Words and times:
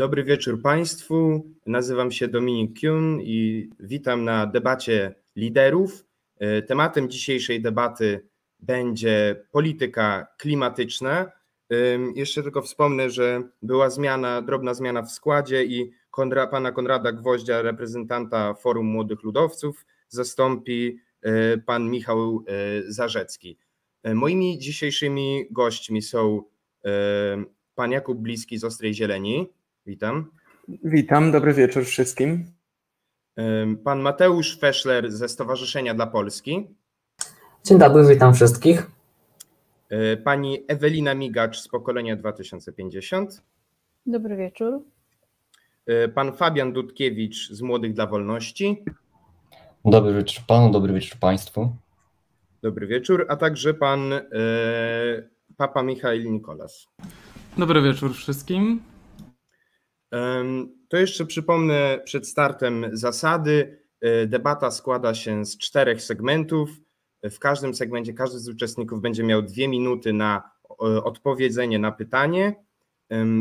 Dobry 0.00 0.24
wieczór 0.24 0.62
Państwu. 0.62 1.46
Nazywam 1.66 2.12
się 2.12 2.28
Dominik 2.28 2.80
Kuhn 2.80 3.20
i 3.20 3.70
witam 3.80 4.24
na 4.24 4.46
debacie 4.46 5.14
liderów. 5.36 6.04
E, 6.38 6.62
tematem 6.62 7.10
dzisiejszej 7.10 7.62
debaty 7.62 8.28
będzie 8.58 9.44
polityka 9.52 10.26
klimatyczna. 10.38 11.32
Jeszcze 12.14 12.42
tylko 12.42 12.62
wspomnę, 12.62 13.10
że 13.10 13.42
była 13.62 13.90
zmiana, 13.90 14.42
drobna 14.42 14.74
zmiana 14.74 15.02
w 15.02 15.10
składzie 15.10 15.64
i 15.64 15.90
Konra, 16.10 16.46
pana 16.46 16.72
Konrada 16.72 17.12
Gwoździa, 17.12 17.62
reprezentanta 17.62 18.54
Forum 18.54 18.86
Młodych 18.86 19.22
Ludowców, 19.22 19.86
zastąpi 20.08 20.98
e, 21.22 21.58
pan 21.58 21.90
Michał 21.90 22.44
e, 22.46 22.92
Zarzecki. 22.92 23.58
Moimi 24.14 24.58
dzisiejszymi 24.58 25.46
gośćmi 25.50 26.02
są 26.02 26.42
pan 27.74 27.92
Jakub 27.92 28.18
Bliski 28.18 28.58
z 28.58 28.64
Ostrej 28.64 28.94
Zieleni. 28.94 29.59
Witam. 29.86 30.30
Witam, 30.68 31.32
dobry 31.32 31.54
wieczór 31.54 31.84
wszystkim. 31.84 32.44
Pan 33.84 34.00
Mateusz 34.00 34.58
Feschler 34.58 35.12
ze 35.12 35.28
Stowarzyszenia 35.28 35.94
dla 35.94 36.06
Polski. 36.06 36.74
Dzień 37.64 37.78
dobry, 37.78 38.08
witam 38.08 38.34
wszystkich. 38.34 38.90
E, 39.88 40.16
pani 40.16 40.64
Ewelina 40.68 41.14
Migacz 41.14 41.58
z 41.60 41.68
pokolenia 41.68 42.16
2050. 42.16 43.42
Dobry 44.06 44.36
wieczór. 44.36 44.82
E, 45.86 46.08
pan 46.08 46.32
Fabian 46.36 46.72
Dudkiewicz 46.72 47.50
z 47.50 47.62
Młodych 47.62 47.94
dla 47.94 48.06
Wolności. 48.06 48.84
Dobry 49.84 50.14
wieczór 50.14 50.44
panu, 50.46 50.70
dobry 50.70 50.92
wieczór 50.92 51.18
państwu. 51.18 51.76
Dobry 52.62 52.86
wieczór, 52.86 53.26
a 53.28 53.36
także 53.36 53.74
pan 53.74 54.12
e, 54.12 54.20
Papa 55.56 55.82
Michail 55.82 56.32
Nikolas. 56.32 56.86
Dobry 57.58 57.82
wieczór 57.82 58.14
wszystkim. 58.14 58.82
To 60.88 60.96
jeszcze 60.96 61.26
przypomnę 61.26 62.00
przed 62.04 62.28
startem 62.28 62.86
zasady. 62.92 63.78
E, 64.00 64.26
debata 64.26 64.70
składa 64.70 65.14
się 65.14 65.44
z 65.44 65.58
czterech 65.58 66.02
segmentów. 66.02 66.70
W 67.22 67.38
każdym 67.38 67.74
segmencie 67.74 68.12
każdy 68.12 68.38
z 68.38 68.48
uczestników 68.48 69.00
będzie 69.00 69.22
miał 69.22 69.42
dwie 69.42 69.68
minuty 69.68 70.12
na 70.12 70.50
odpowiedzenie 71.04 71.78
na 71.78 71.92
pytanie. 71.92 72.54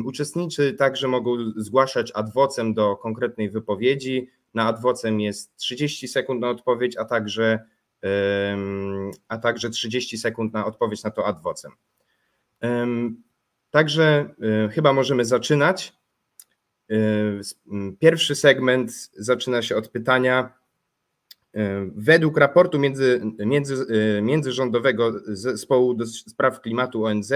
Uczestnicy 0.05 0.73
także 0.73 1.07
mogą 1.07 1.31
zgłaszać 1.55 2.11
adwocem 2.15 2.73
do 2.73 2.95
konkretnej 2.95 3.49
wypowiedzi. 3.49 4.29
Na 4.53 4.67
adwocem 4.67 5.19
jest 5.19 5.55
30 5.55 6.07
sekund 6.07 6.41
na 6.41 6.49
odpowiedź, 6.49 6.97
a 6.97 7.05
także, 7.05 7.59
a 9.27 9.37
także 9.37 9.69
30 9.69 10.17
sekund 10.17 10.53
na 10.53 10.65
odpowiedź 10.65 11.03
na 11.03 11.11
to 11.11 11.25
adwocem. 11.25 11.71
Także 13.71 14.35
e, 14.65 14.69
chyba 14.69 14.93
możemy 14.93 15.25
zaczynać. 15.25 15.98
Pierwszy 17.99 18.35
segment 18.35 18.91
zaczyna 19.17 19.61
się 19.61 19.75
od 19.75 19.87
pytania. 19.87 20.53
Według 21.95 22.37
raportu 22.37 22.79
między, 22.79 23.21
między, 23.45 23.85
międzyrządowego 24.21 25.13
zespołu 25.27 25.93
do 25.93 26.05
spraw 26.05 26.61
klimatu 26.61 27.05
ONZ 27.05 27.33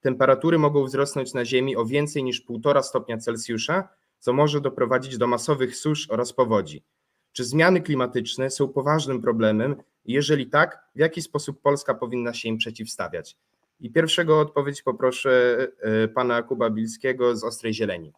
temperatury 0.00 0.58
mogą 0.58 0.84
wzrosnąć 0.84 1.34
na 1.34 1.44
Ziemi 1.44 1.76
o 1.76 1.84
więcej 1.84 2.24
niż 2.24 2.46
1,5 2.46 2.82
stopnia 2.82 3.18
Celsjusza, 3.18 3.88
co 4.18 4.32
może 4.32 4.60
doprowadzić 4.60 5.18
do 5.18 5.26
masowych 5.26 5.76
susz 5.76 6.10
oraz 6.10 6.32
powodzi. 6.32 6.82
Czy 7.32 7.44
zmiany 7.44 7.80
klimatyczne 7.80 8.50
są 8.50 8.68
poważnym 8.68 9.22
problemem? 9.22 9.76
Jeżeli 10.04 10.46
tak, 10.46 10.78
w 10.94 10.98
jaki 10.98 11.22
sposób 11.22 11.60
Polska 11.62 11.94
powinna 11.94 12.34
się 12.34 12.48
im 12.48 12.58
przeciwstawiać? 12.58 13.36
I 13.80 13.90
pierwszego 13.90 14.40
odpowiedź 14.40 14.82
poproszę 14.82 15.58
pana 16.14 16.42
Kuba 16.42 16.70
Bilskiego 16.70 17.36
z 17.36 17.44
Ostrej 17.44 17.74
Zieleni. 17.74 18.12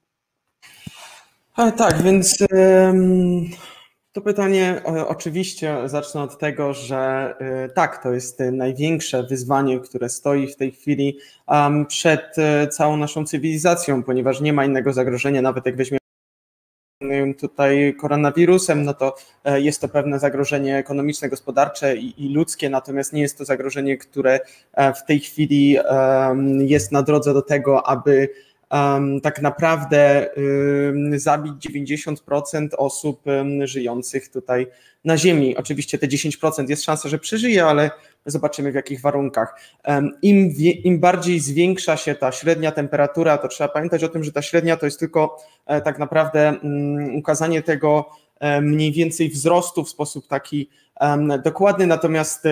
Tak, 1.76 2.02
więc 2.02 2.38
to 4.12 4.22
pytanie 4.22 4.82
oczywiście 5.08 5.76
zacznę 5.88 6.22
od 6.22 6.38
tego, 6.38 6.74
że 6.74 7.34
y, 7.66 7.74
tak, 7.74 8.02
to 8.02 8.12
jest 8.12 8.40
największe 8.52 9.22
wyzwanie, 9.22 9.80
które 9.80 10.08
stoi 10.08 10.46
w 10.46 10.56
tej 10.56 10.72
chwili 10.72 11.18
przed 11.88 12.36
y, 12.38 12.68
całą 12.68 12.96
naszą 12.96 13.26
cywilizacją, 13.26 14.02
ponieważ 14.02 14.40
nie 14.40 14.52
ma 14.52 14.64
innego 14.64 14.92
zagrożenia, 14.92 15.42
nawet 15.42 15.66
jak 15.66 15.76
weźmiemy 15.76 15.98
tutaj 17.40 17.94
koronawirusem, 18.00 18.84
no 18.84 18.94
to 18.94 19.16
e, 19.44 19.60
jest 19.60 19.80
to 19.80 19.88
pewne 19.88 20.18
zagrożenie 20.18 20.76
ekonomiczne, 20.76 21.28
gospodarcze 21.28 21.96
i, 21.96 22.24
i, 22.26 22.34
ludzkie, 22.34 22.70
natomiast 22.70 23.12
nie 23.12 23.22
jest 23.22 23.38
to 23.38 23.44
zagrożenie, 23.44 23.96
które 23.96 24.40
e, 24.72 24.94
w 24.94 25.04
tej 25.04 25.20
chwili 25.20 25.76
jest 26.58 26.92
na 26.92 27.02
drodze 27.02 27.34
do 27.34 27.42
tego, 27.42 27.86
aby 27.86 28.28
tak 29.22 29.42
naprawdę 29.42 30.30
zabić 31.16 31.54
90% 31.54 32.68
osób 32.76 33.22
żyjących 33.64 34.28
tutaj 34.28 34.66
na 35.04 35.16
Ziemi. 35.16 35.56
Oczywiście 35.56 35.98
te 35.98 36.06
10% 36.06 36.70
jest 36.70 36.84
szansa, 36.84 37.08
że 37.08 37.18
przeżyje, 37.18 37.64
ale 37.64 37.90
zobaczymy 38.26 38.72
w 38.72 38.74
jakich 38.74 39.00
warunkach. 39.00 39.60
Im, 40.22 40.54
Im 40.84 41.00
bardziej 41.00 41.40
zwiększa 41.40 41.96
się 41.96 42.14
ta 42.14 42.32
średnia 42.32 42.72
temperatura, 42.72 43.38
to 43.38 43.48
trzeba 43.48 43.68
pamiętać 43.68 44.04
o 44.04 44.08
tym, 44.08 44.24
że 44.24 44.32
ta 44.32 44.42
średnia 44.42 44.76
to 44.76 44.86
jest 44.86 44.98
tylko 44.98 45.36
e, 45.66 45.80
tak 45.80 45.98
naprawdę 45.98 46.54
um, 46.62 47.16
ukazanie 47.16 47.62
tego, 47.62 48.10
mniej 48.62 48.92
więcej 48.92 49.28
wzrostu 49.28 49.84
w 49.84 49.88
sposób 49.88 50.26
taki 50.26 50.68
dokładny, 51.44 51.86
natomiast 51.86 52.44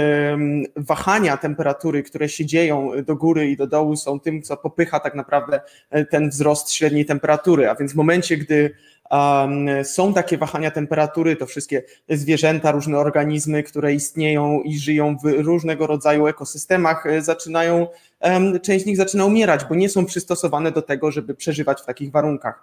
wahania 0.76 1.36
temperatury, 1.36 2.02
które 2.02 2.28
się 2.28 2.46
dzieją 2.46 2.90
do 3.06 3.16
góry 3.16 3.50
i 3.50 3.56
do 3.56 3.66
dołu 3.66 3.96
są 3.96 4.20
tym, 4.20 4.42
co 4.42 4.56
popycha 4.56 5.00
tak 5.00 5.14
naprawdę 5.14 5.60
e, 5.90 6.04
ten 6.04 6.30
wzrost 6.30 6.72
średniej 6.72 7.06
temperatury, 7.06 7.68
a 7.68 7.74
więc 7.74 7.92
w 7.92 7.96
momencie, 7.96 8.36
gdy 8.36 8.74
są 9.84 10.14
takie 10.14 10.38
wahania 10.38 10.70
temperatury, 10.70 11.36
to 11.36 11.46
wszystkie 11.46 11.82
zwierzęta, 12.08 12.70
różne 12.70 12.98
organizmy, 12.98 13.62
które 13.62 13.94
istnieją 13.94 14.60
i 14.60 14.78
żyją 14.78 15.16
w 15.18 15.24
różnego 15.24 15.86
rodzaju 15.86 16.26
ekosystemach, 16.26 17.06
e, 17.06 17.22
zaczynają, 17.22 17.86
część 18.62 18.84
z 18.84 18.86
nich 18.86 18.96
zaczyna 18.96 19.24
umierać, 19.24 19.64
bo 19.64 19.74
nie 19.74 19.88
są 19.88 20.06
przystosowane 20.06 20.72
do 20.72 20.82
tego, 20.82 21.10
żeby 21.10 21.34
przeżywać 21.34 21.80
w 21.82 21.84
takich 21.84 22.10
warunkach. 22.10 22.62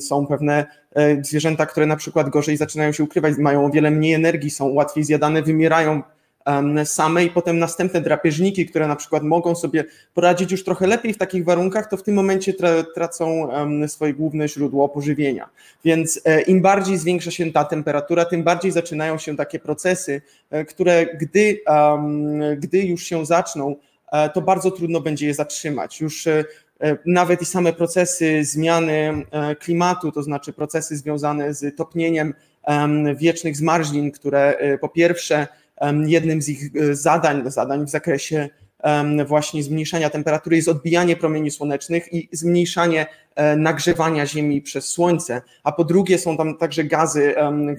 Są 0.00 0.26
pewne 0.26 0.66
e, 0.94 1.24
zwierzęta, 1.24 1.66
które 1.66 1.86
na 1.86 1.96
przykład 1.96 2.28
gorzej 2.28 2.56
zaczynają 2.56 2.92
się 2.92 3.04
ukrywać, 3.04 3.34
mają 3.38 3.64
o 3.64 3.70
wiele 3.70 3.90
mniej 3.90 4.14
energii, 4.14 4.50
są 4.50 4.68
łatwiej 4.68 5.04
zjadane, 5.04 5.42
wymierają 5.42 6.02
same 6.84 7.24
i 7.24 7.30
potem 7.30 7.58
następne 7.58 8.00
drapieżniki, 8.00 8.66
które 8.66 8.88
na 8.88 8.96
przykład 8.96 9.22
mogą 9.22 9.54
sobie 9.54 9.84
poradzić 10.14 10.52
już 10.52 10.64
trochę 10.64 10.86
lepiej 10.86 11.14
w 11.14 11.18
takich 11.18 11.44
warunkach, 11.44 11.90
to 11.90 11.96
w 11.96 12.02
tym 12.02 12.14
momencie 12.14 12.54
tracą 12.94 13.48
swoje 13.86 14.14
główne 14.14 14.48
źródło 14.48 14.88
pożywienia. 14.88 15.48
Więc 15.84 16.20
e, 16.24 16.40
im 16.40 16.62
bardziej 16.62 16.98
zwiększa 16.98 17.30
się 17.30 17.52
ta 17.52 17.64
temperatura, 17.64 18.24
tym 18.24 18.42
bardziej 18.42 18.72
zaczynają 18.72 19.18
się 19.18 19.36
takie 19.36 19.58
procesy, 19.58 20.22
e, 20.50 20.64
które 20.64 21.06
gdy, 21.06 21.60
gdy 22.56 22.78
już 22.78 23.02
się 23.02 23.26
zaczną, 23.26 23.76
e, 24.12 24.30
to 24.30 24.40
bardzo 24.40 24.70
trudno 24.70 25.00
będzie 25.00 25.26
je 25.26 25.34
zatrzymać. 25.34 26.00
Już 26.00 26.28
nawet 27.06 27.42
i 27.42 27.44
same 27.44 27.72
procesy 27.72 28.44
zmiany 28.44 29.26
klimatu, 29.60 30.12
to 30.12 30.22
znaczy 30.22 30.52
procesy 30.52 30.96
związane 30.96 31.54
z 31.54 31.76
topnieniem 31.76 32.34
wiecznych 33.16 33.56
zmarzlin, 33.56 34.12
które 34.12 34.58
po 34.80 34.88
pierwsze 34.88 35.46
jednym 36.06 36.42
z 36.42 36.48
ich 36.48 36.76
e, 36.76 36.94
zadań, 36.94 37.50
zadań 37.50 37.86
w 37.86 37.90
zakresie 37.90 38.48
właśnie 39.26 39.62
zmniejszania 39.62 40.10
temperatury 40.10 40.56
jest 40.56 40.68
odbijanie 40.68 41.16
promieni 41.16 41.50
słonecznych 41.50 42.12
i 42.12 42.28
zmniejszanie 42.32 43.06
e, 43.34 43.56
nagrzewania 43.56 44.26
Ziemi 44.26 44.62
przez 44.62 44.88
Słońce, 44.88 45.42
a 45.64 45.72
po 45.72 45.84
drugie 45.84 46.18
są 46.18 46.36
tam 46.36 46.58
także 46.58 46.84
gazy, 46.84 47.34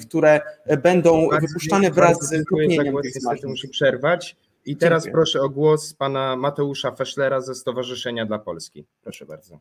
które 0.08 0.42
będą 0.84 1.30
bardzo 1.30 1.48
wypuszczane 1.48 1.92
wraz 1.92 2.18
z 2.22 2.44
topnieniem 2.50 2.96
tych 3.04 3.44
Muszę 3.44 3.68
przerwać. 3.68 4.36
I 4.66 4.78
teraz 4.78 5.04
Dziękuję. 5.04 5.24
proszę 5.24 5.42
o 5.42 5.50
głos 5.50 5.94
pana 5.94 6.36
Mateusza 6.36 6.92
Feschlera 6.92 7.42
ze 7.42 7.56
Stowarzyszenia 7.56 8.26
dla 8.26 8.40
Polski. 8.40 8.86
Proszę 9.04 9.26
bardzo. 9.26 9.58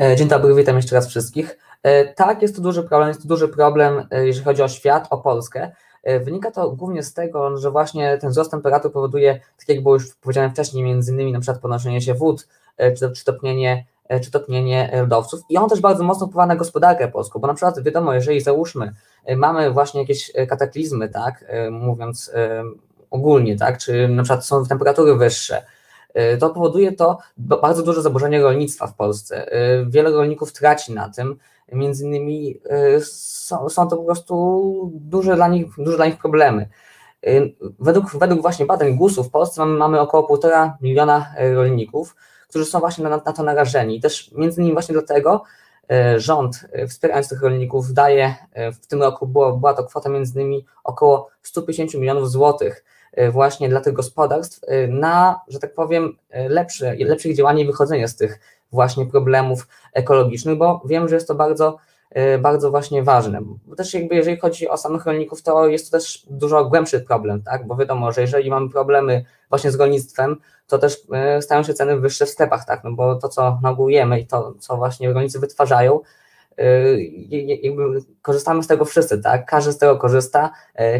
E, 0.00 0.16
dzień 0.16 0.28
dobry, 0.28 0.54
witam 0.54 0.76
jeszcze 0.76 0.94
raz 0.94 1.08
wszystkich. 1.08 1.58
Tak, 2.16 2.42
jest 2.42 2.56
to 2.56 2.62
duży 2.62 2.82
problem, 2.82 3.08
jest 3.08 3.22
to 3.22 3.28
duży 3.28 3.48
problem, 3.48 4.06
jeżeli 4.10 4.44
chodzi 4.44 4.62
o 4.62 4.68
świat, 4.68 5.06
o 5.10 5.18
Polskę. 5.18 5.72
E, 6.02 6.20
wynika 6.20 6.50
to 6.50 6.70
głównie 6.70 7.02
z 7.02 7.14
tego, 7.14 7.56
że 7.56 7.70
właśnie 7.70 8.18
ten 8.18 8.30
wzrost 8.30 8.50
temperatury 8.50 8.94
powoduje, 8.94 9.40
tak 9.58 9.68
jak 9.68 9.82
było 9.82 9.94
już 9.94 10.14
powiedziane 10.14 10.50
wcześniej, 10.50 10.84
między 10.84 11.12
innymi 11.12 11.32
na 11.32 11.40
przykład 11.40 11.62
podnoszenie 11.62 12.00
się 12.00 12.14
wód, 12.14 12.48
e, 12.76 12.92
czy, 12.92 13.12
czy 13.12 13.24
topnienie 13.24 13.86
e, 14.08 14.20
czy 14.20 14.30
topnienie 14.30 14.90
lodowców 15.00 15.40
i 15.48 15.56
on 15.56 15.68
też 15.68 15.80
bardzo 15.80 16.04
mocno 16.04 16.26
wpływa 16.26 16.46
na 16.46 16.56
gospodarkę 16.56 17.08
polską, 17.08 17.38
bo 17.38 17.46
na 17.46 17.54
przykład 17.54 17.82
wiadomo, 17.82 18.14
jeżeli 18.14 18.40
załóżmy, 18.40 18.92
mamy 19.36 19.70
właśnie 19.70 20.00
jakieś 20.00 20.32
kataklizmy, 20.48 21.08
tak, 21.08 21.44
mówiąc 21.70 22.32
ogólnie, 23.10 23.56
tak, 23.56 23.78
czy 23.78 24.08
na 24.08 24.22
przykład 24.22 24.46
są 24.46 24.66
temperatury 24.66 25.14
wyższe, 25.16 25.66
to 26.40 26.50
powoduje 26.50 26.92
to 26.92 27.18
bardzo 27.36 27.82
duże 27.82 28.02
zaburzenie 28.02 28.42
rolnictwa 28.42 28.86
w 28.86 28.94
Polsce. 28.94 29.46
Wiele 29.86 30.10
rolników 30.10 30.52
traci 30.52 30.92
na 30.92 31.08
tym, 31.08 31.38
między 31.72 32.04
innymi 32.04 32.60
są, 33.04 33.68
są 33.68 33.88
to 33.88 33.96
po 33.96 34.04
prostu 34.04 34.90
duże 34.94 35.34
dla 35.34 35.48
nich, 35.48 35.66
duże 35.78 35.96
dla 35.96 36.06
nich 36.06 36.18
problemy. 36.18 36.68
Y, 37.26 37.54
według, 37.80 38.16
według 38.18 38.42
właśnie 38.42 38.66
badań 38.66 38.96
GUS-u 38.96 39.24
w 39.24 39.30
Polsce 39.30 39.60
mamy, 39.60 39.78
mamy 39.78 40.00
około 40.00 40.22
półtora 40.22 40.78
miliona 40.80 41.34
y, 41.40 41.54
rolników, 41.54 42.16
którzy 42.48 42.64
są 42.64 42.80
właśnie 42.80 43.04
na, 43.04 43.10
na 43.10 43.32
to 43.32 43.42
narażeni. 43.42 44.00
Też 44.00 44.32
między 44.32 44.60
innymi 44.60 44.72
właśnie 44.72 44.92
dlatego, 44.92 45.42
rząd 46.16 46.66
wspierając 46.88 47.28
tych 47.28 47.42
rolników 47.42 47.92
daje, 47.92 48.34
w 48.82 48.86
tym 48.86 49.02
roku 49.02 49.26
było, 49.26 49.52
była 49.52 49.74
to 49.74 49.84
kwota 49.84 50.08
między 50.08 50.40
innymi 50.40 50.66
około 50.84 51.28
150 51.42 51.94
milionów 51.94 52.30
złotych 52.30 52.84
właśnie 53.32 53.68
dla 53.68 53.80
tych 53.80 53.92
gospodarstw 53.92 54.60
na, 54.88 55.40
że 55.48 55.58
tak 55.58 55.74
powiem, 55.74 56.16
lepsze, 56.48 56.94
lepsze 56.98 57.34
działanie 57.34 57.62
i 57.62 57.66
wychodzenie 57.66 58.08
z 58.08 58.16
tych 58.16 58.40
właśnie 58.72 59.06
problemów 59.06 59.68
ekologicznych, 59.92 60.58
bo 60.58 60.82
wiem, 60.84 61.08
że 61.08 61.14
jest 61.14 61.28
to 61.28 61.34
bardzo 61.34 61.78
Y, 62.16 62.38
bardzo 62.38 62.70
właśnie 62.70 63.02
ważne. 63.02 63.40
Bo 63.66 63.76
też 63.76 63.94
jakby 63.94 64.14
jeżeli 64.14 64.36
chodzi 64.36 64.68
o 64.68 64.76
samych 64.76 65.06
rolników, 65.06 65.42
to 65.42 65.66
jest 65.68 65.90
to 65.90 65.98
też 65.98 66.26
dużo 66.30 66.64
głębszy 66.64 67.00
problem, 67.00 67.42
tak? 67.42 67.66
Bo 67.66 67.76
wiadomo, 67.76 68.12
że 68.12 68.20
jeżeli 68.20 68.50
mamy 68.50 68.70
problemy 68.70 69.24
właśnie 69.48 69.70
z 69.70 69.74
rolnictwem, 69.74 70.36
to 70.66 70.78
też 70.78 70.94
y, 71.38 71.42
stają 71.42 71.62
się 71.62 71.74
ceny 71.74 72.00
wyższe 72.00 72.26
w 72.26 72.30
sklepach, 72.30 72.64
tak? 72.64 72.84
No 72.84 72.92
bo 72.92 73.14
to, 73.14 73.28
co 73.28 73.58
nagujemy 73.62 74.20
i 74.20 74.26
to, 74.26 74.54
co 74.58 74.76
właśnie 74.76 75.12
rolnicy 75.12 75.38
wytwarzają, 75.38 76.00
jakby 77.62 77.82
korzystamy 78.22 78.62
z 78.62 78.66
tego 78.66 78.84
wszyscy, 78.84 79.18
tak? 79.22 79.46
Każdy 79.46 79.72
z 79.72 79.78
tego 79.78 79.96
korzysta, 79.96 80.50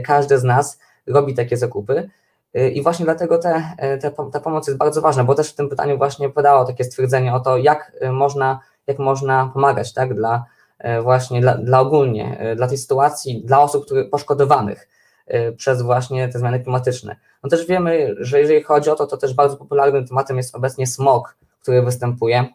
każdy 0.05 0.39
z 0.39 0.45
nas 0.45 0.79
robi 1.07 1.35
takie 1.35 1.57
zakupy. 1.57 2.11
I 2.55 2.83
właśnie 2.83 3.05
dlatego 3.05 3.39
te, 3.39 3.63
te, 4.01 4.11
ta 4.33 4.41
pomoc 4.41 4.67
jest 4.67 4.79
bardzo 4.79 5.01
ważna, 5.01 5.25
bo 5.25 5.35
też 5.35 5.53
w 5.53 5.55
tym 5.55 5.69
pytaniu 5.69 5.99
właśnie 5.99 6.31
podało 6.31 6.65
takie 6.65 6.85
stwierdzenie 6.85 7.35
o 7.35 7.41
to, 7.41 7.57
jak 7.57 7.93
można, 8.13 8.61
jak 8.87 8.99
można 8.99 9.51
pomagać 9.55 9.93
tak, 9.93 10.15
dla, 10.15 10.45
E, 10.83 11.03
właśnie 11.03 11.41
dla, 11.41 11.55
dla 11.55 11.81
ogólnie, 11.81 12.39
e, 12.39 12.57
dla 12.57 12.69
tej 12.69 12.79
sytuacji, 12.79 13.43
dla 13.45 13.63
osób 13.63 13.85
które, 13.85 14.05
poszkodowanych 14.05 14.89
e, 15.27 15.53
przez 15.53 15.83
właśnie 15.83 16.29
te 16.29 16.39
zmiany 16.39 16.61
klimatyczne. 16.61 17.17
No 17.43 17.51
też 17.51 17.67
wiemy, 17.67 18.15
że 18.19 18.41
jeżeli 18.41 18.63
chodzi 18.63 18.91
o 18.91 18.95
to, 18.95 19.07
to 19.07 19.17
też 19.17 19.35
bardzo 19.35 19.57
popularnym 19.57 20.07
tematem 20.07 20.37
jest 20.37 20.55
obecnie 20.55 20.87
smog, 20.87 21.37
który 21.61 21.83
występuje 21.83 22.47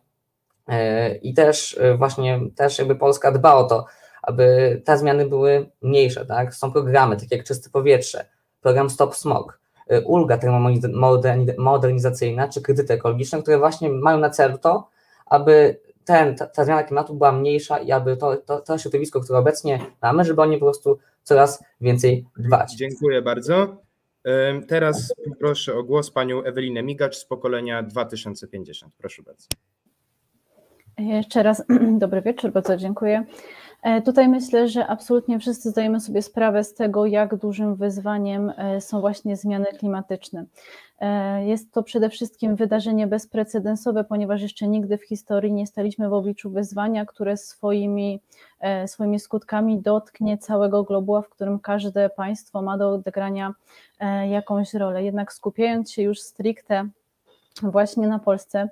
i 1.21 1.33
też 1.33 1.79
właśnie 1.97 2.39
też 2.55 2.79
jakby 2.79 2.95
Polska 2.95 3.31
dba 3.31 3.53
o 3.53 3.63
to, 3.63 3.85
aby 4.21 4.81
te 4.85 4.97
zmiany 4.97 5.25
były 5.25 5.69
mniejsze, 5.81 6.25
tak? 6.25 6.55
Są 6.55 6.71
programy, 6.71 7.17
takie 7.17 7.35
jak 7.35 7.45
Czyste 7.45 7.69
Powietrze, 7.69 8.25
program 8.61 8.89
Stop 8.89 9.15
Smog, 9.15 9.59
ulga 10.06 10.38
termomodernizacyjna 10.38 12.48
czy 12.48 12.62
kredyty 12.62 12.94
ekologiczne, 12.94 13.42
które 13.42 13.57
właśnie 13.57 13.89
mają 13.89 14.19
na 14.19 14.30
celu 14.30 14.57
to, 14.57 14.89
aby 15.25 15.80
ten, 16.06 16.36
ta, 16.36 16.48
ta, 16.48 16.66
zmiana 16.66 16.84
klimatu 16.84 17.13
była 17.13 17.31
mniejsza 17.31 17.80
i 17.80 17.92
aby 17.92 18.18
to, 18.18 18.38
to, 18.38 18.62
to 18.62 18.78
środowisko, 18.78 19.22
które 19.22 19.39
obecnie 19.39 19.80
mamy, 20.01 20.24
żeby 20.24 20.42
oni 20.42 20.57
po 20.57 20.66
prostu 20.66 21.00
coraz 21.24 21.63
więcej 21.81 22.25
dbać. 22.38 22.75
Dziękuję 22.75 23.22
bardzo. 23.22 23.78
Teraz 24.68 25.13
proszę 25.39 25.75
o 25.75 25.84
głos 25.84 26.12
panią 26.12 26.44
Ewelinę 26.44 26.83
Migacz 26.83 27.16
z 27.16 27.25
pokolenia 27.25 27.83
2050. 27.83 28.94
Proszę 28.98 29.24
bardzo. 29.24 29.48
Jeszcze 30.98 31.44
raz 31.44 31.63
dobry 32.00 32.22
wieczór, 32.22 32.51
bardzo 32.51 32.78
dziękuję. 32.78 33.25
E, 33.88 34.01
tutaj 34.01 34.30
myślę, 34.30 34.68
że 34.68 34.88
absolutnie 34.88 35.39
wszyscy 35.39 35.69
zdajemy 35.69 36.00
sobie 36.00 36.22
sprawę 36.22 36.63
z 36.63 36.74
tego, 36.74 37.06
jak 37.06 37.36
dużym 37.36 37.75
wyzwaniem 37.75 38.54
e, 38.57 38.81
są 38.81 39.01
właśnie 39.01 39.36
zmiany 39.36 39.66
klimatyczne. 39.66 40.45
E, 41.00 41.45
jest 41.45 41.72
to 41.72 41.84
przede 41.84 42.10
wszystkim 42.10 42.56
wydarzenie 42.56 43.07
bezprecedensowe, 43.07 44.04
ponieważ 44.04 44.42
jeszcze 44.42 44.68
nigdy 44.68 44.98
w 44.98 45.04
historii 45.04 45.51
nie 45.51 45.68
staliśmy 45.68 46.10
w 46.10 46.13
obliczu 46.13 46.50
wyzwania, 46.50 47.06
które 47.06 47.38
swoimi, 47.38 48.19
swoimi 48.86 49.19
skutkami 49.19 49.81
dotknie 49.81 50.38
całego 50.38 50.83
globu, 50.83 51.22
w 51.22 51.30
którym 51.30 51.60
każde 51.60 52.10
państwo 52.10 52.62
ma 52.62 52.78
do 52.78 52.90
odegrania 52.90 53.54
jakąś 54.30 54.74
rolę. 54.74 55.04
Jednak 55.04 55.33
skupiając 55.33 55.92
się 55.92 56.01
już 56.01 56.19
stricte 56.19 56.88
właśnie 57.62 58.07
na 58.07 58.19
Polsce, 58.19 58.69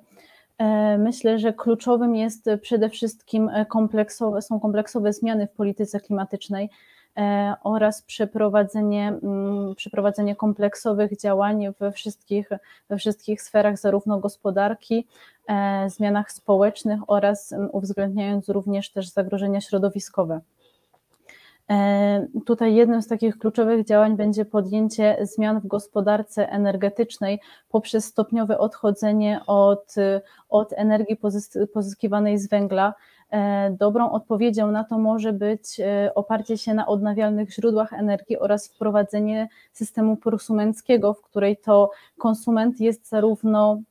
myślę, 0.97 1.39
że 1.39 1.53
kluczowym 1.53 2.15
jest 2.15 2.49
przede 2.61 2.89
wszystkim 2.89 3.49
kompleksowe, 3.69 4.41
są 4.41 4.59
kompleksowe 4.59 5.13
zmiany 5.13 5.47
w 5.47 5.51
polityce 5.51 5.99
klimatycznej 5.99 6.69
e, 7.17 7.53
oraz 7.63 8.01
przeprowadzenie, 8.01 9.07
mm, 9.07 9.75
przeprowadzenie 9.75 10.35
kompleksowych 10.35 11.19
działań 11.19 11.65
we 11.79 11.91
wszystkich, 11.91 12.49
we 12.89 12.97
wszystkich 12.97 13.41
sferach, 13.41 13.77
zarówno 13.77 14.19
gospodarki, 14.19 15.07
e, 15.47 15.89
zmianach 15.89 16.31
społecznych 16.31 16.99
oraz 17.07 17.53
uwzględniając 17.71 18.49
również 18.49 18.91
też 18.91 19.09
zagrożenia 19.09 19.61
środowiskowe. 19.61 20.41
E, 21.69 22.27
tutaj 22.45 22.75
jednym 22.75 23.01
z 23.01 23.07
takich 23.07 23.37
kluczowych 23.37 23.85
działań 23.85 24.17
będzie 24.17 24.45
podjęcie 24.45 25.17
zmian 25.21 25.59
w 25.59 25.67
gospodarce 25.67 26.49
energetycznej 26.49 27.39
poprzez 27.69 28.05
stopniowe 28.05 28.57
odchodzenie 28.57 29.41
od, 29.47 29.95
od 30.49 30.73
energii 30.73 31.17
pozyskiwanej 31.73 32.37
z 32.37 32.49
węgla. 32.49 32.93
E, 33.31 33.71
dobrą 33.71 34.11
odpowiedzią 34.11 34.71
na 34.71 34.83
to 34.83 34.97
może 34.97 35.33
być 35.33 35.79
e, 35.79 36.11
oparcie 36.15 36.57
się 36.57 36.73
na 36.73 36.87
odnawialnych 36.87 37.53
źródłach 37.53 37.93
energii 37.93 38.39
oraz 38.39 38.67
wprowadzenie 38.67 39.47
systemu 39.73 40.17
prosumenckiego, 40.17 41.13
w 41.13 41.21
której 41.21 41.57
to 41.57 41.91
konsument 42.17 42.79
jest 42.79 43.09
zarówno 43.09 43.81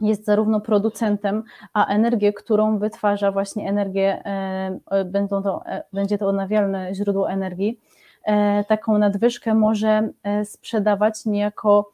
jest 0.00 0.24
zarówno 0.24 0.60
producentem, 0.60 1.42
a 1.72 1.86
energię, 1.86 2.32
którą 2.32 2.78
wytwarza 2.78 3.32
właśnie 3.32 3.68
energię, 3.68 4.22
e, 4.24 5.04
będą 5.04 5.42
to, 5.42 5.62
e, 5.66 5.84
będzie 5.92 6.18
to 6.18 6.26
odnawialne 6.26 6.94
źródło 6.94 7.30
energii, 7.30 7.80
e, 8.24 8.64
taką 8.64 8.98
nadwyżkę 8.98 9.54
może 9.54 10.08
sprzedawać 10.44 11.26
niejako 11.26 11.90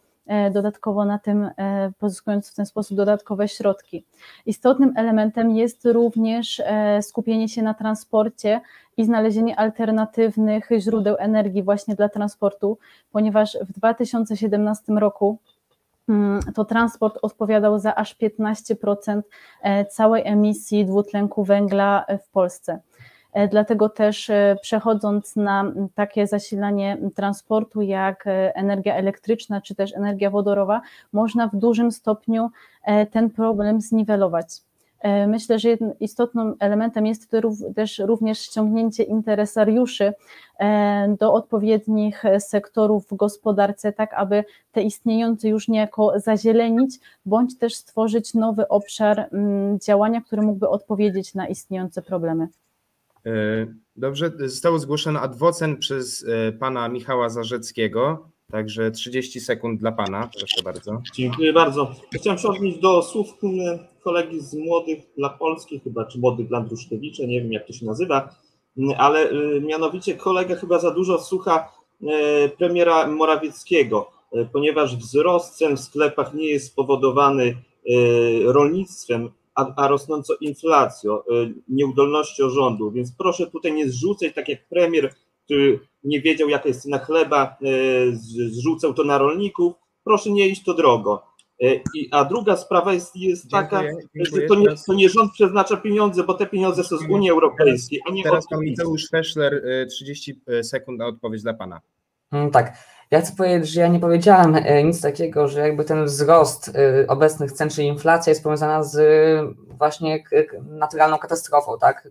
dodatkowo 0.53 1.05
na 1.05 1.19
tym, 1.19 1.51
pozyskując 1.99 2.51
w 2.51 2.55
ten 2.55 2.67
sposób 2.67 2.97
dodatkowe 2.97 3.49
środki. 3.49 4.05
Istotnym 4.47 4.93
elementem 4.97 5.51
jest 5.51 5.85
również 5.85 6.63
skupienie 7.01 7.49
się 7.49 7.63
na 7.63 7.75
transporcie 7.75 8.61
i 8.97 9.05
znalezienie 9.05 9.57
alternatywnych 9.57 10.69
źródeł 10.79 11.17
energii 11.19 11.63
właśnie 11.63 11.95
dla 11.95 12.09
transportu, 12.09 12.79
ponieważ 13.13 13.59
w 13.69 13.73
2017 13.73 14.93
roku 14.93 15.39
to 16.55 16.65
transport 16.65 17.19
odpowiadał 17.23 17.79
za 17.79 17.95
aż 17.95 18.17
15% 18.17 19.23
e, 19.63 19.85
całej 19.85 20.23
emisji 20.27 20.85
dwutlenku 20.85 21.45
węgla 21.45 22.05
w 22.27 22.31
Polsce. 22.31 22.81
E, 23.33 23.49
dlatego 23.49 23.89
też 23.89 24.31
e, 24.31 24.57
przechodząc 24.63 25.37
na 25.37 25.73
takie 25.95 26.27
zasilanie 26.27 26.99
transportu 27.15 27.83
jak 27.83 28.25
energia 28.55 28.95
elektryczna 28.95 29.61
czy 29.61 29.75
też 29.75 29.97
energia 29.97 30.31
wodorowa, 30.31 30.81
można 31.13 31.49
w 31.49 31.57
dużym 31.57 31.93
stopniu 31.93 32.51
ten 33.11 33.31
problem 33.31 33.81
zniwelować. 33.81 34.49
E, 35.01 35.27
myślę, 35.27 35.59
że 35.59 35.69
istotnym 36.01 36.55
elementem 36.59 37.07
jest 37.07 37.31
też 37.75 37.99
również 37.99 38.39
ściągnięcie 38.39 39.03
interesariuszy 39.03 40.13
e, 40.59 41.17
do 41.19 41.33
odpowiednich 41.33 42.23
sektorów 42.39 43.07
w 43.07 43.15
gospodarce, 43.15 43.93
tak 43.93 44.15
aby 44.15 44.45
te 44.73 44.83
istniejące 44.83 45.49
już 45.49 45.69
niejako 45.69 46.13
zazielenić, 46.21 46.99
bądź 47.27 47.59
też 47.59 47.75
stworzyć 47.75 48.35
nowy 48.35 48.69
obszar 48.69 49.29
mm, 49.33 49.79
działania, 49.79 50.21
który 50.21 50.43
mógłby 50.43 50.69
odpowiedzieć 50.69 51.35
na 51.35 51.49
istniejące 51.49 52.03
problemy. 52.03 52.49
E, 53.27 53.31
dobrze, 53.97 54.31
zostało 54.39 54.79
zgłoszone 54.79 55.21
adwocen 55.21 55.77
przez 55.77 56.27
pana 56.59 56.89
Michała 56.89 57.29
Zarzeckiego. 57.29 58.36
Także 58.51 58.91
30 58.91 59.41
sekund 59.41 59.81
dla 59.81 59.93
Pana, 59.93 60.31
proszę 60.39 60.63
bardzo. 60.63 61.03
Dziękuję 61.15 61.53
bardzo. 61.53 61.95
Chciałem 62.15 62.39
się 62.39 62.49
odnieść 62.49 62.79
do 62.79 63.03
słów 63.03 63.35
kolegi 64.01 64.41
z 64.41 64.55
Młodych 64.55 64.99
dla 65.17 65.29
Polski, 65.31 65.81
chyba, 65.81 66.05
czy 66.05 66.19
Młodych 66.19 66.49
dla 66.49 66.61
Druszkowicza, 66.61 67.23
nie 67.27 67.41
wiem 67.41 67.53
jak 67.53 67.67
to 67.67 67.73
się 67.73 67.87
nazywa, 67.87 68.35
ale 68.99 69.31
y, 69.31 69.61
mianowicie 69.61 70.15
kolega 70.15 70.57
chyba 70.57 70.79
za 70.79 70.91
dużo 70.91 71.19
słucha 71.19 71.73
y, 72.03 72.07
premiera 72.59 73.07
Morawieckiego, 73.07 74.11
y, 74.37 74.49
ponieważ 74.53 74.97
wzrost 74.97 75.57
cen 75.57 75.77
w 75.77 75.81
sklepach 75.81 76.35
nie 76.35 76.49
jest 76.49 76.67
spowodowany 76.67 77.57
rolnictwem, 78.45 79.31
a, 79.55 79.75
a 79.77 79.89
rosnącą 79.89 80.35
inflacją, 80.41 81.19
nieudolnością 81.69 82.51
rządu, 82.51 82.91
więc 82.91 83.13
proszę 83.19 83.47
tutaj 83.47 83.73
nie 83.73 83.89
zrzucać, 83.89 84.35
tak 84.35 84.49
jak 84.49 84.69
premier 84.69 85.15
który 85.47 85.81
nie 86.05 86.21
wiedział, 86.21 86.49
jaka 86.49 86.69
jest 86.69 86.83
cena 86.83 86.99
chleba, 86.99 87.57
e, 87.63 87.67
zrzucał 88.51 88.95
to 88.95 89.05
na 89.05 89.19
rolników. 89.19 89.75
Proszę 90.05 90.31
nie 90.31 90.49
iść 90.49 90.65
to 90.65 90.75
drogo. 90.75 91.23
E, 91.63 91.75
I, 91.75 92.09
a 92.11 92.25
druga 92.25 92.57
sprawa 92.57 92.93
jest, 92.93 93.17
jest 93.17 93.51
taka, 93.51 93.83
dziękuję. 93.83 94.43
że 94.43 94.49
to 94.49 94.55
nie, 94.55 94.67
to 94.87 94.95
nie, 94.95 95.09
rząd 95.09 95.33
przeznacza 95.33 95.77
pieniądze, 95.77 96.25
bo 96.25 96.35
te 96.35 96.47
pieniądze 96.47 96.85
są 96.85 96.97
z 96.97 97.03
Unii 97.09 97.31
Europejskiej, 97.31 98.01
a 98.09 98.13
nie 98.13 98.23
Teraz 98.23 98.47
pan 98.51 98.61
Mateusz 98.71 99.09
Feszler, 99.11 99.63
30 99.91 100.41
e, 100.47 100.65
sekund 100.65 100.99
na 100.99 101.07
odpowiedź 101.07 101.43
dla 101.43 101.55
pana. 101.55 101.81
Mm, 102.33 102.51
tak. 102.51 102.79
Ja 103.11 103.21
chcę 103.21 103.37
powiedzieć, 103.37 103.71
że 103.71 103.81
ja 103.81 103.89
nie 103.89 104.01
powiedziałem 104.01 104.57
nic 104.85 105.01
takiego, 105.01 105.49
że 105.49 105.61
jakby 105.61 105.85
ten 105.85 106.05
wzrost 106.05 106.71
obecnych 107.09 107.53
cen, 107.53 107.71
czy 107.71 107.83
inflacja 107.83 108.31
jest 108.31 108.43
powiązana 108.43 108.83
z 108.83 108.99
właśnie 109.79 110.25
naturalną 110.63 111.19
katastrofą, 111.19 111.79
tak, 111.81 112.09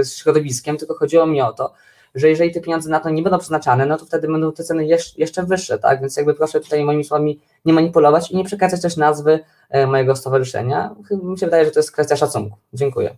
z 0.00 0.16
środowiskiem, 0.16 0.76
tylko 0.76 0.94
chodziło 0.94 1.26
mi 1.26 1.40
o 1.40 1.52
to, 1.52 1.72
że 2.16 2.28
jeżeli 2.28 2.52
te 2.52 2.60
pieniądze 2.60 2.90
na 2.90 3.00
to 3.00 3.10
nie 3.10 3.22
będą 3.22 3.38
przeznaczane, 3.38 3.86
no 3.86 3.96
to 3.96 4.06
wtedy 4.06 4.28
będą 4.28 4.52
te 4.52 4.64
ceny 4.64 4.86
jeszcze 5.16 5.42
wyższe, 5.42 5.78
tak? 5.78 6.00
Więc 6.00 6.16
jakby 6.16 6.34
proszę 6.34 6.60
tutaj 6.60 6.84
moimi 6.84 7.04
słowami 7.04 7.40
nie 7.64 7.72
manipulować 7.72 8.30
i 8.30 8.36
nie 8.36 8.44
przekazać 8.44 8.82
też 8.82 8.96
nazwy 8.96 9.40
e, 9.70 9.86
mojego 9.86 10.16
stowarzyszenia. 10.16 10.94
Mi 11.22 11.38
się 11.38 11.46
wydaje, 11.46 11.64
że 11.64 11.70
to 11.70 11.78
jest 11.78 11.92
kwestia 11.92 12.16
szacunku. 12.16 12.56
Dziękuję. 12.72 13.16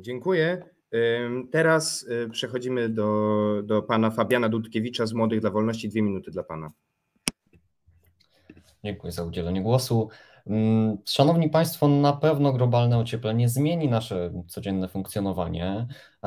Dziękuję. 0.00 0.62
Teraz 1.50 2.06
przechodzimy 2.32 2.88
do, 2.88 3.62
do 3.64 3.82
pana 3.82 4.10
Fabiana 4.10 4.48
Dudkiewicza 4.48 5.06
z 5.06 5.12
Młodych 5.12 5.40
dla 5.40 5.50
Wolności. 5.50 5.88
Dwie 5.88 6.02
minuty 6.02 6.30
dla 6.30 6.42
pana. 6.42 6.72
Dziękuję 8.84 9.12
za 9.12 9.24
udzielenie 9.24 9.62
głosu. 9.62 10.08
Mm, 10.48 10.98
szanowni 11.06 11.50
Państwo, 11.50 11.88
na 11.88 12.12
pewno 12.12 12.52
globalne 12.52 12.98
ocieplenie 12.98 13.48
zmieni 13.48 13.88
nasze 13.88 14.30
codzienne 14.46 14.88
funkcjonowanie, 14.88 15.86
e, 16.24 16.26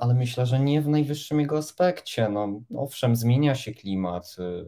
ale 0.00 0.14
myślę, 0.14 0.46
że 0.46 0.60
nie 0.60 0.82
w 0.82 0.88
najwyższym 0.88 1.40
jego 1.40 1.58
aspekcie. 1.58 2.28
No, 2.28 2.48
owszem, 2.76 3.16
zmienia 3.16 3.54
się 3.54 3.72
klimat, 3.72 4.36
y, 4.38 4.64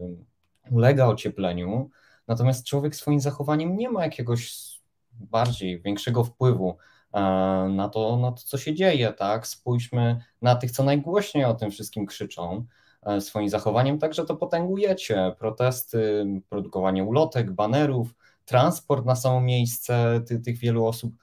ulega 0.71 1.05
ociepleniu, 1.05 1.89
natomiast 2.27 2.67
człowiek 2.67 2.95
swoim 2.95 3.19
zachowaniem 3.19 3.77
nie 3.77 3.89
ma 3.89 4.03
jakiegoś 4.03 4.73
bardziej 5.11 5.81
większego 5.81 6.23
wpływu 6.23 6.77
e, 7.13 7.19
na 7.69 7.89
to, 7.89 8.17
na 8.17 8.31
to, 8.31 8.41
co 8.45 8.57
się 8.57 8.73
dzieje, 8.73 9.13
tak? 9.13 9.47
Spójrzmy 9.47 10.21
na 10.41 10.55
tych, 10.55 10.71
co 10.71 10.83
najgłośniej 10.83 11.45
o 11.45 11.53
tym 11.53 11.71
wszystkim 11.71 12.05
krzyczą 12.05 12.65
e, 13.03 13.21
swoim 13.21 13.49
zachowaniem, 13.49 13.99
także 13.99 14.25
to 14.25 14.35
potęgujecie. 14.35 15.35
Protesty, 15.39 16.25
produkowanie 16.49 17.03
ulotek, 17.03 17.51
banerów, 17.51 18.15
transport 18.45 19.05
na 19.05 19.15
samo 19.15 19.41
miejsce 19.41 20.21
ty, 20.27 20.39
tych 20.39 20.57
wielu 20.57 20.85
osób. 20.85 21.13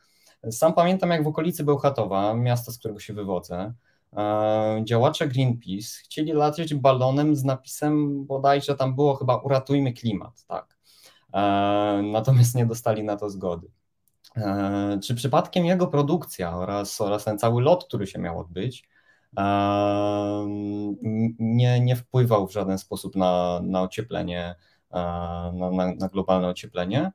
Sam 0.50 0.74
pamiętam, 0.74 1.10
jak 1.10 1.24
w 1.24 1.26
okolicy 1.26 1.64
Bełchatowa, 1.64 2.34
miasta, 2.34 2.72
z 2.72 2.78
którego 2.78 3.00
się 3.00 3.14
wywodzę, 3.14 3.72
e, 4.16 4.82
działacze 4.84 5.28
Greenpeace 5.28 5.88
chcieli 6.04 6.32
latać 6.32 6.74
balonem 6.74 7.36
z 7.36 7.44
napisem 7.44 8.24
bodajże 8.26 8.74
tam 8.74 8.94
było 8.94 9.14
chyba 9.14 9.36
uratujmy 9.36 9.92
klimat, 9.92 10.44
tak. 10.46 10.78
E, 11.32 11.40
natomiast 12.12 12.54
nie 12.54 12.66
dostali 12.66 13.04
na 13.04 13.16
to 13.16 13.30
zgody. 13.30 13.70
E, 14.36 14.98
czy 15.02 15.14
przypadkiem 15.14 15.64
jego 15.64 15.86
produkcja 15.86 16.56
oraz, 16.56 17.00
oraz 17.00 17.24
ten 17.24 17.38
cały 17.38 17.62
lot, 17.62 17.84
który 17.84 18.06
się 18.06 18.18
miał 18.18 18.38
odbyć, 18.38 18.90
nie, 21.38 21.80
nie 21.80 21.96
wpływał 21.96 22.46
w 22.46 22.52
żaden 22.52 22.78
sposób 22.78 23.16
na, 23.16 23.60
na 23.64 23.82
ocieplenie 23.82 24.54
na, 24.90 25.70
na, 25.72 25.94
na 25.94 26.08
globalne 26.08 26.48
ocieplenie. 26.48 27.12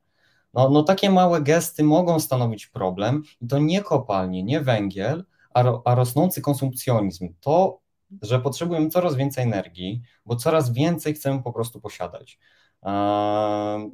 No, 0.54 0.70
no 0.70 0.84
takie 0.84 1.10
małe 1.10 1.42
gesty 1.42 1.84
mogą 1.84 2.20
stanowić 2.20 2.68
problem 2.68 3.24
i 3.42 3.48
to 3.48 3.60
nie 3.60 3.82
kopalnie, 3.82 4.44
nie 4.44 4.62
węgiel, 4.62 5.26
a, 5.54 5.64
ro, 5.64 5.82
a 5.86 5.96
rosnący 5.96 6.42
konsumpcjonizm. 6.42 7.34
To, 7.40 7.80
że 8.22 8.40
potrzebujemy 8.40 8.90
coraz 8.90 9.16
więcej 9.16 9.44
energii, 9.44 10.02
bo 10.26 10.36
coraz 10.36 10.72
więcej 10.74 11.14
chcemy 11.14 11.44
po 11.44 11.54
prostu 11.54 11.82
posiadać. 11.82 12.40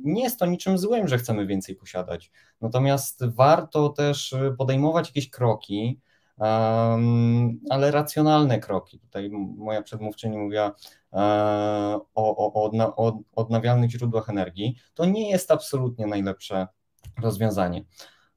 Nie 0.03 0.23
jest 0.23 0.39
to 0.39 0.45
niczym 0.45 0.77
złym, 0.77 1.07
że 1.07 1.17
chcemy 1.17 1.45
więcej 1.45 1.75
posiadać, 1.75 2.31
natomiast 2.61 3.25
warto 3.25 3.89
też 3.89 4.35
podejmować 4.57 5.07
jakieś 5.07 5.29
kroki, 5.29 5.99
ale 7.69 7.91
racjonalne 7.91 8.59
kroki. 8.59 8.99
Tutaj 8.99 9.29
moja 9.57 9.81
przedmówczyni 9.81 10.37
mówiła 10.37 10.65
e, 10.67 10.73
o, 11.11 12.05
o, 12.15 12.71
o 12.95 13.19
odnawialnych 13.35 13.91
źródłach 13.91 14.29
energii. 14.29 14.75
To 14.93 15.05
nie 15.05 15.29
jest 15.29 15.51
absolutnie 15.51 16.07
najlepsze 16.07 16.67
rozwiązanie. 17.21 17.85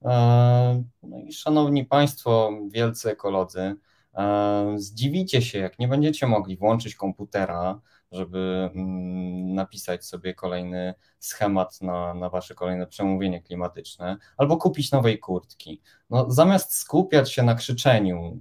E, 0.04 0.85
no 1.02 1.19
i 1.19 1.33
szanowni 1.33 1.85
Państwo, 1.85 2.50
wielcy 2.69 3.11
ekolodzy, 3.11 3.76
e, 4.14 4.75
zdziwicie 4.76 5.43
się, 5.43 5.59
jak 5.59 5.78
nie 5.78 5.88
będziecie 5.88 6.26
mogli 6.26 6.57
włączyć 6.57 6.95
komputera 6.95 7.81
żeby 8.14 8.71
mm, 8.75 9.54
napisać 9.54 10.06
sobie 10.06 10.35
kolejny 10.35 10.94
schemat 11.18 11.80
na, 11.83 12.14
na 12.14 12.30
wasze 12.30 12.54
kolejne 12.54 12.87
przemówienie 12.87 13.42
klimatyczne, 13.42 14.16
albo 14.37 14.56
kupić 14.56 14.92
nowej 14.92 15.18
kurtki. 15.18 15.80
No, 16.11 16.30
zamiast 16.30 16.75
skupiać 16.76 17.33
się 17.33 17.42
na 17.42 17.54
krzyczeniu, 17.54 18.38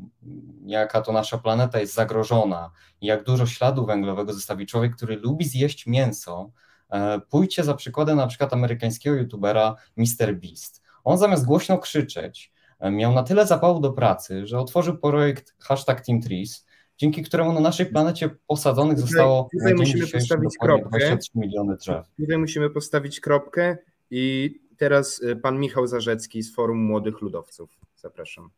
jaka 0.65 1.01
to 1.01 1.11
nasza 1.11 1.37
planeta 1.37 1.79
jest 1.79 1.93
zagrożona 1.93 2.71
i 3.01 3.07
jak 3.07 3.23
dużo 3.23 3.45
śladu 3.45 3.85
węglowego 3.85 4.33
zostawi 4.33 4.65
człowiek, 4.65 4.95
który 4.95 5.15
lubi 5.15 5.45
zjeść 5.45 5.87
mięso, 5.87 6.51
e, 6.89 7.19
pójdźcie 7.29 7.63
za 7.63 7.73
przykładem 7.73 8.17
na 8.17 8.27
przykład 8.27 8.53
amerykańskiego 8.53 9.15
youtubera 9.15 9.75
MrBeast. 9.97 10.83
On 11.03 11.17
zamiast 11.17 11.45
głośno 11.45 11.77
krzyczeć, 11.77 12.51
e, 12.79 12.91
miał 12.91 13.13
na 13.13 13.23
tyle 13.23 13.47
zapału 13.47 13.79
do 13.79 13.91
pracy, 13.93 14.47
że 14.47 14.59
otworzył 14.59 14.97
projekt 14.97 15.55
hashtag 15.59 16.05
Team 16.05 16.21
Trees, 16.21 16.65
dzięki 17.03 17.23
któremu 17.23 17.53
na 17.53 17.59
naszej 17.59 17.85
planecie 17.85 18.29
posadzonych 18.47 18.95
tutaj, 18.95 19.09
zostało 19.09 19.49
tutaj 19.53 19.75
musimy 19.75 20.07
postawić 20.07 20.57
kropkę. 20.57 20.89
23 20.89 21.29
miliony 21.35 21.75
drzew. 21.75 22.05
Tutaj 22.19 22.37
musimy 22.37 22.69
postawić 22.69 23.19
kropkę 23.19 23.77
i 24.11 24.53
teraz 24.77 25.21
y, 25.21 25.35
pan 25.35 25.59
Michał 25.59 25.87
Zarzecki 25.87 26.43
z 26.43 26.55
Forum 26.55 26.77
Młodych 26.77 27.21
Ludowców. 27.21 27.69
Zapraszam. 27.95 28.49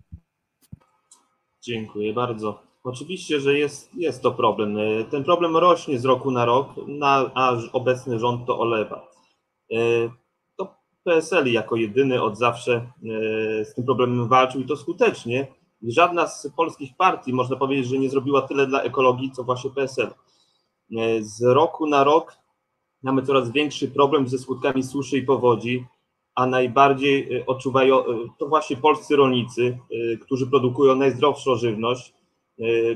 Dziękuję 1.61 2.13
bardzo. 2.13 2.63
Oczywiście, 2.83 3.39
że 3.39 3.57
jest, 3.57 3.95
jest 3.95 4.21
to 4.21 4.31
problem. 4.31 4.77
Y, 4.77 5.05
ten 5.11 5.23
problem 5.23 5.57
rośnie 5.57 5.99
z 5.99 6.05
roku 6.05 6.31
na 6.31 6.45
rok, 6.45 6.67
na, 6.87 7.31
a 7.35 7.57
obecny 7.73 8.19
rząd 8.19 8.47
to 8.47 8.59
olewa. 8.59 9.07
Y, 9.71 10.09
to 10.57 10.75
PSL 11.03 11.51
jako 11.51 11.75
jedyny 11.75 12.21
od 12.21 12.37
zawsze 12.37 12.91
z 13.63 13.73
tym 13.73 13.85
problemem 13.85 14.27
walczył 14.27 14.61
i 14.61 14.65
to 14.65 14.77
skutecznie 14.77 15.47
Żadna 15.83 16.27
z 16.27 16.47
polskich 16.57 16.95
partii, 16.97 17.33
można 17.33 17.55
powiedzieć, 17.55 17.87
że 17.87 17.97
nie 17.97 18.09
zrobiła 18.09 18.41
tyle 18.41 18.67
dla 18.67 18.81
ekologii, 18.81 19.31
co 19.31 19.43
właśnie 19.43 19.69
PSL. 19.69 20.07
E, 20.91 21.23
z 21.23 21.41
roku 21.41 21.87
na 21.87 22.03
rok 22.03 22.37
mamy 23.03 23.21
coraz 23.21 23.51
większy 23.51 23.87
problem 23.87 24.27
ze 24.27 24.37
skutkami 24.37 24.83
suszy 24.83 25.17
i 25.17 25.23
powodzi, 25.23 25.85
a 26.35 26.45
najbardziej 26.47 27.37
e, 27.37 27.45
odczuwają 27.45 27.99
e, 27.99 28.05
to 28.37 28.47
właśnie 28.47 28.77
polscy 28.77 29.15
rolnicy, 29.15 29.77
którzy 30.21 30.47
produkują 30.47 30.95
najzdrowszą 30.95 31.55
żywność. 31.55 32.13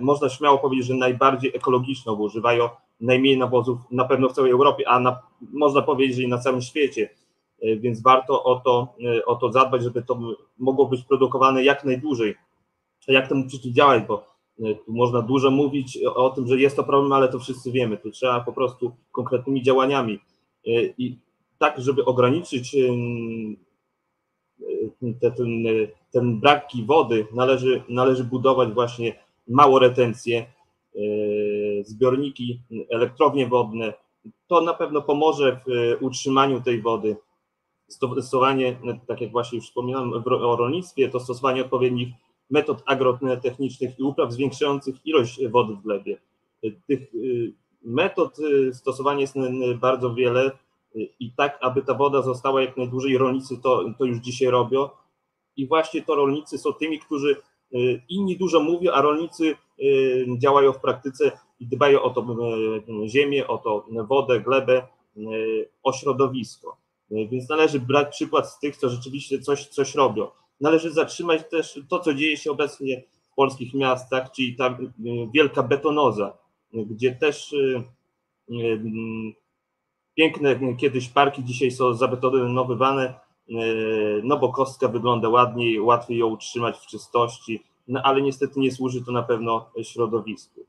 Można 0.02 0.30
śmiało 0.30 0.58
powiedzieć, 0.58 0.86
że 0.86 0.94
najbardziej 0.94 1.52
ekologiczną, 1.56 2.16
bo 2.16 2.24
używają 2.24 2.70
najmniej 3.02 3.38
nawozów 3.38 3.80
na 3.92 4.06
pewno 4.06 4.30
w 4.30 4.34
całej 4.34 4.52
Europie, 4.52 4.88
a 4.88 5.00
na, 5.00 5.20
można 5.54 5.82
powiedzieć, 5.82 6.16
że 6.16 6.24
i 6.24 6.28
na 6.28 6.38
całym 6.38 6.62
świecie. 6.62 7.10
Więc 7.62 8.02
warto 8.02 8.44
o 8.44 8.56
to, 8.60 8.94
o 9.26 9.36
to 9.36 9.52
zadbać, 9.52 9.84
żeby 9.84 10.04
to 10.04 10.20
mogło 10.60 10.86
być 10.86 11.04
produkowane 11.04 11.64
jak 11.64 11.86
najdłużej 11.86 12.36
jak 13.14 13.28
temu 13.28 13.48
przeciwdziałać, 13.48 14.04
bo 14.08 14.26
e, 14.64 14.76
tu 14.76 14.94
można 14.94 15.22
dużo 15.22 15.52
mówić 15.52 16.00
o 16.16 16.30
tym, 16.30 16.48
że 16.48 16.60
jest 16.60 16.76
to 16.76 16.84
problem, 16.84 17.14
ale 17.14 17.28
to 17.28 17.40
wszyscy 17.40 17.72
wiemy. 17.72 17.98
Tu 17.98 18.12
trzeba 18.12 18.40
po 18.40 18.54
prostu 18.54 18.92
konkretnymi 19.12 19.64
działaniami 19.64 20.20
e, 20.68 20.84
i 20.98 21.18
tak, 21.58 21.82
żeby 21.82 22.06
ograniczyć 22.06 22.76
e, 22.76 22.80
ten, 25.20 25.64
ten 26.12 26.40
braki 26.40 26.84
wody, 26.84 27.28
należy, 27.34 27.84
należy 27.90 28.24
budować 28.24 28.70
właśnie 28.70 29.16
mało 29.48 29.80
retencje, 29.80 30.46
zbiorniki, 31.82 32.60
elektrownie 32.90 33.48
wodne. 33.48 33.94
To 34.48 34.62
na 34.62 34.74
pewno 34.74 35.02
pomoże 35.02 35.60
w 35.68 35.98
utrzymaniu 36.04 36.62
tej 36.62 36.82
wody. 36.82 37.16
Stosowanie, 37.88 38.80
tak 39.08 39.22
jak 39.22 39.32
właśnie 39.32 39.56
już 39.56 39.66
wspominałem 39.66 40.14
o 40.28 40.56
rolnictwie, 40.56 41.10
to 41.10 41.20
stosowanie 41.20 41.62
odpowiednich 41.62 42.10
metod 42.50 42.84
agrotechnicznych 42.86 44.00
i 44.00 44.04
upraw 44.04 44.34
zwiększających 44.34 44.96
ilość 45.06 45.48
wody 45.48 45.74
w 45.74 45.82
glebie. 45.82 46.18
Tych 46.88 47.16
y, 47.16 47.54
metod 47.84 48.40
y, 48.40 48.74
stosowania 48.74 49.22
jest 49.22 49.36
bardzo 49.80 50.14
wiele 50.14 50.52
y, 50.96 51.10
i 51.20 51.32
tak, 51.32 51.58
aby 51.62 51.82
ta 51.82 51.94
woda 51.94 52.22
została 52.22 52.62
jak 52.62 52.78
najdłużej, 52.78 53.18
rolnicy 53.18 53.62
to, 53.64 53.84
to 53.98 54.06
już 54.06 54.18
dzisiaj 54.18 54.48
robią 54.48 54.90
i 55.56 55.68
właśnie 55.68 56.02
to 56.02 56.16
rolnicy 56.16 56.58
są 56.58 56.74
tymi, 56.74 57.00
którzy 57.00 57.36
inni 58.10 58.38
dużo 58.38 58.60
mówią, 58.60 58.92
a 58.92 59.02
rolnicy 59.02 59.56
działają 60.38 60.74
w 60.74 60.80
praktyce 60.80 61.32
i 61.60 61.68
dbają 61.68 62.02
o 62.02 62.10
to 62.10 62.26
ziemię, 63.08 63.48
o 63.48 63.58
to 63.58 63.86
wodę, 64.08 64.40
glebę, 64.40 64.88
o 65.84 65.94
środowisko. 65.94 66.78
Więc 67.12 67.50
należy 67.50 67.80
brać 67.80 68.16
przykład 68.16 68.50
z 68.50 68.60
tych, 68.60 68.78
co 68.78 68.90
rzeczywiście 68.90 69.40
coś, 69.40 69.68
coś 69.68 69.96
robią 69.96 70.28
należy 70.62 70.92
zatrzymać 70.92 71.50
też 71.50 71.80
to, 71.90 72.00
co 72.00 72.14
dzieje 72.14 72.38
się 72.38 72.52
obecnie 72.52 73.04
w 73.32 73.36
polskich 73.36 73.74
miastach, 73.74 74.32
czyli 74.32 74.56
ta 74.56 74.70
y, 74.70 74.92
wielka 75.34 75.64
betonoza, 75.64 76.38
gdzie 76.74 77.16
też 77.16 77.54
y, 77.54 77.84
y, 78.52 78.82
piękne 80.16 80.76
kiedyś 80.78 81.10
parki 81.10 81.44
dzisiaj 81.44 81.72
są 81.72 81.94
zabetonowywane, 81.94 83.14
no 84.24 84.38
bo 84.38 84.52
kostka 84.52 84.88
wygląda 84.88 85.30
ładniej, 85.30 85.82
łatwiej 85.82 86.18
ją 86.18 86.28
utrzymać 86.28 86.78
w 86.78 86.86
czystości, 86.86 87.64
no 87.88 88.02
ale 88.04 88.22
niestety 88.22 88.60
nie 88.60 88.72
służy 88.72 89.06
to 89.06 89.12
na 89.12 89.24
pewno 89.24 89.70
środowisku. 89.84 90.66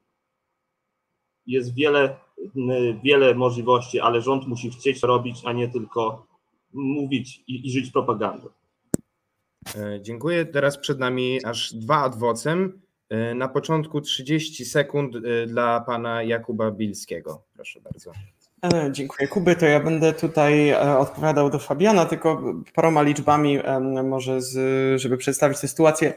Jest 1.46 1.74
wiele, 1.74 2.16
wiele 3.02 3.34
możliwości, 3.34 4.00
ale 4.00 4.22
rząd 4.22 4.46
musi 4.46 4.70
chcieć 4.70 5.02
robić, 5.02 5.42
a 5.44 5.52
nie 5.52 5.68
tylko 5.68 6.26
mówić 6.72 7.42
i, 7.46 7.66
i 7.66 7.70
żyć 7.70 7.90
propagandą. 7.90 8.48
E, 9.76 10.00
dziękuję. 10.02 10.44
Teraz 10.44 10.78
przed 10.78 10.98
nami 10.98 11.44
aż 11.44 11.74
dwa 11.74 12.02
adwocem. 12.02 12.80
E, 13.08 13.34
na 13.34 13.48
początku 13.48 14.00
30 14.00 14.64
sekund 14.64 15.16
e, 15.16 15.46
dla 15.46 15.80
pana 15.80 16.22
Jakuba 16.22 16.70
Bilskiego. 16.70 17.42
Proszę 17.54 17.80
bardzo. 17.80 18.12
Dziękuję 18.90 19.28
Kuby. 19.28 19.56
To 19.56 19.66
ja 19.66 19.80
będę 19.80 20.12
tutaj 20.12 20.74
odpowiadał 20.74 21.50
do 21.50 21.58
Fabiana, 21.58 22.06
tylko 22.06 22.42
paroma 22.74 23.02
liczbami 23.02 23.58
może, 24.04 24.42
z, 24.42 25.00
żeby 25.00 25.16
przedstawić 25.16 25.60
tę 25.60 25.68
sytuację. 25.68 26.14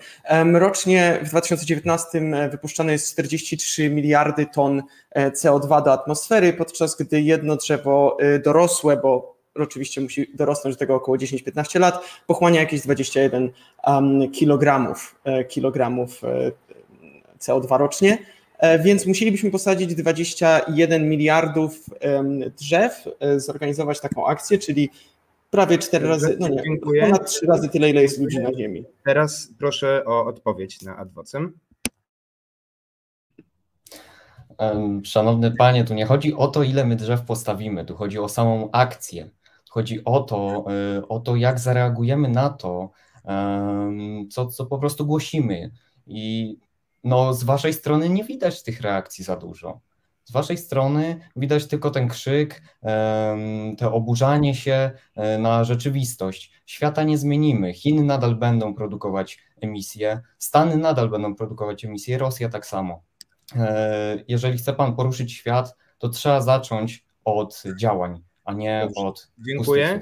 Rocznie 0.53 1.19
w 1.23 1.29
2019 1.29 2.21
wypuszczane 2.51 2.91
jest 2.91 3.11
43 3.11 3.89
miliardy 3.89 4.45
ton 4.45 4.83
CO2 5.15 5.83
do 5.83 5.93
atmosfery, 5.93 6.53
podczas 6.53 6.95
gdy 6.95 7.21
jedno 7.21 7.55
drzewo 7.55 8.17
dorosłe, 8.43 8.97
bo 8.97 9.32
oczywiście 9.55 10.01
musi 10.01 10.27
dorosnąć 10.33 10.75
do 10.75 10.79
tego 10.79 10.95
około 10.95 11.17
10-15 11.17 11.79
lat, 11.79 12.05
pochłania 12.27 12.59
jakieś 12.59 12.81
21 12.81 13.51
kilogramów, 14.31 15.15
kilogramów 15.49 16.21
CO2 17.39 17.77
rocznie. 17.77 18.17
E, 18.57 18.79
więc 18.79 19.05
musielibyśmy 19.05 19.51
posadzić 19.51 19.95
21 19.95 21.09
miliardów 21.09 21.85
drzew, 22.59 23.07
e, 23.19 23.39
zorganizować 23.39 23.99
taką 23.99 24.27
akcję, 24.27 24.57
czyli 24.57 24.89
prawie 25.49 25.77
4 25.77 26.07
razy, 26.07 26.37
no 26.39 26.47
nie, 26.47 26.63
Dziękuję. 26.63 27.01
ponad 27.01 27.29
3 27.29 27.45
razy 27.45 27.69
tyle, 27.69 27.89
ile 27.89 28.01
jest 28.01 28.19
ludzi 28.19 28.39
na 28.39 28.53
Ziemi. 28.53 28.83
Teraz 29.05 29.49
proszę 29.59 30.03
o 30.05 30.25
odpowiedź 30.25 30.81
na 30.81 30.97
adwocem. 30.97 31.59
Szanowny 35.03 35.51
panie, 35.51 35.85
tu 35.85 35.93
nie 35.93 36.05
chodzi 36.05 36.33
o 36.33 36.47
to, 36.47 36.63
ile 36.63 36.85
my 36.85 36.95
drzew 36.95 37.21
postawimy, 37.21 37.85
tu 37.85 37.95
chodzi 37.95 38.19
o 38.19 38.29
samą 38.29 38.69
akcję. 38.71 39.29
Chodzi 39.73 40.03
o 40.05 40.19
to, 40.19 40.65
e, 40.97 41.07
o 41.07 41.19
to 41.19 41.35
jak 41.35 41.59
zareagujemy 41.59 42.29
na 42.29 42.49
to, 42.49 42.89
co, 44.31 44.47
co 44.47 44.65
po 44.65 44.77
prostu 44.79 45.05
głosimy. 45.05 45.71
I 46.07 46.57
no 47.03 47.33
z 47.33 47.43
waszej 47.43 47.73
strony 47.73 48.09
nie 48.09 48.23
widać 48.23 48.63
tych 48.63 48.81
reakcji 48.81 49.23
za 49.23 49.35
dużo. 49.35 49.79
Z 50.23 50.31
waszej 50.31 50.57
strony 50.57 51.19
widać 51.35 51.67
tylko 51.67 51.91
ten 51.91 52.07
krzyk, 52.07 52.61
to 53.77 53.93
oburzanie 53.93 54.55
się 54.55 54.91
e, 55.15 55.37
na 55.37 55.63
rzeczywistość. 55.63 56.51
Świata 56.65 57.03
nie 57.03 57.17
zmienimy. 57.17 57.73
Chiny 57.73 58.03
nadal 58.03 58.35
będą 58.35 58.75
produkować 58.75 59.39
emisje, 59.61 60.21
Stany 60.37 60.77
nadal 60.77 61.09
będą 61.09 61.35
produkować 61.35 61.85
emisje, 61.85 62.17
Rosja 62.17 62.49
tak 62.49 62.65
samo. 62.65 63.03
E, 63.55 64.23
jeżeli 64.27 64.57
chce 64.57 64.73
pan 64.73 64.95
poruszyć 64.95 65.33
świat, 65.33 65.75
to 65.97 66.09
trzeba 66.09 66.41
zacząć 66.41 67.05
od 67.25 67.63
działań, 67.79 68.23
a 68.45 68.53
nie 68.53 68.81
Dobrze. 68.85 69.07
od. 69.07 69.27
Dziękuję. 69.47 69.99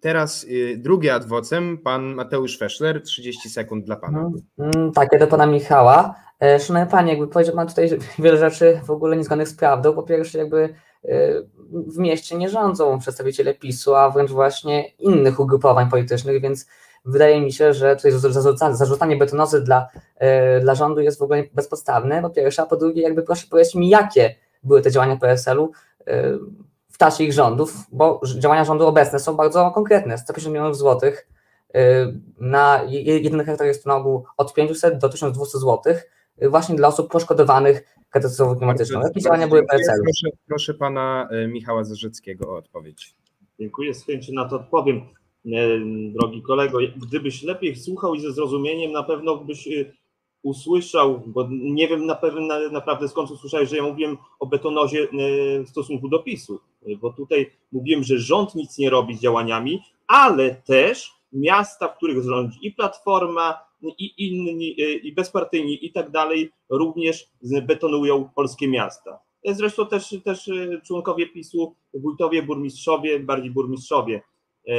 Teraz 0.00 0.44
y, 0.44 0.76
drugi 0.78 1.10
adwocem, 1.10 1.78
pan 1.78 2.14
Mateusz 2.14 2.58
Feszler, 2.58 3.02
30 3.02 3.50
sekund 3.50 3.84
dla 3.84 3.96
pana. 3.96 4.30
Mm, 4.58 4.92
tak, 4.92 5.08
ja 5.12 5.18
do 5.18 5.26
pana 5.26 5.46
Michała. 5.46 6.14
E, 6.40 6.60
szanowny 6.60 6.90
panie, 6.90 7.10
jakby 7.12 7.28
powiedział 7.28 7.54
pan 7.54 7.68
tutaj 7.68 7.90
wiele 8.18 8.36
rzeczy 8.38 8.80
w 8.84 8.90
ogóle 8.90 9.16
niezgodnych 9.16 9.48
z 9.48 9.54
prawdą. 9.54 9.92
Po 9.92 10.02
pierwsze, 10.02 10.38
jakby 10.38 10.74
e, 11.04 11.42
w 11.70 11.98
mieście 11.98 12.36
nie 12.36 12.48
rządzą 12.48 12.98
przedstawiciele 12.98 13.54
PiSu, 13.54 13.94
a 13.94 14.10
wręcz 14.10 14.30
właśnie 14.30 14.88
innych 14.88 15.40
ugrupowań 15.40 15.90
politycznych, 15.90 16.42
więc 16.42 16.66
wydaje 17.04 17.40
mi 17.40 17.52
się, 17.52 17.72
że 17.72 17.96
tutaj 17.96 18.12
zarzucanie 18.72 19.16
betonozy 19.16 19.62
dla, 19.62 19.88
e, 20.16 20.60
dla 20.60 20.74
rządu 20.74 21.00
jest 21.00 21.18
w 21.18 21.22
ogóle 21.22 21.44
bezpodstawne, 21.54 22.22
po 22.22 22.30
pierwsze, 22.30 22.62
a 22.62 22.66
po 22.66 22.76
drugie, 22.76 23.02
jakby 23.02 23.22
proszę 23.22 23.46
powiedzieć 23.50 23.74
mi, 23.74 23.88
jakie 23.88 24.34
były 24.62 24.82
te 24.82 24.90
działania 24.90 25.16
PSL-u 25.16 25.72
czasie 27.00 27.24
ich 27.24 27.32
rządów, 27.32 27.74
bo 27.92 28.20
działania 28.38 28.64
rządu 28.64 28.86
obecne 28.86 29.18
są 29.18 29.36
bardzo 29.36 29.70
konkretne. 29.70 30.18
150 30.18 30.54
milionów 30.54 30.76
złotych 30.76 31.28
y, 31.76 31.80
na 32.40 32.82
jeden 32.86 33.44
hektar 33.44 33.66
jest 33.66 33.84
to 33.84 33.90
na 33.90 33.96
ogół 33.96 34.24
od 34.36 34.54
500 34.54 34.98
do 34.98 35.08
1200 35.08 35.58
złotych 35.58 36.10
y, 36.42 36.48
właśnie 36.48 36.76
dla 36.76 36.88
osób 36.88 37.12
poszkodowanych 37.12 37.96
katastrofą 38.10 38.56
klimatyczną. 38.56 39.00
Jakie 39.00 39.20
działania 39.20 39.48
były 39.48 39.66
PSL? 39.66 40.00
Proszę, 40.04 40.36
proszę 40.48 40.74
pana 40.74 41.28
y, 41.32 41.48
Michała 41.48 41.84
Zarzyckiego 41.84 42.50
o 42.50 42.56
odpowiedź. 42.56 43.14
Dziękuję, 43.60 43.94
z 43.94 44.04
chęcią 44.04 44.32
na 44.32 44.48
to 44.48 44.56
odpowiem. 44.56 45.00
Drogi 46.12 46.42
kolego, 46.42 46.78
gdybyś 47.08 47.42
lepiej 47.42 47.76
słuchał 47.76 48.14
i 48.14 48.20
ze 48.20 48.32
zrozumieniem, 48.32 48.92
na 48.92 49.02
pewno 49.02 49.36
byś 49.36 49.68
usłyszał, 50.42 51.22
bo 51.26 51.48
nie 51.50 51.88
wiem 51.88 52.06
na 52.06 52.14
pewno 52.14 52.40
naprawdę 52.72 53.08
skąd 53.08 53.30
usłyszałeś, 53.30 53.68
że 53.68 53.76
ja 53.76 53.82
mówiłem 53.82 54.18
o 54.38 54.46
betonozie 54.46 55.08
w 55.64 55.68
stosunku 55.68 56.08
do 56.08 56.18
PiSu 56.18 56.60
bo 57.00 57.12
tutaj 57.12 57.50
mówiłem, 57.72 58.02
że 58.02 58.18
rząd 58.18 58.54
nic 58.54 58.78
nie 58.78 58.90
robi 58.90 59.16
z 59.16 59.20
działaniami, 59.20 59.82
ale 60.06 60.54
też 60.54 61.12
miasta, 61.32 61.88
w 61.88 61.96
których 61.96 62.24
rządzi 62.24 62.58
i 62.62 62.72
Platforma, 62.72 63.58
i 63.98 64.14
inni, 64.28 64.80
i 65.06 65.12
bezpartyjni 65.12 65.86
i 65.86 65.92
tak 65.92 66.10
dalej, 66.10 66.52
również 66.70 67.30
betonują 67.62 68.30
polskie 68.34 68.68
miasta. 68.68 69.18
Zresztą 69.44 69.86
też, 69.86 70.16
też 70.24 70.50
członkowie 70.86 71.26
PiSu, 71.26 71.74
wójtowie, 71.94 72.42
burmistrzowie, 72.42 73.20
bardziej 73.20 73.50
burmistrzowie, 73.50 74.22
e, 74.68 74.74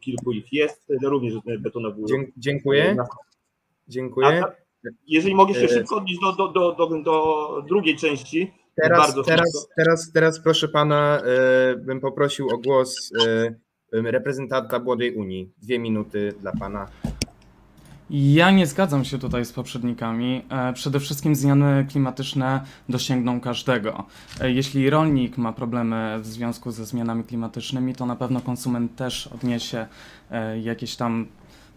kilku 0.00 0.32
ich 0.32 0.52
jest, 0.52 0.82
również 1.02 1.34
betonowują. 1.58 2.06
Dziękuję. 2.36 2.96
Dziękuję. 3.88 4.26
Jeżeli 5.06 5.34
mogę 5.34 5.54
się 5.54 5.64
e, 5.64 5.68
szybko 5.68 5.96
odnieść 5.96 6.20
do, 6.20 6.32
do, 6.32 6.48
do, 6.48 6.72
do, 6.74 7.02
do 7.02 7.64
drugiej 7.68 7.96
części, 7.96 8.52
Teraz, 8.82 9.14
teraz, 9.26 9.68
teraz, 9.76 10.12
teraz 10.12 10.40
proszę 10.40 10.68
pana, 10.68 11.20
e, 11.20 11.76
bym 11.76 12.00
poprosił 12.00 12.48
o 12.48 12.58
głos 12.58 13.12
e, 13.26 13.54
reprezentanta 13.92 14.78
Młodej 14.78 15.14
Unii. 15.14 15.52
Dwie 15.62 15.78
minuty 15.78 16.34
dla 16.40 16.52
pana. 16.52 16.86
Ja 18.10 18.50
nie 18.50 18.66
zgadzam 18.66 19.04
się 19.04 19.18
tutaj 19.18 19.44
z 19.44 19.52
poprzednikami. 19.52 20.42
Przede 20.74 21.00
wszystkim 21.00 21.34
zmiany 21.34 21.86
klimatyczne 21.90 22.60
dosięgną 22.88 23.40
każdego. 23.40 24.04
Jeśli 24.42 24.90
rolnik 24.90 25.38
ma 25.38 25.52
problemy 25.52 26.18
w 26.20 26.26
związku 26.26 26.70
ze 26.70 26.86
zmianami 26.86 27.24
klimatycznymi, 27.24 27.94
to 27.94 28.06
na 28.06 28.16
pewno 28.16 28.40
konsument 28.40 28.96
też 28.96 29.26
odniesie 29.26 29.86
jakieś 30.62 30.96
tam 30.96 31.26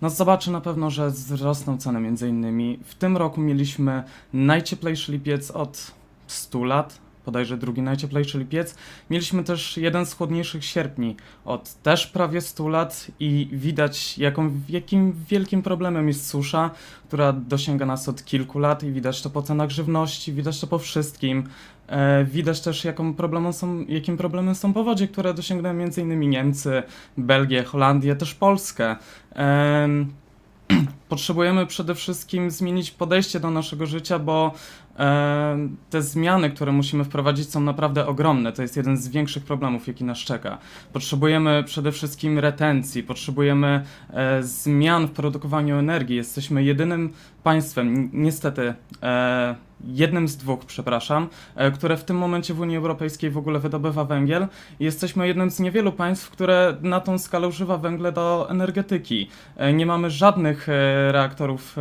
no 0.01 0.09
zobaczy 0.09 0.51
na 0.51 0.61
pewno, 0.61 0.89
że 0.89 1.09
wzrosną 1.09 1.77
ceny 1.77 1.99
między 1.99 2.29
innymi. 2.29 2.79
W 2.85 2.95
tym 2.95 3.17
roku 3.17 3.41
mieliśmy 3.41 4.03
najcieplejszy 4.33 5.11
lipiec 5.11 5.51
od 5.51 5.91
100 6.27 6.63
lat, 6.63 6.99
bodajże 7.25 7.57
drugi 7.57 7.81
najcieplejszy 7.81 8.39
lipiec. 8.39 8.75
Mieliśmy 9.09 9.43
też 9.43 9.77
jeden 9.77 10.05
z 10.05 10.13
chłodniejszych 10.13 10.65
sierpni 10.65 11.15
od 11.45 11.73
też 11.73 12.07
prawie 12.07 12.41
100 12.41 12.67
lat 12.67 13.07
i 13.19 13.49
widać 13.51 14.17
jaką, 14.17 14.51
jakim 14.69 15.23
wielkim 15.29 15.61
problemem 15.61 16.07
jest 16.07 16.27
susza, 16.27 16.71
która 17.07 17.33
dosięga 17.33 17.85
nas 17.85 18.09
od 18.09 18.25
kilku 18.25 18.59
lat 18.59 18.83
i 18.83 18.91
widać 18.91 19.21
to 19.21 19.29
po 19.29 19.41
cenach 19.41 19.69
żywności, 19.69 20.33
widać 20.33 20.59
to 20.59 20.67
po 20.67 20.79
wszystkim. 20.79 21.49
E, 21.87 22.25
widać 22.25 22.61
też 22.61 22.85
jaką 22.85 23.13
problemem 23.13 23.53
są, 23.53 23.85
jakim 23.87 24.17
problemem 24.17 24.55
są 24.55 24.73
powodzie, 24.73 25.07
które 25.07 25.33
dosięgnęły 25.33 25.83
m.in. 25.83 26.29
Niemcy, 26.29 26.83
Belgię, 27.17 27.63
Holandię, 27.63 28.15
też 28.15 28.35
Polskę. 28.35 28.95
Potrzebujemy 31.09 31.65
przede 31.65 31.95
wszystkim 31.95 32.51
zmienić 32.51 32.91
podejście 32.91 33.39
do 33.39 33.51
naszego 33.51 33.85
życia, 33.85 34.19
bo 34.19 34.53
te 35.89 36.01
zmiany, 36.01 36.49
które 36.49 36.71
musimy 36.71 37.03
wprowadzić, 37.03 37.49
są 37.49 37.59
naprawdę 37.59 38.07
ogromne. 38.07 38.51
To 38.51 38.61
jest 38.61 38.77
jeden 38.77 38.97
z 38.97 39.07
większych 39.07 39.43
problemów, 39.43 39.87
jaki 39.87 40.03
nas 40.03 40.17
czeka. 40.17 40.57
Potrzebujemy 40.93 41.63
przede 41.63 41.91
wszystkim 41.91 42.39
retencji, 42.39 43.03
potrzebujemy 43.03 43.83
e, 44.09 44.43
zmian 44.43 45.07
w 45.07 45.11
produkowaniu 45.11 45.77
energii. 45.77 46.15
Jesteśmy 46.15 46.63
jedynym 46.63 47.13
państwem, 47.43 48.09
niestety. 48.13 48.73
E, 49.03 49.55
jednym 49.87 50.27
z 50.27 50.37
dwóch, 50.37 50.65
przepraszam, 50.65 51.27
e, 51.55 51.71
które 51.71 51.97
w 51.97 52.03
tym 52.03 52.17
momencie 52.17 52.53
w 52.53 52.59
Unii 52.59 52.77
Europejskiej 52.77 53.29
w 53.29 53.37
ogóle 53.37 53.59
wydobywa 53.59 54.05
węgiel. 54.05 54.47
Jesteśmy 54.79 55.27
jednym 55.27 55.51
z 55.51 55.59
niewielu 55.59 55.91
państw, 55.91 56.29
które 56.29 56.77
na 56.81 56.99
tą 56.99 57.17
skalę 57.17 57.47
używa 57.47 57.77
węgla 57.77 58.11
do 58.11 58.47
energetyki. 58.49 59.29
E, 59.57 59.73
nie 59.73 59.85
mamy 59.85 60.09
żadnych 60.09 60.69
e, 60.69 61.11
reaktorów 61.11 61.75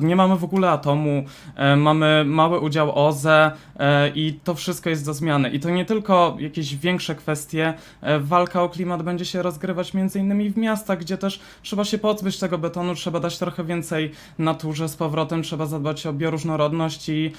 nie 0.00 0.16
mamy 0.16 0.36
w 0.36 0.44
ogóle 0.44 0.70
atomu, 0.70 1.24
e, 1.56 1.76
mamy 1.76 2.24
mały 2.26 2.60
udział 2.60 3.06
OZE 3.06 3.52
e, 3.78 4.08
i 4.08 4.40
to 4.44 4.54
wszystko 4.54 4.90
jest 4.90 5.06
do 5.06 5.14
zmiany. 5.14 5.50
I 5.50 5.60
to 5.60 5.70
nie 5.70 5.84
tylko 5.84 6.36
jakieś 6.38 6.76
większe 6.76 7.14
kwestie, 7.14 7.74
e, 8.00 8.18
walka 8.18 8.62
o 8.62 8.68
klimat 8.68 9.02
będzie 9.02 9.24
się 9.24 9.42
rozgrywać 9.42 9.94
między 9.94 10.18
innymi 10.18 10.50
w 10.50 10.56
miastach, 10.56 10.98
gdzie 10.98 11.18
też 11.18 11.40
trzeba 11.62 11.84
się 11.84 11.98
pozbyć 11.98 12.38
tego 12.38 12.58
betonu, 12.58 12.94
trzeba 12.94 13.20
dać 13.20 13.38
trochę 13.38 13.64
więcej 13.64 14.12
naturze 14.38 14.88
z 14.88 14.96
powrotem, 14.96 15.42
trzeba 15.42 15.66
zadbać 15.66 16.06
o 16.06 16.12
bioróżnorodność 16.12 17.08
i 17.08 17.32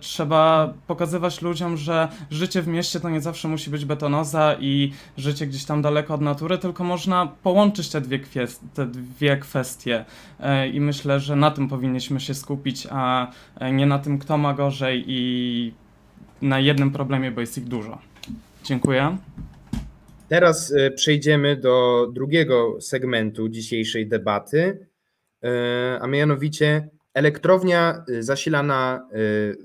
trzeba 0.00 0.72
pokazywać 0.86 1.42
ludziom, 1.42 1.76
że 1.76 2.08
życie 2.30 2.62
w 2.62 2.68
mieście 2.68 3.00
to 3.00 3.10
nie 3.10 3.20
zawsze 3.20 3.48
musi 3.48 3.70
być 3.70 3.84
betonoza 3.84 4.56
i 4.60 4.92
życie 5.16 5.46
gdzieś 5.46 5.64
tam 5.64 5.82
daleko 5.82 6.14
od 6.14 6.20
natury, 6.20 6.58
tylko 6.58 6.84
można 6.84 7.26
połączyć 7.42 7.88
te 7.88 8.00
dwie, 8.00 8.20
te 8.74 8.86
dwie 8.86 9.36
kwestie. 9.36 10.04
I 10.72 10.80
myślę, 10.80 11.20
że 11.20 11.36
na 11.42 11.50
tym 11.50 11.68
powinniśmy 11.68 12.20
się 12.20 12.34
skupić, 12.34 12.86
a 12.90 13.32
nie 13.72 13.86
na 13.86 13.98
tym, 13.98 14.18
kto 14.18 14.38
ma 14.38 14.54
gorzej 14.54 15.04
i 15.06 15.74
na 16.42 16.60
jednym 16.60 16.90
problemie, 16.90 17.30
bo 17.30 17.40
jest 17.40 17.58
ich 17.58 17.64
dużo. 17.64 17.98
Dziękuję. 18.64 19.16
Teraz 20.28 20.72
e, 20.72 20.90
przejdziemy 20.90 21.56
do 21.56 22.06
drugiego 22.12 22.80
segmentu 22.80 23.48
dzisiejszej 23.48 24.08
debaty, 24.08 24.86
e, 25.44 25.98
a 26.02 26.06
mianowicie 26.06 26.88
Elektrownia 27.14 28.04
zasilana 28.20 29.08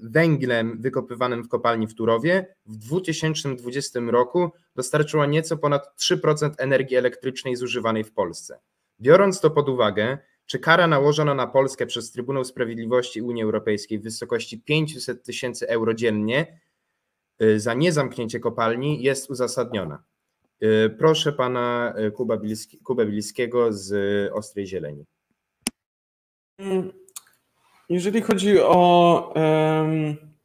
węglem 0.02 0.82
wykopywanym 0.82 1.44
w 1.44 1.48
kopalni 1.48 1.88
w 1.88 1.96
Turowie 1.96 2.56
w 2.66 2.78
2020 2.78 4.00
roku 4.00 4.52
dostarczyła 4.76 5.26
nieco 5.26 5.58
ponad 5.58 5.96
3% 6.00 6.52
energii 6.58 6.98
elektrycznej 6.98 7.56
zużywanej 7.56 8.04
w 8.04 8.14
Polsce. 8.14 8.60
Biorąc 9.02 9.40
to 9.42 9.52
pod 9.52 9.70
uwagę, 9.70 10.18
czy 10.48 10.60
kara 10.60 10.88
nałożona 10.88 11.36
na 11.36 11.48
Polskę 11.48 11.86
przez 11.86 12.12
Trybunał 12.12 12.46
Sprawiedliwości 12.46 13.22
Unii 13.22 13.44
Europejskiej 13.44 14.00
w 14.00 14.04
wysokości 14.04 14.62
500 14.62 15.24
tysięcy 15.24 15.70
euro 15.70 15.94
dziennie 15.94 16.60
y, 17.42 17.60
za 17.60 17.74
niezamknięcie 17.74 18.40
kopalni 18.40 19.04
jest 19.04 19.30
uzasadniona? 19.30 20.04
Y, 20.64 20.96
proszę 21.00 21.34
pana 21.34 21.94
y, 22.08 22.12
Kuba 22.12 22.38
Kubę 22.84 23.06
Biliskiego 23.06 23.74
z 23.74 23.94
Ostrej 24.34 24.68
Zieleni. 24.68 25.06
Jeżeli 27.90 28.22
chodzi 28.22 28.60
o 28.62 29.34
um 29.36 30.37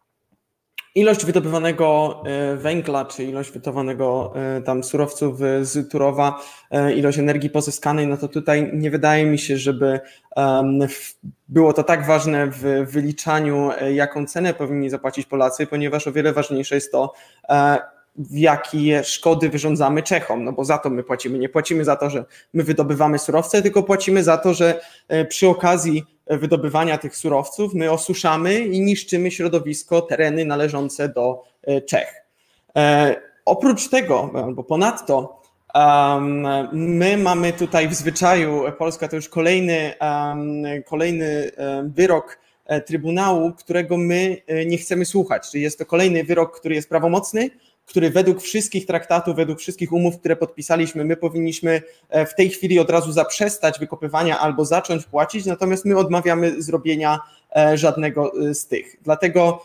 ilość 0.94 1.24
wydobywanego 1.24 2.22
e, 2.26 2.56
węgla, 2.56 3.04
czy 3.04 3.24
ilość 3.24 3.50
wydobywanego 3.50 4.32
e, 4.36 4.62
tam 4.62 4.84
surowców 4.84 5.38
z 5.62 5.90
Turowa, 5.90 6.40
e, 6.70 6.92
ilość 6.92 7.18
energii 7.18 7.50
pozyskanej, 7.50 8.06
no 8.06 8.16
to 8.16 8.28
tutaj 8.28 8.70
nie 8.72 8.90
wydaje 8.90 9.26
mi 9.26 9.38
się, 9.38 9.56
żeby 9.56 10.00
było 11.48 11.72
to 11.72 11.82
tak 11.82 12.06
ważne 12.06 12.46
w 12.46 12.90
wyliczaniu, 12.90 13.70
jaką 13.94 14.26
cenę 14.26 14.54
powinni 14.54 14.90
zapłacić 14.90 15.26
Polacy, 15.26 15.66
ponieważ 15.66 16.06
o 16.06 16.12
wiele 16.12 16.32
ważniejsze 16.32 16.74
jest 16.74 16.92
to, 16.92 17.12
jakie 18.30 19.04
szkody 19.04 19.48
wyrządzamy 19.48 20.02
Czechom, 20.02 20.44
no 20.44 20.52
bo 20.52 20.64
za 20.64 20.78
to 20.78 20.90
my 20.90 21.02
płacimy. 21.02 21.38
Nie 21.38 21.48
płacimy 21.48 21.84
za 21.84 21.96
to, 21.96 22.10
że 22.10 22.24
my 22.52 22.62
wydobywamy 22.62 23.18
surowce, 23.18 23.62
tylko 23.62 23.82
płacimy 23.82 24.24
za 24.24 24.38
to, 24.38 24.54
że 24.54 24.80
przy 25.28 25.48
okazji 25.48 26.04
wydobywania 26.26 26.98
tych 26.98 27.16
surowców, 27.16 27.74
my 27.74 27.90
osuszamy 27.90 28.58
i 28.58 28.80
niszczymy 28.80 29.30
środowisko, 29.30 30.02
tereny 30.02 30.44
należące 30.44 31.08
do 31.08 31.42
e, 31.62 31.80
Czech. 31.80 32.24
E, 32.76 33.16
oprócz 33.44 33.88
tego, 33.88 34.30
albo 34.34 34.64
ponadto, 34.64 35.42
my 36.72 37.16
mamy 37.16 37.52
tutaj 37.52 37.88
w 37.88 37.94
zwyczaju, 37.94 38.62
Polska 38.78 39.08
to 39.08 39.16
już 39.16 39.28
kolejny, 39.28 39.94
kolejny 40.86 41.50
wyrok 41.84 42.38
e, 42.66 42.80
Trybunału, 42.80 43.52
którego 43.52 43.96
my 43.96 44.36
nie 44.66 44.78
chcemy 44.78 45.04
słuchać. 45.04 45.50
Czyli 45.50 45.62
jest 45.62 45.78
to 45.78 45.86
kolejny 45.86 46.24
wyrok, 46.24 46.60
który 46.60 46.74
jest 46.74 46.88
prawomocny, 46.88 47.50
który 47.92 48.10
według 48.10 48.42
wszystkich 48.42 48.86
traktatów, 48.86 49.36
według 49.36 49.58
wszystkich 49.58 49.92
umów, 49.92 50.18
które 50.18 50.36
podpisaliśmy, 50.36 51.04
my 51.04 51.16
powinniśmy 51.16 51.82
e, 52.08 52.26
w 52.26 52.34
tej 52.34 52.50
chwili 52.50 52.78
od 52.78 52.90
razu 52.90 53.12
zaprzestać 53.12 53.78
wykopywania 53.78 54.38
albo 54.38 54.64
zacząć 54.64 55.04
płacić, 55.04 55.46
natomiast 55.46 55.84
my 55.84 55.96
odmawiamy 55.98 56.62
zrobienia 56.62 57.18
e, 57.56 57.78
żadnego 57.78 58.32
e, 58.48 58.54
z 58.54 58.66
tych. 58.66 58.96
Dlatego 59.02 59.62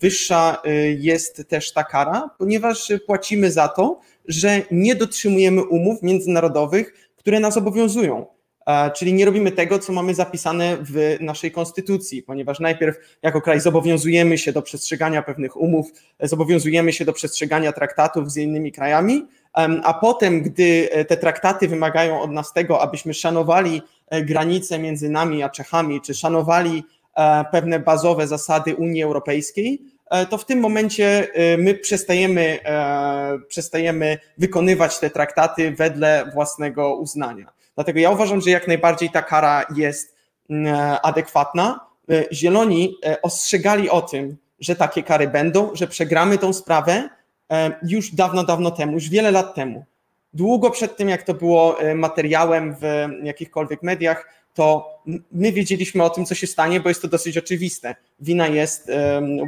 wyższa 0.00 0.62
jest 0.98 1.48
też 1.48 1.72
ta 1.72 1.84
kara, 1.84 2.30
ponieważ 2.38 2.92
płacimy 3.06 3.50
za 3.50 3.68
to, 3.68 4.00
że 4.28 4.62
nie 4.70 4.94
dotrzymujemy 4.94 5.64
umów 5.64 6.02
międzynarodowych, 6.02 7.10
które 7.16 7.40
nas 7.40 7.56
obowiązują. 7.56 8.26
Czyli 8.96 9.12
nie 9.12 9.24
robimy 9.24 9.52
tego, 9.52 9.78
co 9.78 9.92
mamy 9.92 10.14
zapisane 10.14 10.76
w 10.80 11.16
naszej 11.20 11.52
konstytucji, 11.52 12.22
ponieważ 12.22 12.60
najpierw 12.60 12.96
jako 13.22 13.40
kraj 13.40 13.60
zobowiązujemy 13.60 14.38
się 14.38 14.52
do 14.52 14.62
przestrzegania 14.62 15.22
pewnych 15.22 15.56
umów, 15.56 15.86
zobowiązujemy 16.20 16.92
się 16.92 17.04
do 17.04 17.12
przestrzegania 17.12 17.72
traktatów 17.72 18.32
z 18.32 18.36
innymi 18.36 18.72
krajami, 18.72 19.26
a 19.84 19.94
potem, 19.94 20.42
gdy 20.42 20.88
e, 20.92 21.04
te 21.04 21.16
traktaty 21.16 21.68
wymagają 21.68 22.20
od 22.20 22.30
nas 22.30 22.52
tego, 22.52 22.80
abyśmy 22.80 23.14
szanowali 23.14 23.82
e, 24.08 24.22
granice 24.22 24.78
między 24.78 25.08
nami 25.08 25.42
a 25.42 25.48
Czechami, 25.48 26.00
czy 26.00 26.14
szanowali 26.14 26.84
e, 27.16 27.44
pewne 27.52 27.80
bazowe 27.80 28.26
zasady 28.26 28.76
Unii 28.76 29.02
Europejskiej, 29.02 29.82
to 30.30 30.38
w 30.38 30.44
tym 30.44 30.60
momencie 30.60 31.28
my 31.58 31.74
przestajemy, 31.74 32.58
przestajemy 33.48 34.18
wykonywać 34.38 34.98
te 34.98 35.10
traktaty 35.10 35.70
wedle 35.70 36.30
własnego 36.34 36.96
uznania. 36.96 37.52
Dlatego 37.74 38.00
ja 38.00 38.10
uważam, 38.10 38.40
że 38.40 38.50
jak 38.50 38.68
najbardziej 38.68 39.10
ta 39.10 39.22
kara 39.22 39.64
jest 39.76 40.16
mm, 40.50 40.66
e, 40.74 41.00
adekwatna. 41.00 41.80
E, 42.10 42.34
Zieloni 42.34 42.96
e, 43.04 43.22
ostrzegali 43.22 43.90
o 43.90 44.02
tym, 44.02 44.36
że 44.60 44.76
takie 44.76 45.02
kary 45.02 45.28
będą, 45.28 45.70
że 45.74 45.86
przegramy 45.86 46.38
tą 46.38 46.52
sprawę 46.52 47.08
już 47.82 48.14
dawno, 48.14 48.44
dawno 48.44 48.70
temu, 48.70 48.92
już 48.92 49.08
wiele 49.08 49.30
lat 49.30 49.54
temu. 49.54 49.84
Długo 50.34 50.70
przed 50.70 50.96
tym, 50.96 51.08
jak 51.08 51.22
to 51.22 51.34
było 51.34 51.76
materiałem 51.94 52.74
w 52.80 53.08
jakichkolwiek 53.22 53.82
mediach, 53.82 54.28
to 54.54 54.90
my 55.32 55.52
wiedzieliśmy 55.52 56.02
o 56.02 56.10
tym, 56.10 56.26
co 56.26 56.34
się 56.34 56.46
stanie, 56.46 56.80
bo 56.80 56.88
jest 56.88 57.02
to 57.02 57.08
dosyć 57.08 57.38
oczywiste. 57.38 57.94
Wina 58.20 58.48
jest 58.48 58.90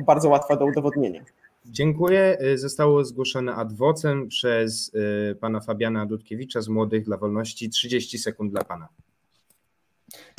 bardzo 0.04 0.28
łatwa 0.28 0.56
do 0.56 0.64
udowodnienia. 0.66 1.24
Dziękuję. 1.64 2.38
Y, 2.42 2.58
zostało 2.58 3.04
zgłoszone 3.04 3.54
adwocem 3.54 4.28
przez 4.28 4.94
y, 4.94 5.36
pana 5.40 5.60
Fabiana 5.60 6.06
Dudkiewicza 6.06 6.60
z 6.60 6.68
Młodych 6.68 7.04
dla 7.04 7.16
Wolności. 7.16 7.70
30 7.70 8.18
sekund 8.18 8.52
dla 8.52 8.64
pana. 8.64 8.88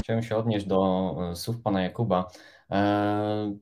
Chciałem 0.01 0.23
się 0.23 0.35
odnieść 0.35 0.65
do 0.65 1.15
y, 1.31 1.35
słów 1.35 1.61
pana 1.61 1.81
Jakuba. 1.81 2.31
E, 2.71 3.57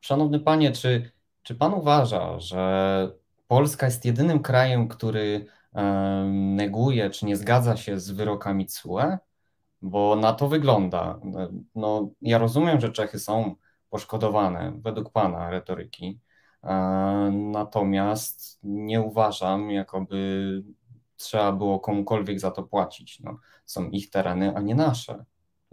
szanowny 0.00 0.40
panie, 0.40 0.72
czy, 0.72 1.10
czy 1.42 1.54
pan 1.54 1.74
uważa, 1.74 2.40
że 2.40 3.12
Polska 3.48 3.86
jest 3.86 4.04
jedynym 4.04 4.40
krajem, 4.42 4.88
który 4.88 5.46
e, 5.74 5.82
neguje 6.32 7.10
czy 7.10 7.26
nie 7.26 7.36
zgadza 7.36 7.76
się 7.76 8.00
z 8.00 8.10
wyrokami 8.10 8.66
CUE? 8.66 9.18
Bo 9.82 10.16
na 10.16 10.32
to 10.32 10.48
wygląda. 10.48 11.20
No, 11.74 12.10
ja 12.22 12.38
rozumiem, 12.38 12.80
że 12.80 12.92
Czechy 12.92 13.18
są 13.18 13.54
poszkodowane 13.90 14.72
według 14.82 15.12
pana 15.12 15.50
retoryki, 15.50 16.20
E, 16.20 16.25
natomiast 17.32 18.58
nie 18.62 19.00
uważam, 19.00 19.70
jakoby 19.70 20.62
trzeba 21.16 21.52
było 21.52 21.80
komukolwiek 21.80 22.40
za 22.40 22.50
to 22.50 22.62
płacić. 22.62 23.20
No, 23.20 23.38
są 23.66 23.90
ich 23.90 24.10
tereny, 24.10 24.54
a 24.54 24.60
nie 24.60 24.74
nasze. 24.74 25.24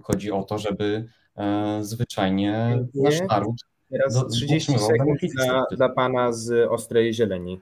Chodzi 0.02 0.32
o 0.32 0.44
to, 0.44 0.58
żeby 0.58 1.08
e, 1.36 1.78
zwyczajnie 1.82 2.80
nie. 2.94 3.04
nasz 3.04 3.22
naród. 3.30 3.56
Teraz 3.90 4.14
do, 4.14 4.26
30 4.26 4.80
sekund 4.80 5.20
dla, 5.36 5.66
dla 5.72 5.90
pana 5.90 6.34
z 6.34 6.72
Ostrej 6.72 7.14
Zieleni. 7.14 7.62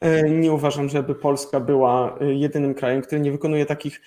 E, 0.00 0.30
nie 0.30 0.52
uważam, 0.52 0.88
żeby 0.88 1.14
Polska 1.14 1.60
była 1.60 2.18
e, 2.20 2.34
jedynym 2.34 2.74
krajem, 2.74 3.02
który 3.02 3.20
nie 3.20 3.32
wykonuje 3.32 3.66
takich 3.66 4.00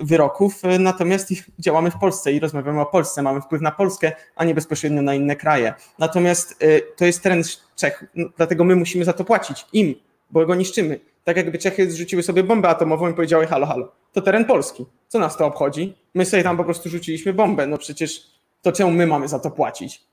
wyroków, 0.00 0.62
natomiast 0.78 1.28
działamy 1.58 1.90
w 1.90 1.98
Polsce 1.98 2.32
i 2.32 2.40
rozmawiamy 2.40 2.80
o 2.80 2.86
Polsce, 2.86 3.22
mamy 3.22 3.40
wpływ 3.40 3.62
na 3.62 3.70
Polskę, 3.70 4.12
a 4.36 4.44
nie 4.44 4.54
bezpośrednio 4.54 5.02
na 5.02 5.14
inne 5.14 5.36
kraje. 5.36 5.74
Natomiast 5.98 6.56
e, 6.62 6.80
to 6.80 7.04
jest 7.04 7.22
teren 7.22 7.42
Czech, 7.76 8.04
no, 8.14 8.28
dlatego 8.36 8.64
my 8.64 8.76
musimy 8.76 9.04
za 9.04 9.12
to 9.12 9.24
płacić 9.24 9.66
im, 9.72 9.94
bo 10.30 10.46
go 10.46 10.54
niszczymy. 10.54 11.00
Tak 11.24 11.36
jakby 11.36 11.58
Czechy 11.58 11.90
zrzuciły 11.90 12.22
sobie 12.22 12.42
bombę 12.42 12.68
atomową 12.68 13.10
i 13.10 13.14
powiedziały 13.14 13.46
halo, 13.46 13.66
halo, 13.66 13.92
to 14.12 14.20
teren 14.22 14.44
Polski, 14.44 14.86
co 15.08 15.18
nas 15.18 15.36
to 15.36 15.46
obchodzi? 15.46 15.94
My 16.14 16.24
sobie 16.24 16.42
tam 16.42 16.56
po 16.56 16.64
prostu 16.64 16.88
rzuciliśmy 16.88 17.32
bombę, 17.32 17.66
no 17.66 17.78
przecież 17.78 18.20
to 18.62 18.72
czemu 18.72 18.90
my 18.90 19.06
mamy 19.06 19.28
za 19.28 19.38
to 19.38 19.50
płacić? 19.50 20.07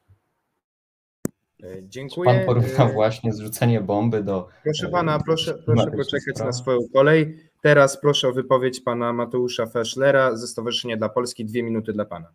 E, 1.64 1.68
dziękuję. 1.84 2.34
Pan 2.34 2.46
porównał 2.46 2.90
właśnie 2.94 3.34
zrzucenie 3.34 3.82
bomby 3.82 4.24
do. 4.24 4.48
Proszę 4.64 4.90
pana, 4.90 5.20
proszę, 5.26 5.54
proszę 5.66 5.92
poczekać 5.92 6.40
na 6.40 6.52
swoją 6.52 6.80
kolej. 6.94 7.40
Teraz 7.62 7.98
proszę 7.98 8.28
o 8.28 8.34
wypowiedź 8.34 8.82
pana 8.82 9.14
Mateusza 9.14 9.66
Feschlera 9.66 10.36
ze 10.36 10.48
Stowarzyszenia 10.48 10.98
dla 10.98 11.10
Polski. 11.10 11.46
Dwie 11.46 11.64
minuty 11.64 11.94
dla 11.94 12.06
pana. 12.06 12.32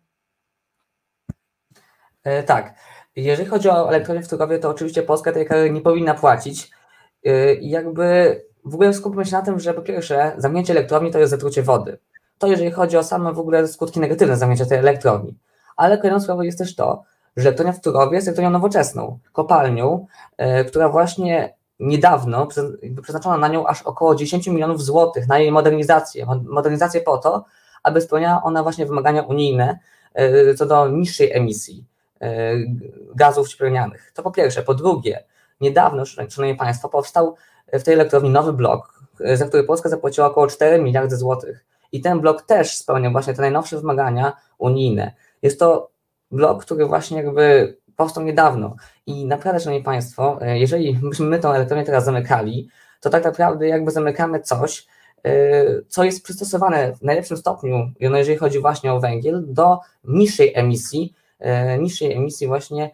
E, 2.23 2.43
tak. 2.43 2.75
Jeżeli 3.15 3.49
chodzi 3.49 3.69
o 3.69 3.89
elektrownię 3.89 4.23
w 4.23 4.29
Turowie, 4.29 4.59
to 4.59 4.69
oczywiście 4.69 5.03
Polska 5.03 5.31
tej 5.31 5.45
kary 5.45 5.71
nie 5.71 5.81
powinna 5.81 6.13
płacić. 6.13 6.71
E, 7.25 7.53
I 7.53 7.69
jakby 7.69 8.35
w 8.65 8.73
ogóle 8.73 8.93
skupmy 8.93 9.25
się 9.25 9.31
na 9.31 9.41
tym, 9.41 9.59
że 9.59 9.73
po 9.73 9.81
pierwsze 9.81 10.33
zamknięcie 10.37 10.73
elektrowni 10.73 11.11
to 11.11 11.19
jest 11.19 11.31
zatrucie 11.31 11.63
wody. 11.63 11.97
To 12.37 12.47
jeżeli 12.47 12.71
chodzi 12.71 12.97
o 12.97 13.03
same 13.03 13.33
w 13.33 13.39
ogóle 13.39 13.67
skutki 13.67 13.99
negatywne 13.99 14.37
zamknięcia 14.37 14.65
tej 14.65 14.77
elektrowni. 14.77 15.37
Ale 15.77 15.97
kolejną 15.97 16.19
sprawą 16.19 16.41
jest 16.41 16.57
też 16.57 16.75
to, 16.75 17.03
że 17.37 17.47
elektrownia 17.47 17.73
w 17.73 17.81
Turowie 17.81 18.15
jest 18.15 18.27
elektrownią 18.27 18.49
nowoczesną, 18.49 19.19
kopalnią, 19.31 20.07
e, 20.37 20.65
która 20.65 20.89
właśnie 20.89 21.53
niedawno 21.79 22.47
przeznaczono 23.01 23.37
na 23.37 23.47
nią 23.47 23.67
aż 23.67 23.81
około 23.81 24.15
10 24.15 24.47
milionów 24.47 24.83
złotych 24.83 25.27
na 25.27 25.39
jej 25.39 25.51
modernizację. 25.51 26.25
Modernizację 26.43 27.01
po 27.01 27.17
to, 27.17 27.45
aby 27.83 28.01
spełniała 28.01 28.43
ona 28.43 28.63
właśnie 28.63 28.85
wymagania 28.85 29.21
unijne 29.21 29.79
e, 30.13 30.53
co 30.53 30.65
do 30.65 30.87
niższej 30.87 31.31
emisji 31.33 31.85
e, 32.21 32.53
gazów 33.15 33.49
cieplarnianych. 33.49 34.11
To 34.15 34.23
po 34.23 34.31
pierwsze. 34.31 34.63
Po 34.63 34.73
drugie, 34.73 35.23
niedawno, 35.61 36.05
szanowni 36.05 36.55
Państwo, 36.55 36.89
powstał 36.89 37.35
w 37.73 37.83
tej 37.83 37.93
elektrowni 37.93 38.29
nowy 38.29 38.53
blok, 38.53 39.03
za 39.33 39.45
który 39.45 39.63
Polska 39.63 39.89
zapłaciła 39.89 40.27
około 40.27 40.47
4 40.47 40.81
miliardy 40.81 41.15
złotych. 41.15 41.65
I 41.91 42.01
ten 42.01 42.19
blok 42.19 42.41
też 42.41 42.77
spełnia 42.77 43.09
właśnie 43.09 43.33
te 43.33 43.41
najnowsze 43.41 43.77
wymagania 43.77 44.37
unijne. 44.57 45.13
Jest 45.41 45.59
to 45.59 45.90
blok, 46.31 46.65
który 46.65 46.85
właśnie 46.85 47.17
jakby 47.17 47.77
powstał 47.95 48.23
niedawno. 48.23 48.75
I 49.05 49.25
naprawdę, 49.25 49.59
szanowni 49.59 49.83
Państwo, 49.83 50.39
e, 50.41 50.59
jeżeli 50.59 50.93
byśmy 51.09 51.25
my 51.25 51.39
tą 51.39 51.51
elektrownię 51.51 51.85
teraz 51.85 52.05
zamykali, 52.05 52.69
to 53.01 53.09
tak 53.09 53.23
naprawdę 53.23 53.67
jakby 53.67 53.91
zamykamy 53.91 54.39
coś, 54.39 54.87
co 55.87 56.03
jest 56.03 56.23
przystosowane 56.23 56.93
w 56.93 57.01
najlepszym 57.01 57.37
stopniu, 57.37 57.91
no 58.01 58.17
jeżeli 58.17 58.37
chodzi 58.37 58.59
właśnie 58.59 58.93
o 58.93 58.99
węgiel, 58.99 59.43
do 59.47 59.79
niższej 60.03 60.51
emisji, 60.55 61.13
niższej 61.79 62.13
emisji 62.13 62.47
właśnie 62.47 62.91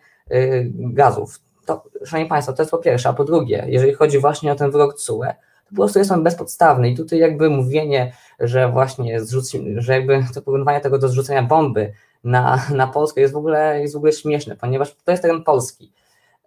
gazów. 0.74 1.40
To, 1.66 1.84
szanowni 2.06 2.30
Państwo, 2.30 2.54
to 2.54 2.62
jest 2.62 2.72
po 2.72 2.78
pierwsze, 2.78 3.10
a 3.10 3.14
po 3.14 3.24
drugie, 3.24 3.66
jeżeli 3.68 3.94
chodzi 3.94 4.20
właśnie 4.20 4.52
o 4.52 4.56
ten 4.56 4.72
wyrok 4.72 4.96
CUE, 4.96 5.24
to 5.66 5.70
po 5.70 5.76
prostu 5.76 6.00
jest 6.00 6.12
on 6.12 6.24
bezpodstawny 6.24 6.90
i 6.90 6.96
tutaj 6.96 7.20
jakby 7.20 7.50
mówienie, 7.50 8.14
że 8.40 8.72
właśnie 8.72 9.22
zrzuci, 9.22 9.66
że 9.78 9.94
jakby 9.94 10.24
to 10.34 10.42
porównywanie 10.42 10.82
tego 10.82 10.98
do 10.98 11.08
zrzucenia 11.08 11.44
bomby 11.44 11.94
na, 12.28 12.66
na 12.76 12.88
Polskę 12.88 13.22
jest 13.22 13.34
w, 13.34 13.38
ogóle, 13.38 13.82
jest 13.82 13.94
w 13.94 13.98
ogóle 13.98 14.12
śmieszne, 14.12 14.56
ponieważ 14.56 14.96
to 15.04 15.12
jest 15.12 15.24
teren 15.24 15.44
Polski. 15.44 15.92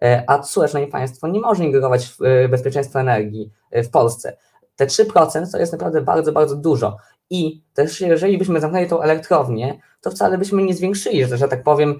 E, 0.01 0.23
a 0.27 0.39
CUE, 0.39 0.67
szanowni 0.67 0.91
Państwo, 0.91 1.27
nie 1.27 1.39
może 1.39 1.65
ingerować 1.65 2.07
w 2.07 2.21
e, 2.21 2.49
bezpieczeństwo 2.49 2.99
energii 2.99 3.51
e, 3.71 3.83
w 3.83 3.89
Polsce. 3.89 4.37
Te 4.75 4.85
3% 4.85 5.51
to 5.51 5.57
jest 5.57 5.71
naprawdę 5.71 6.01
bardzo, 6.01 6.31
bardzo 6.31 6.55
dużo. 6.55 6.97
I 7.29 7.61
też 7.73 8.01
jeżeli 8.01 8.37
byśmy 8.37 8.59
zamknęli 8.59 8.87
tą 8.87 9.01
elektrownię, 9.01 9.79
to 10.01 10.11
wcale 10.11 10.37
byśmy 10.37 10.63
nie 10.63 10.73
zwiększyli, 10.73 11.25
że, 11.25 11.37
że 11.37 11.47
tak 11.47 11.63
powiem, 11.63 11.99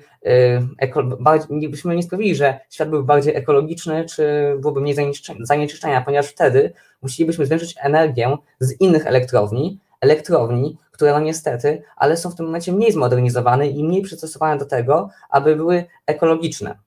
eko, 0.77 1.03
bardziej, 1.03 1.69
byśmy 1.69 1.95
nie 1.95 2.03
sprawili, 2.03 2.35
że 2.35 2.59
świat 2.69 2.89
byłby 2.89 3.05
bardziej 3.05 3.35
ekologiczny, 3.35 4.05
czy 4.05 4.55
byłoby 4.59 4.81
mniej 4.81 4.95
zanieczyszczenia, 5.39 6.01
ponieważ 6.01 6.27
wtedy 6.27 6.73
musielibyśmy 7.01 7.45
zwiększyć 7.45 7.75
energię 7.81 8.37
z 8.59 8.81
innych 8.81 9.07
elektrowni, 9.07 9.79
elektrowni, 10.01 10.77
które 11.01 11.13
no 11.13 11.19
niestety, 11.19 11.83
ale 11.95 12.17
są 12.17 12.29
w 12.29 12.35
tym 12.35 12.45
momencie 12.45 12.71
mniej 12.71 12.91
zmodernizowane 12.91 13.67
i 13.67 13.83
mniej 13.83 14.01
przystosowane 14.01 14.57
do 14.57 14.65
tego, 14.65 15.09
aby 15.29 15.55
były 15.55 15.85
ekologiczne. 16.05 16.77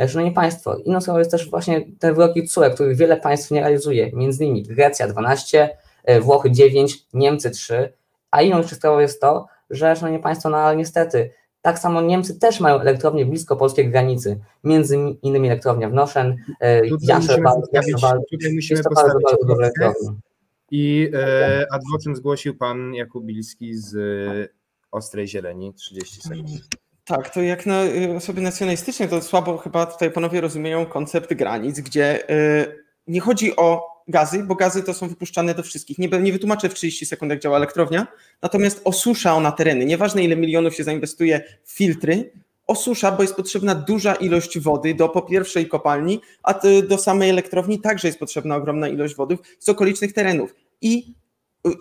E, 0.00 0.08
szanowni 0.08 0.34
Państwo, 0.34 0.76
inną 0.76 1.00
sprawą 1.00 1.18
jest 1.18 1.30
też 1.30 1.50
właśnie 1.50 1.84
te 1.98 2.12
wyroki 2.12 2.48
CUE, 2.48 2.70
których 2.74 2.96
wiele 2.96 3.16
państw 3.16 3.50
nie 3.50 3.60
realizuje, 3.60 4.10
między 4.12 4.44
innymi 4.44 4.62
Grecja 4.62 5.08
12, 5.08 5.76
e, 6.04 6.20
Włochy 6.20 6.50
9, 6.50 7.06
Niemcy 7.14 7.50
3, 7.50 7.92
a 8.30 8.42
inną 8.42 8.58
jeszcze 8.58 8.76
sprawą 8.76 8.98
jest 8.98 9.20
to, 9.20 9.46
że 9.70 9.96
szanowni 9.96 10.18
Państwo, 10.18 10.48
no 10.48 10.56
ale 10.56 10.76
niestety, 10.76 11.30
tak 11.62 11.78
samo 11.78 12.00
Niemcy 12.00 12.38
też 12.38 12.60
mają 12.60 12.80
elektrownie 12.80 13.26
blisko 13.26 13.56
polskiej 13.56 13.90
granicy, 13.90 14.40
między 14.64 14.96
innymi 15.22 15.48
elektrownia 15.48 15.88
w 15.88 15.92
Noszen, 15.92 16.36
e, 16.60 16.80
Jaszerbal, 17.00 17.62
Tutaj 18.30 18.54
musimy 18.54 18.82
postawić 18.82 19.24
bardzo 19.24 19.46
duże 19.46 19.62
elektrownie. 19.62 20.18
I 20.74 21.10
e, 21.14 21.66
adwocem 21.72 22.16
zgłosił 22.16 22.54
pan 22.54 22.94
Jakubilski 22.94 23.74
z 23.74 23.94
Ostrej 24.90 25.28
Zieleni, 25.28 25.74
30 25.74 26.20
sekund. 26.20 26.50
Tak, 27.04 27.30
to 27.34 27.42
jak 27.42 27.66
na 27.66 27.84
y, 27.84 28.16
osoby 28.16 28.40
nacjonalistyczne, 28.40 29.08
to 29.08 29.22
słabo 29.22 29.58
chyba 29.58 29.86
tutaj 29.86 30.10
panowie 30.10 30.40
rozumieją 30.40 30.86
koncept 30.86 31.34
granic, 31.34 31.80
gdzie 31.80 32.30
y, 32.30 32.84
nie 33.06 33.20
chodzi 33.20 33.56
o 33.56 33.92
gazy, 34.08 34.44
bo 34.44 34.54
gazy 34.54 34.82
to 34.82 34.94
są 34.94 35.08
wypuszczane 35.08 35.54
do 35.54 35.62
wszystkich. 35.62 35.98
Nie, 35.98 36.08
nie 36.08 36.32
wytłumaczę 36.32 36.68
w 36.68 36.74
30 36.74 37.06
sekund, 37.06 37.30
jak 37.30 37.40
działa 37.40 37.56
elektrownia, 37.56 38.06
natomiast 38.42 38.80
osusza 38.84 39.34
ona 39.34 39.52
tereny. 39.52 39.84
Nieważne, 39.84 40.24
ile 40.24 40.36
milionów 40.36 40.74
się 40.74 40.84
zainwestuje 40.84 41.42
w 41.64 41.72
filtry, 41.72 42.30
osusza, 42.66 43.12
bo 43.12 43.22
jest 43.22 43.34
potrzebna 43.34 43.74
duża 43.74 44.14
ilość 44.14 44.58
wody 44.58 44.94
do 44.94 45.08
po 45.08 45.22
pierwszej 45.22 45.68
kopalni, 45.68 46.20
a 46.42 46.54
do 46.88 46.98
samej 46.98 47.30
elektrowni 47.30 47.80
także 47.80 48.08
jest 48.08 48.18
potrzebna 48.18 48.56
ogromna 48.56 48.88
ilość 48.88 49.14
wody 49.14 49.38
z 49.58 49.68
okolicznych 49.68 50.12
terenów. 50.12 50.54
I 50.82 51.14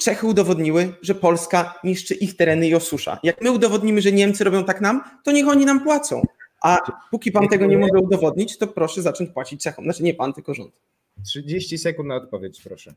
Czechy 0.01 0.27
udowodniły, 0.27 0.93
że 1.01 1.15
Polska 1.15 1.79
niszczy 1.83 2.13
ich 2.13 2.37
tereny 2.37 2.67
i 2.67 2.75
osusza. 2.75 3.19
Jak 3.23 3.41
my 3.41 3.51
udowodnimy, 3.51 4.01
że 4.01 4.11
Niemcy 4.11 4.43
robią 4.43 4.63
tak 4.63 4.81
nam, 4.81 5.03
to 5.23 5.31
niech 5.31 5.47
oni 5.47 5.65
nam 5.65 5.83
płacą. 5.83 6.21
A 6.61 6.77
póki 7.11 7.31
pan 7.31 7.47
tego 7.47 7.65
nie 7.65 7.77
może 7.77 7.93
udowodnić, 7.93 8.57
to 8.57 8.67
proszę 8.67 9.01
zacząć 9.01 9.29
płacić 9.29 9.63
Czechom. 9.63 9.85
Znaczy 9.85 10.03
nie 10.03 10.13
pan, 10.13 10.33
tylko 10.33 10.53
rząd. 10.53 10.71
30 11.25 11.77
sekund 11.77 12.09
na 12.09 12.15
odpowiedź, 12.15 12.61
proszę. 12.63 12.93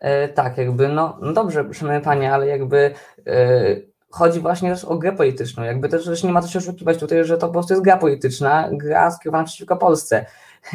E, 0.00 0.28
tak, 0.28 0.58
jakby, 0.58 0.88
no, 0.88 1.18
no 1.22 1.32
dobrze, 1.32 1.68
szanowny 1.72 2.00
panie, 2.00 2.34
ale 2.34 2.46
jakby 2.46 2.94
e, 3.26 3.76
chodzi 4.10 4.40
właśnie 4.40 4.70
też 4.70 4.84
o 4.84 4.98
grę 4.98 5.12
polityczną. 5.12 5.64
Jakby 5.64 5.88
też 5.88 6.22
nie 6.22 6.32
ma 6.32 6.42
co 6.42 6.48
się 6.48 6.58
oszukiwać 6.58 6.98
tutaj, 6.98 7.24
że 7.24 7.38
to 7.38 7.46
po 7.46 7.52
prostu 7.52 7.72
jest 7.72 7.84
gra 7.84 7.96
polityczna, 7.96 8.68
gra 8.72 9.10
skierowana 9.10 9.44
przeciwko 9.44 9.76
Polsce. 9.76 10.26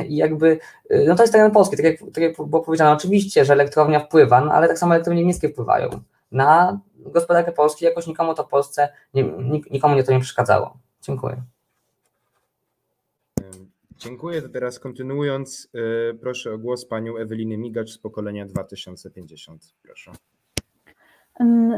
I 0.08 0.16
jakby, 0.16 0.60
no 1.08 1.16
to 1.16 1.24
jest 1.24 1.34
teren 1.34 1.52
polski, 1.52 1.78
tak 1.78 1.86
jak, 1.86 2.00
tak 2.14 2.24
jak 2.24 2.36
było 2.38 2.62
powiedziane, 2.62 2.92
oczywiście, 2.92 3.46
że 3.46 3.54
elektrownia 3.54 4.00
wpływa, 4.00 4.42
no 4.42 4.52
ale 4.52 4.68
tak 4.68 4.80
samo 4.80 4.94
elektrownie 4.94 5.22
niemieckie 5.22 5.50
wpływają 5.50 5.90
na 6.32 6.80
gospodarkę 6.96 7.52
Polski, 7.52 7.86
jakoś 7.86 8.08
nikomu 8.08 8.34
to 8.34 8.44
w 8.44 8.48
Polsce, 8.48 8.90
nie, 9.14 9.24
nikomu 9.72 9.96
nie 9.96 10.04
to 10.04 10.12
nie 10.12 10.20
przeszkadzało. 10.20 10.78
Dziękuję. 11.02 11.44
Dziękuję. 13.98 14.42
To 14.42 14.50
teraz 14.50 14.80
kontynuując, 14.80 15.70
y, 15.76 16.18
proszę 16.22 16.54
o 16.54 16.58
głos 16.58 16.86
panią 16.86 17.18
Eweliny 17.18 17.58
Migacz 17.58 17.90
z 17.90 17.98
pokolenia 17.98 18.46
2050. 18.46 19.74
Proszę. 19.84 20.12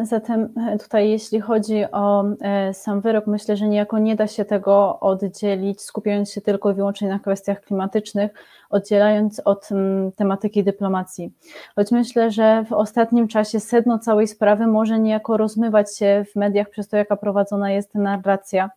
Zatem 0.04 0.54
e, 0.68 0.78
tutaj, 0.78 1.10
jeśli 1.10 1.42
chodzi 1.42 1.86
o 1.92 2.24
e, 2.42 2.74
sam 2.74 3.02
wyrok, 3.02 3.28
myślę, 3.28 3.58
że 3.58 3.68
niejako 3.68 4.00
nie 4.00 4.16
da 4.16 4.28
się 4.28 4.46
tego 4.46 5.00
oddzielić, 5.00 5.82
skupiając 5.82 6.32
się 6.32 6.42
tylko 6.42 6.72
i 6.72 6.74
wyłącznie 6.74 7.10
na 7.10 7.20
kwestiach 7.20 7.62
klimatycznych, 7.62 8.32
oddzielając 8.70 9.42
od 9.46 9.70
tematyki 10.16 10.64
dyplomacji. 10.64 11.34
Choć 11.76 11.92
myślę, 11.92 12.32
że 12.32 12.66
w 12.66 12.74
ostatnim 12.74 13.28
czasie 13.28 13.60
sedno 13.60 14.00
całej 14.00 14.28
sprawy 14.28 14.68
może 14.68 15.00
niejako 15.00 15.38
rozmywać 15.38 15.98
się 15.98 16.26
w 16.32 16.36
mediach 16.36 16.70
przez 16.70 16.88
to, 16.88 16.98
jaka 16.98 17.16
prowadzona 17.16 17.72
jest 17.72 17.96
narracja 17.96 18.70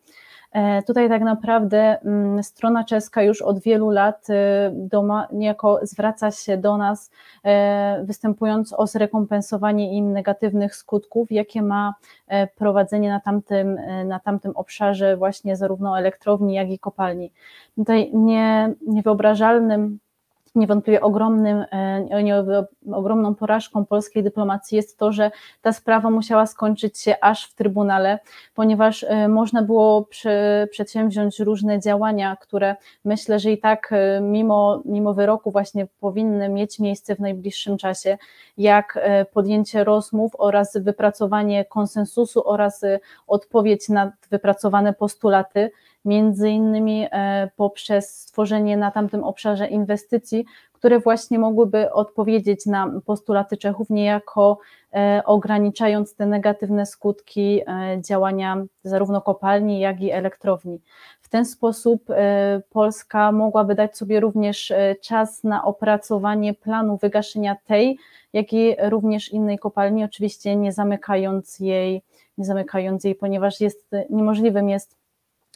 tutaj 0.86 1.08
tak 1.08 1.22
naprawdę 1.22 1.98
mm, 2.00 2.42
strona 2.42 2.84
czeska 2.84 3.22
już 3.22 3.42
od 3.42 3.60
wielu 3.60 3.90
lat 3.90 4.30
e, 4.30 4.70
doma, 4.74 5.28
niejako 5.32 5.80
zwraca 5.82 6.30
się 6.30 6.56
do 6.56 6.76
nas, 6.76 7.10
e, 7.44 8.04
występując 8.04 8.72
o 8.72 8.86
zrekompensowanie 8.86 9.96
im 9.96 10.12
negatywnych 10.12 10.76
skutków, 10.76 11.32
jakie 11.32 11.62
ma 11.62 11.94
prowadzenie 12.56 13.10
na 13.10 13.20
tamtym, 13.20 13.78
na 14.04 14.20
tamtym 14.20 14.52
obszarze 14.56 15.16
właśnie 15.16 15.56
zarówno 15.56 15.98
elektrowni, 15.98 16.54
jak 16.54 16.70
i 16.70 16.78
kopalni. 16.78 17.32
Tutaj 17.76 18.10
nie, 18.14 18.74
niewyobrażalnym 18.86 19.98
niewątpliwie 20.54 21.00
ogromnym, 21.00 21.64
e, 21.72 22.44
ogromną 22.92 23.34
porażką 23.34 23.86
polskiej 23.86 24.22
dyplomacji 24.22 24.76
jest 24.76 24.98
to, 24.98 25.12
że 25.12 25.30
ta 25.62 25.72
sprawa 25.72 26.10
musiała 26.10 26.46
skończyć 26.46 26.98
się 26.98 27.14
aż 27.20 27.46
w 27.46 27.54
Trybunale, 27.54 28.18
ponieważ 28.54 29.04
e, 29.04 29.28
można 29.28 29.62
było 29.62 30.08
przedsięwziąć 30.70 31.40
różne 31.40 31.80
działania, 31.80 32.36
które 32.40 32.76
myślę, 33.04 33.38
że 33.38 33.50
i 33.50 33.58
tak 33.58 33.88
e, 33.92 34.20
mimo, 34.20 34.82
mimo 34.84 35.14
wyroku 35.14 35.50
właśnie 35.50 35.86
powinny 36.00 36.48
mieć 36.48 36.78
miejsce 36.78 37.16
w 37.16 37.20
najbliższym 37.20 37.78
czasie, 37.78 38.18
jak 38.58 38.98
podjęcie 39.32 39.84
rozmów 39.84 40.32
oraz 40.38 40.76
wypracowanie 40.76 41.64
konsensusu 41.64 42.48
oraz 42.48 42.84
odpowiedź 43.26 43.88
na 43.88 44.12
wypracowane 44.30 44.92
postulaty, 44.92 45.70
między 46.04 46.50
innymi 46.50 47.06
e, 47.12 47.50
poprzez 47.56 48.20
stworzenie 48.20 48.76
na 48.76 48.90
tamtym 48.90 49.24
obszarze 49.24 49.66
inwestycji, 49.66 50.44
które 50.72 51.00
właśnie 51.00 51.38
mogłyby 51.38 51.92
odpowiedzieć 51.92 52.66
na 52.66 52.90
postulaty 53.06 53.56
Czechów, 53.56 53.90
niejako 53.90 54.58
e, 54.94 55.22
ograniczając 55.24 56.14
te 56.14 56.26
negatywne 56.26 56.86
skutki 56.86 57.60
e, 57.66 58.00
działania 58.00 58.64
zarówno 58.84 59.20
kopalni, 59.20 59.80
jak 59.80 60.00
i 60.00 60.10
elektrowni. 60.10 60.80
W 61.20 61.28
ten 61.28 61.44
sposób 61.44 62.04
Polska 62.70 63.32
mogłaby 63.32 63.74
dać 63.74 63.96
sobie 63.96 64.20
również 64.20 64.72
czas 65.00 65.44
na 65.44 65.64
opracowanie 65.64 66.54
planu 66.54 66.96
wygaszenia 66.96 67.56
tej, 67.66 67.98
jak 68.32 68.52
i 68.52 68.76
również 68.82 69.32
innej 69.32 69.58
kopalni, 69.58 70.04
oczywiście 70.04 70.56
nie 70.56 70.72
zamykając 70.72 71.60
jej, 71.60 72.02
nie 72.38 72.44
zamykając 72.44 73.04
jej, 73.04 73.14
ponieważ 73.14 73.60
jest 73.60 73.90
niemożliwym 74.10 74.68
jest 74.68 75.01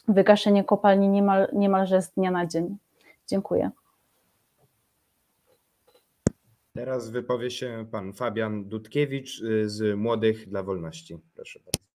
wygaszenie 0.07 0.63
kopalni 0.63 1.09
niemal, 1.09 1.47
niemalże 1.53 2.01
z 2.01 2.11
dnia 2.11 2.31
na 2.31 2.47
dzień. 2.47 2.77
Dziękuję. 3.27 3.71
Teraz 6.73 7.09
wypowie 7.09 7.51
się 7.51 7.85
pan 7.91 8.13
Fabian 8.13 8.69
Dudkiewicz 8.69 9.41
y, 9.41 9.69
z 9.69 9.97
Młodych 9.97 10.49
dla 10.49 10.63
Wolności. 10.63 11.17
Proszę 11.35 11.59
bardzo. 11.59 11.87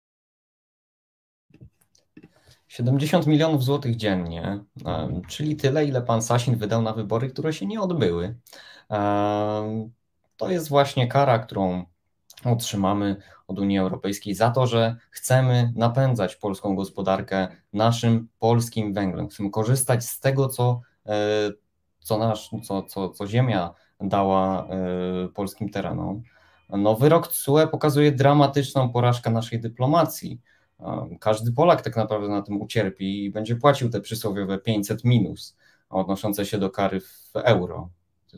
70 2.68 3.26
milionów 3.26 3.64
złotych 3.64 3.96
dziennie, 3.96 4.64
czyli 5.28 5.56
tyle, 5.56 5.84
ile 5.84 6.02
pan 6.02 6.22
Sasin 6.22 6.56
wydał 6.56 6.82
na 6.82 6.92
wybory, 6.92 7.28
które 7.28 7.52
się 7.52 7.66
nie 7.66 7.80
odbyły. 7.80 8.34
To 10.36 10.50
jest 10.50 10.68
właśnie 10.68 11.08
kara, 11.08 11.38
którą 11.38 11.84
otrzymamy 12.50 13.16
od 13.46 13.58
Unii 13.58 13.78
Europejskiej 13.78 14.34
za 14.34 14.50
to, 14.50 14.66
że 14.66 14.96
chcemy 15.10 15.72
napędzać 15.76 16.36
polską 16.36 16.76
gospodarkę 16.76 17.48
naszym 17.72 18.28
polskim 18.38 18.94
węglem. 18.94 19.28
Chcemy 19.28 19.50
korzystać 19.50 20.04
z 20.04 20.20
tego, 20.20 20.48
co, 20.48 20.80
e, 21.06 21.14
co, 22.00 22.18
nasz, 22.18 22.50
co, 22.64 22.82
co, 22.82 23.08
co 23.08 23.26
ziemia 23.26 23.74
dała 24.00 24.66
e, 24.66 25.28
polskim 25.28 25.70
terenom. 25.70 26.22
No, 26.68 26.94
wyrok 26.94 27.28
TSUE 27.28 27.66
pokazuje 27.70 28.12
dramatyczną 28.12 28.88
porażkę 28.88 29.30
naszej 29.30 29.60
dyplomacji. 29.60 30.40
Każdy 31.20 31.52
Polak 31.52 31.82
tak 31.82 31.96
naprawdę 31.96 32.28
na 32.28 32.42
tym 32.42 32.60
ucierpi 32.60 33.24
i 33.24 33.30
będzie 33.30 33.56
płacił 33.56 33.90
te 33.90 34.00
przysłowiowe 34.00 34.58
500 34.58 35.04
minus 35.04 35.56
odnoszące 35.92 36.46
się 36.46 36.58
do 36.58 36.70
kary 36.70 37.00
w 37.00 37.30
euro. 37.34 37.90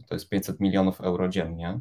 To 0.07 0.15
jest 0.15 0.29
500 0.29 0.61
milionów 0.61 1.01
euro 1.01 1.29
dziennie. 1.29 1.81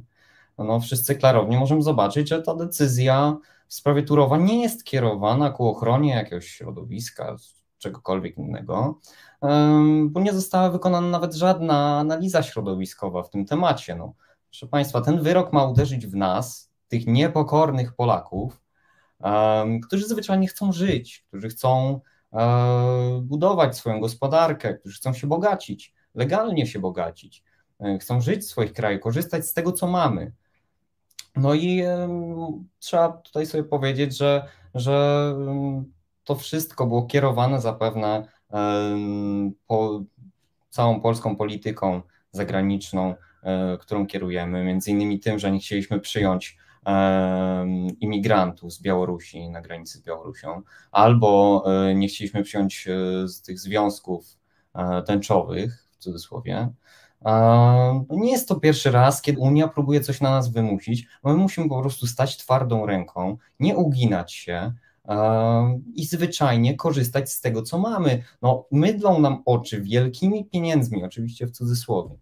No 0.57 0.79
wszyscy 0.79 1.15
klarownie 1.15 1.59
możemy 1.59 1.81
zobaczyć, 1.81 2.29
że 2.29 2.41
ta 2.41 2.55
decyzja 2.55 3.37
w 3.67 3.73
sprawie 3.73 4.03
Turowa 4.03 4.37
nie 4.37 4.61
jest 4.61 4.83
kierowana 4.83 5.49
ku 5.49 5.67
ochronie 5.67 6.15
jakiegoś 6.15 6.47
środowiska, 6.47 7.35
czegokolwiek 7.77 8.37
innego, 8.37 8.99
bo 10.05 10.21
nie 10.21 10.33
została 10.33 10.69
wykonana 10.69 11.07
nawet 11.07 11.33
żadna 11.33 11.99
analiza 11.99 12.43
środowiskowa 12.43 13.23
w 13.23 13.29
tym 13.29 13.45
temacie. 13.45 13.95
No, 13.95 14.13
proszę 14.49 14.67
Państwa, 14.67 15.01
ten 15.01 15.21
wyrok 15.21 15.53
ma 15.53 15.65
uderzyć 15.65 16.07
w 16.07 16.15
nas, 16.15 16.71
tych 16.87 17.07
niepokornych 17.07 17.95
Polaków, 17.95 18.61
którzy 19.83 20.07
zwyczajnie 20.07 20.47
chcą 20.47 20.71
żyć, 20.71 21.25
którzy 21.27 21.49
chcą 21.49 21.99
e, 22.33 23.21
budować 23.21 23.77
swoją 23.77 23.99
gospodarkę, 23.99 24.73
którzy 24.73 24.97
chcą 24.97 25.13
się 25.13 25.27
bogacić, 25.27 25.93
legalnie 26.15 26.67
się 26.67 26.79
bogacić, 26.79 27.43
e, 27.79 27.97
chcą 27.97 28.21
żyć 28.21 28.41
w 28.41 28.47
swoich 28.47 28.73
krajach, 28.73 29.01
korzystać 29.01 29.47
z 29.47 29.53
tego, 29.53 29.71
co 29.71 29.87
mamy. 29.87 30.31
No 31.35 31.53
i 31.53 31.83
trzeba 32.79 33.09
tutaj 33.09 33.45
sobie 33.45 33.63
powiedzieć, 33.63 34.17
że, 34.17 34.45
że 34.75 35.35
to 36.23 36.35
wszystko 36.35 36.87
było 36.87 37.05
kierowane 37.05 37.61
zapewne 37.61 38.27
po 39.67 40.03
całą 40.69 41.01
polską 41.01 41.35
polityką 41.35 42.01
zagraniczną, 42.31 43.15
e, 43.43 43.77
którą 43.77 44.07
kierujemy, 44.07 44.63
między 44.63 44.91
innymi 44.91 45.19
tym, 45.19 45.39
że 45.39 45.51
nie 45.51 45.59
chcieliśmy 45.59 45.99
przyjąć 45.99 46.57
imigrantów 47.99 48.73
z 48.73 48.81
Białorusi 48.81 49.49
na 49.49 49.61
granicy 49.61 49.97
z 49.97 50.01
Białorusią, 50.01 50.61
albo 50.91 51.63
e, 51.65 51.95
nie 51.95 52.07
chcieliśmy 52.07 52.43
przyjąć 52.43 52.87
e, 52.87 53.27
z 53.27 53.41
tych 53.41 53.59
związków 53.59 54.25
tęczowych, 55.07 55.87
w 55.91 55.97
cudzysłowie. 55.97 56.69
Nie 58.09 58.31
jest 58.31 58.47
to 58.47 58.55
pierwszy 58.55 58.91
raz, 58.91 59.21
kiedy 59.21 59.39
Unia 59.39 59.67
próbuje 59.67 60.01
coś 60.01 60.21
na 60.21 60.31
nas 60.31 60.51
wymusić. 60.51 61.07
My 61.23 61.33
musimy 61.33 61.69
po 61.69 61.81
prostu 61.81 62.07
stać 62.07 62.37
twardą 62.37 62.85
ręką, 62.85 63.37
nie 63.59 63.75
uginać 63.75 64.33
się, 64.33 64.73
i 65.95 66.05
zwyczajnie 66.05 66.75
korzystać 66.75 67.31
z 67.31 67.41
tego, 67.41 67.61
co 67.61 67.77
mamy. 67.77 68.23
No, 68.41 68.65
mydlą 68.71 69.19
nam 69.19 69.41
oczy 69.45 69.81
wielkimi 69.81 70.45
pieniędzmi, 70.45 71.03
oczywiście 71.03 71.47
w 71.47 71.51
cudzysłowie, 71.51 72.15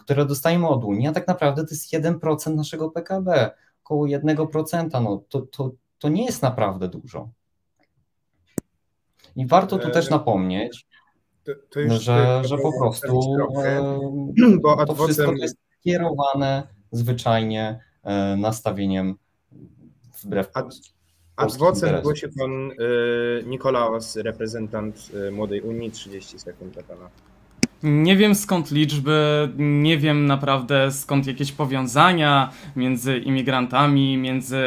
które 0.00 0.26
dostajemy 0.26 0.68
od 0.68 0.84
Unii, 0.84 1.08
a 1.08 1.12
tak 1.12 1.28
naprawdę 1.28 1.64
to 1.64 1.70
jest 1.70 1.92
1% 1.92 2.54
naszego 2.54 2.90
PKB, 2.90 3.50
około 3.84 4.06
1%. 4.06 5.02
No, 5.02 5.22
to, 5.28 5.40
to, 5.40 5.70
to 5.98 6.08
nie 6.08 6.24
jest 6.24 6.42
naprawdę 6.42 6.88
dużo. 6.88 7.28
I 9.36 9.46
warto 9.46 9.78
tu 9.78 9.90
też 9.90 10.06
e, 10.06 10.10
napomnieć, 10.10 10.86
to, 11.44 11.52
to 11.70 12.00
że, 12.00 12.42
że 12.44 12.58
po 12.58 12.72
prostu 12.80 13.20
bo 14.62 14.86
to 14.86 14.94
wszystko 14.94 15.32
jest 15.32 15.56
kierowane 15.84 16.68
zwyczajnie 16.92 17.80
e, 18.02 18.36
nastawieniem 18.36 19.14
wbrew 20.22 20.50
Adwocem 21.36 22.02
głosi 22.02 22.26
pan 22.38 22.70
y, 22.70 23.44
Nikolaos, 23.46 24.16
reprezentant 24.16 25.10
Młodej 25.32 25.60
Unii, 25.60 25.90
30 25.90 26.38
sekund 26.38 26.74
dla 26.74 26.82
pana. 26.82 27.10
Nie 27.84 28.16
wiem 28.16 28.34
skąd 28.34 28.70
liczby, 28.70 29.48
nie 29.58 29.98
wiem 29.98 30.26
naprawdę 30.26 30.92
skąd 30.92 31.26
jakieś 31.26 31.52
powiązania 31.52 32.50
między 32.76 33.18
imigrantami, 33.18 34.18
między 34.18 34.58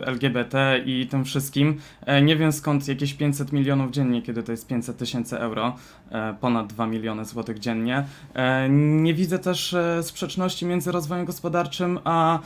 LGBT 0.00 0.82
i 0.86 1.06
tym 1.06 1.24
wszystkim. 1.24 1.80
E, 2.06 2.22
nie 2.22 2.36
wiem 2.36 2.52
skąd 2.52 2.88
jakieś 2.88 3.14
500 3.14 3.52
milionów 3.52 3.90
dziennie, 3.90 4.22
kiedy 4.22 4.42
to 4.42 4.52
jest 4.52 4.66
500 4.66 4.96
tysięcy 4.96 5.38
euro, 5.38 5.76
e, 6.10 6.34
ponad 6.40 6.66
2 6.66 6.86
miliony 6.86 7.24
złotych 7.24 7.58
dziennie. 7.58 8.04
E, 8.34 8.68
nie 8.70 9.14
widzę 9.14 9.38
też 9.38 9.76
sprzeczności 10.02 10.66
między 10.66 10.92
rozwojem 10.92 11.24
gospodarczym 11.24 11.98
a 12.04 12.38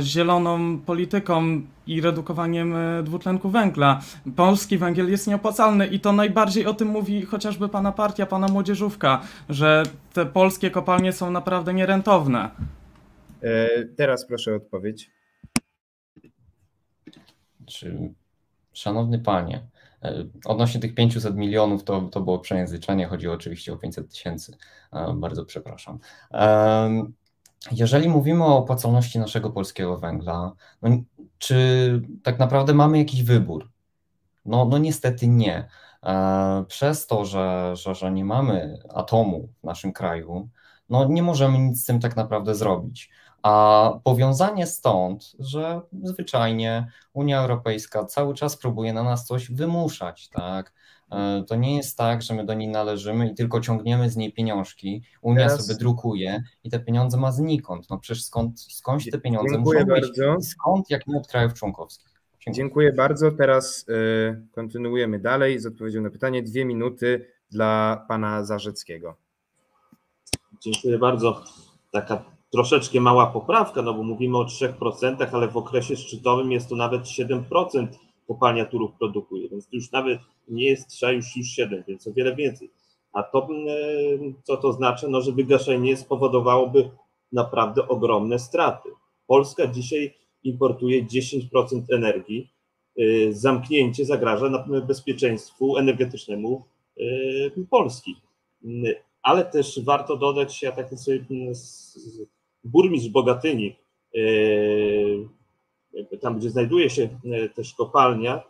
zieloną 0.00 0.78
polityką 0.78 1.62
i 1.86 2.00
redukowaniem 2.00 2.74
dwutlenku 3.02 3.50
węgla. 3.50 4.00
Polski 4.36 4.78
węgiel 4.78 5.10
jest 5.10 5.26
nieopłacalny 5.26 5.86
i 5.86 6.00
to 6.00 6.12
najbardziej 6.12 6.66
o 6.66 6.74
tym 6.74 6.88
mówi 6.88 7.22
chociażby 7.22 7.68
pana 7.68 7.92
partia, 7.92 8.26
pana 8.26 8.48
młodzieżówka 8.48 9.22
że 9.48 9.82
te 10.12 10.26
polskie 10.26 10.70
kopalnie 10.70 11.12
są 11.12 11.30
naprawdę 11.30 11.74
nierentowne. 11.74 12.50
E, 13.42 13.84
teraz 13.84 14.26
proszę 14.26 14.52
o 14.52 14.56
odpowiedź. 14.56 15.10
Czy, 17.66 18.14
szanowny 18.72 19.18
panie, 19.18 19.66
e, 20.02 20.24
odnośnie 20.44 20.80
tych 20.80 20.94
500 20.94 21.36
milionów 21.36 21.84
to, 21.84 22.00
to 22.00 22.20
było 22.20 22.38
przejęzyczenie, 22.38 23.06
chodzi 23.06 23.28
oczywiście 23.28 23.72
o 23.72 23.76
500 23.76 24.10
tysięcy. 24.10 24.56
E, 24.92 25.14
bardzo 25.14 25.44
przepraszam. 25.44 25.98
Jeżeli 27.72 28.08
mówimy 28.08 28.44
o 28.44 28.56
opłacalności 28.56 29.18
naszego 29.18 29.50
polskiego 29.50 29.98
węgla, 29.98 30.52
no, 30.82 30.90
czy 31.42 32.02
tak 32.22 32.38
naprawdę 32.38 32.74
mamy 32.74 32.98
jakiś 32.98 33.22
wybór? 33.22 33.70
No, 34.44 34.64
no 34.64 34.78
niestety 34.78 35.28
nie. 35.28 35.68
E, 36.02 36.64
przez 36.68 37.06
to, 37.06 37.24
że, 37.24 37.72
że, 37.76 37.94
że 37.94 38.12
nie 38.12 38.24
mamy 38.24 38.78
atomu 38.94 39.48
w 39.60 39.64
naszym 39.64 39.92
kraju, 39.92 40.48
no 40.88 41.04
nie 41.04 41.22
możemy 41.22 41.58
nic 41.58 41.82
z 41.82 41.86
tym 41.86 42.00
tak 42.00 42.16
naprawdę 42.16 42.54
zrobić. 42.54 43.10
A 43.42 43.92
powiązanie 44.04 44.66
stąd, 44.66 45.32
że 45.38 45.80
zwyczajnie 46.02 46.86
Unia 47.12 47.40
Europejska 47.40 48.04
cały 48.04 48.34
czas 48.34 48.56
próbuje 48.56 48.92
na 48.92 49.02
nas 49.02 49.26
coś 49.26 49.50
wymuszać, 49.50 50.28
tak? 50.28 50.72
E, 51.12 51.44
to 51.48 51.56
nie 51.56 51.76
jest 51.76 51.98
tak, 51.98 52.22
że 52.22 52.34
my 52.34 52.44
do 52.44 52.54
niej 52.54 52.68
należymy 52.68 53.28
i 53.28 53.34
tylko 53.34 53.60
ciągniemy 53.60 54.10
z 54.10 54.16
niej 54.16 54.32
pieniążki. 54.32 55.02
Unia 55.22 55.46
Teraz... 55.46 55.66
sobie 55.66 55.78
drukuje 55.78 56.42
i 56.64 56.70
te 56.70 56.80
pieniądze 56.80 57.16
ma 57.16 57.32
znikąd. 57.32 57.90
No 57.90 57.98
przecież 57.98 58.24
skąd, 58.24 58.60
skądś 58.60 59.10
te 59.10 59.18
pieniądze 59.18 59.54
Dziękuję 59.54 59.80
muszą 59.80 59.94
bardzo. 59.94 60.34
być? 60.36 60.46
Skąd, 60.46 60.90
jak 60.90 61.06
nie 61.06 61.18
od 61.18 61.26
krajów 61.26 61.54
członkowskich? 61.54 62.08
Dziękuję. 62.40 62.54
Dziękuję 62.54 62.92
bardzo. 62.92 63.32
Teraz 63.32 63.88
y, 63.88 64.46
kontynuujemy 64.52 65.18
dalej 65.18 65.58
z 65.58 65.66
odpowiedzią 65.66 66.00
na 66.02 66.10
pytanie. 66.10 66.42
Dwie 66.42 66.64
minuty 66.64 67.26
dla 67.50 68.04
pana 68.08 68.44
Zarzeckiego. 68.44 69.16
Dziękuję 70.60 70.98
bardzo. 70.98 71.44
Taka 71.90 72.24
troszeczkę 72.52 73.00
mała 73.00 73.26
poprawka, 73.26 73.82
no 73.82 73.94
bo 73.94 74.02
mówimy 74.02 74.38
o 74.38 74.44
3%, 74.44 75.26
ale 75.32 75.48
w 75.48 75.56
okresie 75.56 75.96
szczytowym 75.96 76.52
jest 76.52 76.68
to 76.68 76.76
nawet 76.76 77.02
7% 77.02 77.86
kopalnia 78.26 78.64
Turów 78.64 78.92
produkuje, 78.98 79.48
więc 79.48 79.68
już 79.72 79.92
nawet 79.92 80.20
nie 80.48 80.64
jest 80.64 80.88
3, 80.88 81.14
już, 81.14 81.36
już 81.36 81.46
7, 81.46 81.84
więc 81.88 82.06
o 82.06 82.12
wiele 82.12 82.36
więcej. 82.36 82.70
A 83.12 83.22
to, 83.22 83.48
y, 83.50 84.34
co 84.42 84.56
to 84.56 84.72
znaczy? 84.72 85.08
No, 85.08 85.20
że 85.20 85.32
wygaszenie 85.32 85.96
spowodowałoby 85.96 86.90
naprawdę 87.32 87.88
ogromne 87.88 88.38
straty. 88.38 88.88
Polska 89.26 89.66
dzisiaj 89.66 90.14
importuje 90.44 91.06
10% 91.06 91.82
energii. 91.92 92.50
Y, 93.00 93.28
zamknięcie 93.34 94.04
zagraża 94.04 94.64
bezpieczeństwu 94.86 95.76
energetycznemu 95.76 96.64
y, 96.98 97.66
Polski. 97.70 98.16
Y, 98.64 98.96
ale 99.22 99.44
też 99.44 99.84
warto 99.84 100.16
dodać, 100.16 100.62
ja 100.62 100.72
tak 100.72 100.94
sobie 100.94 101.24
burmistrz 102.64 103.08
Bogatyni, 103.08 103.76
tam 106.20 106.38
gdzie 106.38 106.50
znajduje 106.50 106.90
się 106.90 107.08
też 107.54 107.74
kopalnia, 107.74 108.42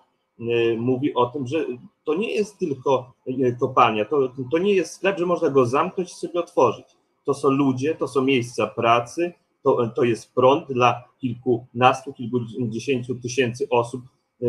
mówi 0.78 1.14
o 1.14 1.26
tym, 1.26 1.46
że 1.46 1.66
to 2.04 2.14
nie 2.14 2.34
jest 2.34 2.58
tylko 2.58 3.12
kopalnia, 3.60 4.04
to, 4.04 4.32
to 4.50 4.58
nie 4.58 4.74
jest 4.74 4.94
sklep, 4.94 5.18
że 5.18 5.26
można 5.26 5.50
go 5.50 5.66
zamknąć 5.66 6.12
i 6.12 6.14
sobie 6.14 6.40
otworzyć. 6.40 6.86
To 7.24 7.34
są 7.34 7.50
ludzie, 7.50 7.94
to 7.94 8.08
są 8.08 8.22
miejsca 8.22 8.66
pracy, 8.66 9.32
to, 9.62 9.88
to 9.96 10.04
jest 10.04 10.34
prąd 10.34 10.72
dla 10.72 11.04
kilkunastu, 11.18 12.12
kilkudziesięciu 12.12 13.14
tysięcy 13.14 13.66
osób. 13.70 14.02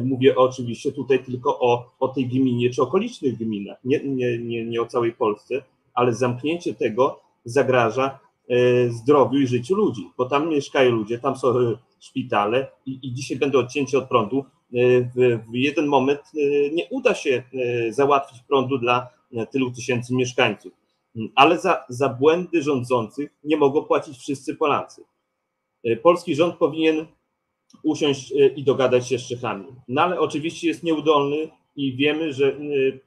Mówię 0.04 0.36
oczywiście 0.36 0.92
tutaj 0.92 1.24
tylko 1.24 1.60
o, 1.60 1.92
o 2.00 2.08
tej 2.08 2.28
gminie 2.28 2.70
czy 2.70 2.82
okolicznych 2.82 3.38
gminach, 3.38 3.78
nie, 3.84 4.00
nie, 4.04 4.38
nie, 4.38 4.66
nie 4.66 4.82
o 4.82 4.86
całej 4.86 5.14
Polsce, 5.14 5.64
ale 5.94 6.14
zamknięcie 6.14 6.74
tego 6.74 7.20
zagraża 7.46 8.20
e, 8.50 8.90
zdrowiu 8.90 9.40
i 9.40 9.48
życiu 9.48 9.76
ludzi, 9.76 10.10
bo 10.18 10.26
tam 10.26 10.50
mieszkają 10.50 10.92
ludzie, 10.92 11.20
tam 11.20 11.36
są 11.38 11.50
e, 11.50 11.78
szpitale 12.04 12.68
i, 12.86 13.00
i 13.02 13.14
dzisiaj 13.14 13.38
będą 13.38 13.60
odcięci 13.60 13.98
od 13.98 14.08
prądu. 14.10 14.40
E, 14.40 15.02
w, 15.02 15.40
w 15.52 15.56
jeden 15.56 15.88
moment 15.88 16.22
nie 16.74 16.86
uda 16.90 17.16
się 17.16 17.44
załatwić 17.90 18.42
prądu 18.48 18.78
dla 18.78 19.08
tylu 19.52 19.72
tysięcy 19.72 20.16
mieszkańców 20.16 20.74
ale 21.36 21.60
za, 21.60 21.86
za 21.90 22.10
błędy 22.10 22.62
rządzących 22.62 23.32
nie 23.44 23.58
mogą 23.58 23.84
płacić 23.84 24.18
wszyscy 24.18 24.56
Polacy. 24.56 25.04
E, 25.84 25.96
polski 25.96 26.36
rząd 26.36 26.56
powinien 26.56 27.06
usiąść 27.84 28.32
e, 28.32 28.48
i 28.48 28.64
dogadać 28.64 29.10
się 29.10 29.20
z 29.20 29.28
Czechami. 29.28 29.66
No 29.88 30.02
ale 30.02 30.20
oczywiście 30.20 30.68
jest 30.68 30.84
nieudolny 30.84 31.50
i 31.76 31.96
wiemy, 31.96 32.34
że 32.34 32.48
e, 32.48 32.58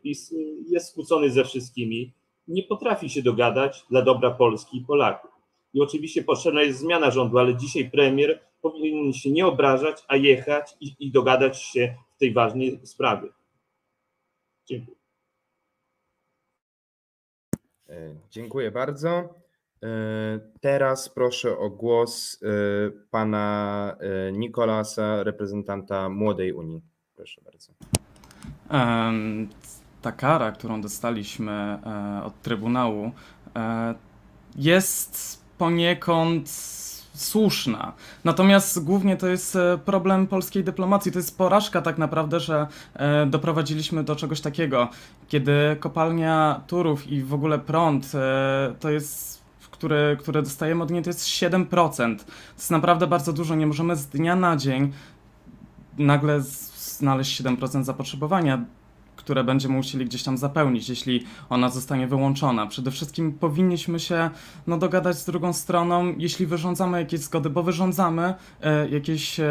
PiS 0.03 0.35
jest 0.69 0.89
skłócony 0.91 1.31
ze 1.31 1.45
wszystkimi, 1.45 2.13
nie 2.49 2.63
potrafi 2.63 3.09
się 3.09 3.23
dogadać 3.23 3.85
dla 3.91 4.03
dobra 4.03 4.31
Polski 4.31 4.79
i 4.79 4.81
Polaków. 4.81 5.31
I 5.77 5.81
oczywiście 5.81 6.25
potrzebna 6.25 6.63
jest 6.63 6.79
zmiana 6.79 7.11
rządu, 7.11 7.39
ale 7.39 7.57
dzisiaj 7.57 7.91
premier 7.91 8.41
powinien 8.63 9.13
się 9.13 9.31
nie 9.31 9.47
obrażać, 9.47 10.05
a 10.09 10.17
jechać 10.17 10.77
i, 10.81 10.97
i 10.99 11.11
dogadać 11.11 11.63
się 11.63 11.95
w 12.17 12.19
tej 12.19 12.33
ważnej 12.33 12.81
sprawie. 12.85 13.29
Dziękuję. 14.67 14.97
Dziękuję 18.31 18.71
bardzo. 18.71 19.35
Teraz 20.61 21.09
proszę 21.09 21.59
o 21.59 21.71
głos 21.71 22.41
pana 23.11 23.97
Nikolasa, 24.33 25.23
reprezentanta 25.23 26.09
Młodej 26.09 26.53
Unii. 26.53 26.83
Proszę 27.17 27.41
bardzo. 27.45 27.73
Ta 30.03 30.13
kara, 30.13 30.53
którą 30.53 30.81
dostaliśmy 30.81 31.53
e, 31.53 32.25
od 32.25 32.43
Trybunału, 32.43 33.11
e, 33.57 33.95
jest 34.57 35.46
poniekąd 35.59 36.51
słuszna. 37.15 37.93
Natomiast 38.25 38.85
głównie 38.85 39.17
to 39.17 39.27
jest 39.27 39.57
e, 39.57 39.79
problem 39.85 40.27
polskiej 40.27 40.65
dyplomacji. 40.65 41.13
To 41.13 41.19
jest 41.19 41.39
porażka 41.39 41.83
tak 41.83 41.99
naprawdę, 41.99 42.41
że 42.41 42.67
doprowadziliśmy 43.27 44.05
do 44.05 44.17
czegoś 44.17 44.41
takiego, 44.41 44.89
kiedy 45.29 45.77
kopalnia 45.81 46.61
Turów 46.67 47.07
i 47.07 47.23
w 47.23 47.35
ogóle 47.35 47.59
prąd 47.59 48.13
to 48.81 48.91
jest 48.91 49.47
które, 49.77 50.17
które 50.21 50.43
dostajemy 50.43 50.83
od 50.83 50.91
niej, 50.91 51.03
to 51.03 51.11
jest 51.11 51.27
7%. 51.27 52.17
To 52.19 52.25
jest 52.57 52.71
naprawdę 52.71 53.07
bardzo 53.07 53.33
dużo. 53.33 53.55
Nie 53.55 53.67
możemy 53.67 53.97
z 53.97 54.07
dnia 54.07 54.37
na 54.37 54.57
dzień 54.57 54.93
nagle 55.99 56.41
znaleźć 56.77 57.43
7% 57.43 57.85
zapotrzebowania 57.85 58.65
które 59.27 59.45
będziemy 59.45 59.75
musieli 59.75 60.05
gdzieś 60.05 60.23
tam 60.23 60.39
zapełnić, 60.39 60.89
jeśli 60.89 61.25
ona 61.51 61.69
zostanie 61.69 62.07
wyłączona. 62.07 62.67
Przede 62.67 62.91
wszystkim 62.91 63.33
powinniśmy 63.33 64.01
się 64.01 64.31
no, 64.67 64.79
dogadać 64.79 65.19
z 65.19 65.25
drugą 65.25 65.53
stroną, 65.53 66.15
jeśli 66.19 66.47
wyrządzamy 66.47 66.99
jakieś 66.99 67.21
zgody, 67.21 67.51
bo 67.51 67.63
wyrządzamy 67.63 68.35
e, 68.63 68.89
jakieś 68.89 69.41
e, 69.41 69.47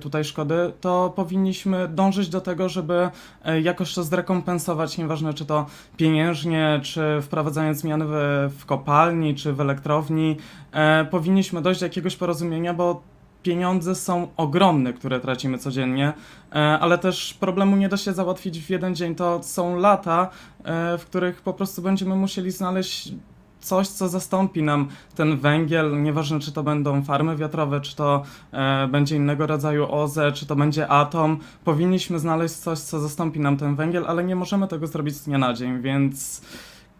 tutaj 0.00 0.24
szkody, 0.24 0.72
to 0.80 1.12
powinniśmy 1.16 1.88
dążyć 1.88 2.28
do 2.28 2.40
tego, 2.40 2.68
żeby 2.68 3.10
e, 3.44 3.60
jakoś 3.60 3.94
to 3.94 4.02
zrekompensować, 4.04 4.98
nieważne 4.98 5.34
czy 5.34 5.44
to 5.44 5.66
pieniężnie, 5.96 6.80
czy 6.82 7.02
wprowadzając 7.22 7.78
zmiany 7.78 8.04
w, 8.08 8.12
w 8.58 8.66
kopalni, 8.66 9.34
czy 9.34 9.52
w 9.52 9.60
elektrowni. 9.60 10.36
E, 10.72 11.04
powinniśmy 11.04 11.62
dojść 11.62 11.80
do 11.80 11.86
jakiegoś 11.86 12.16
porozumienia, 12.16 12.74
bo 12.74 13.02
pieniądze 13.48 13.94
są 13.94 14.28
ogromne, 14.36 14.92
które 14.92 15.20
tracimy 15.20 15.58
codziennie, 15.58 16.12
e, 16.52 16.54
ale 16.54 16.98
też 16.98 17.34
problemu 17.34 17.76
nie 17.76 17.88
da 17.88 17.96
się 17.96 18.12
załatwić 18.12 18.60
w 18.60 18.70
jeden 18.70 18.94
dzień. 18.94 19.14
To 19.14 19.42
są 19.42 19.76
lata, 19.76 20.30
e, 20.64 20.98
w 20.98 21.06
których 21.06 21.42
po 21.42 21.52
prostu 21.52 21.82
będziemy 21.82 22.16
musieli 22.16 22.50
znaleźć 22.50 23.12
coś, 23.60 23.88
co 23.88 24.08
zastąpi 24.08 24.62
nam 24.62 24.88
ten 25.14 25.36
węgiel, 25.36 26.02
nieważne 26.02 26.40
czy 26.40 26.52
to 26.52 26.62
będą 26.62 27.02
farmy 27.02 27.36
wiatrowe, 27.36 27.80
czy 27.80 27.96
to 27.96 28.22
e, 28.52 28.88
będzie 28.88 29.16
innego 29.16 29.46
rodzaju 29.46 29.92
OZE, 29.92 30.32
czy 30.32 30.46
to 30.46 30.56
będzie 30.56 30.88
atom, 30.88 31.38
powinniśmy 31.64 32.18
znaleźć 32.18 32.54
coś, 32.54 32.78
co 32.78 33.00
zastąpi 33.00 33.40
nam 33.40 33.56
ten 33.56 33.76
węgiel, 33.76 34.04
ale 34.06 34.24
nie 34.24 34.36
możemy 34.36 34.68
tego 34.68 34.86
zrobić 34.86 35.14
z 35.14 35.24
dnia 35.24 35.38
na 35.38 35.54
dzień, 35.54 35.80
więc 35.80 36.42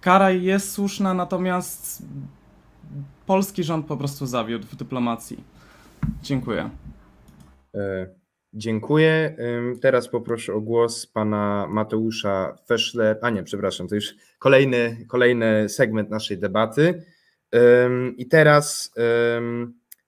kara 0.01 0.31
jest 0.31 0.73
słuszna, 0.73 1.15
natomiast 1.15 2.03
polski 3.27 3.65
rząd 3.65 3.87
po 3.87 3.97
prostu 3.97 4.27
zawiódł 4.27 4.67
w 4.67 4.77
dyplomacji. 4.77 5.58
Dziękuję. 6.23 6.71
E, 7.75 8.09
dziękuję. 8.53 9.37
Teraz 9.81 10.09
poproszę 10.09 10.55
o 10.55 10.61
głos 10.61 11.07
pana 11.07 11.67
Mateusza 11.71 12.57
Feschler. 12.69 13.19
A 13.23 13.31
nie, 13.31 13.43
przepraszam, 13.43 13.89
to 13.89 13.95
już 13.95 14.15
kolejny, 14.39 15.05
kolejny 15.09 15.69
segment 15.69 16.11
naszej 16.11 16.39
debaty. 16.39 17.03
I 18.17 18.27
teraz 18.27 18.93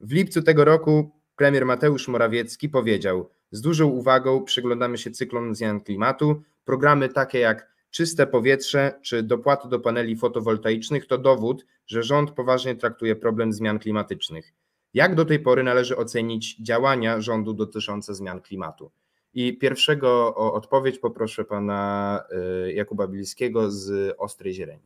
w 0.00 0.12
lipcu 0.12 0.42
tego 0.42 0.64
roku 0.64 1.10
premier 1.36 1.66
Mateusz 1.66 2.08
Morawiecki 2.08 2.68
powiedział: 2.68 3.30
Z 3.50 3.60
dużą 3.60 3.88
uwagą 3.88 4.44
przyglądamy 4.44 4.98
się 4.98 5.10
cyklom 5.10 5.54
zmian 5.54 5.80
klimatu. 5.80 6.42
Programy 6.64 7.08
takie 7.08 7.38
jak 7.38 7.70
czyste 7.90 8.26
powietrze 8.26 8.98
czy 9.02 9.22
dopłaty 9.22 9.68
do 9.68 9.80
paneli 9.80 10.16
fotowoltaicznych 10.16 11.06
to 11.06 11.18
dowód, 11.18 11.66
że 11.86 12.02
rząd 12.02 12.30
poważnie 12.30 12.76
traktuje 12.76 13.16
problem 13.16 13.52
zmian 13.52 13.78
klimatycznych. 13.78 14.52
Jak 14.94 15.14
do 15.14 15.24
tej 15.24 15.38
pory 15.38 15.62
należy 15.62 15.96
ocenić 15.96 16.62
działania 16.62 17.20
rządu 17.20 17.54
dotyczące 17.54 18.14
zmian 18.14 18.40
klimatu? 18.40 18.90
I 19.34 19.58
pierwszego 19.58 20.34
o 20.36 20.52
odpowiedź 20.52 20.98
poproszę 20.98 21.44
pana 21.44 22.22
y, 22.66 22.72
Jakuba 22.72 23.06
Bilskiego 23.06 23.70
z 23.70 24.14
Ostrej 24.18 24.54
Zieleni. 24.54 24.82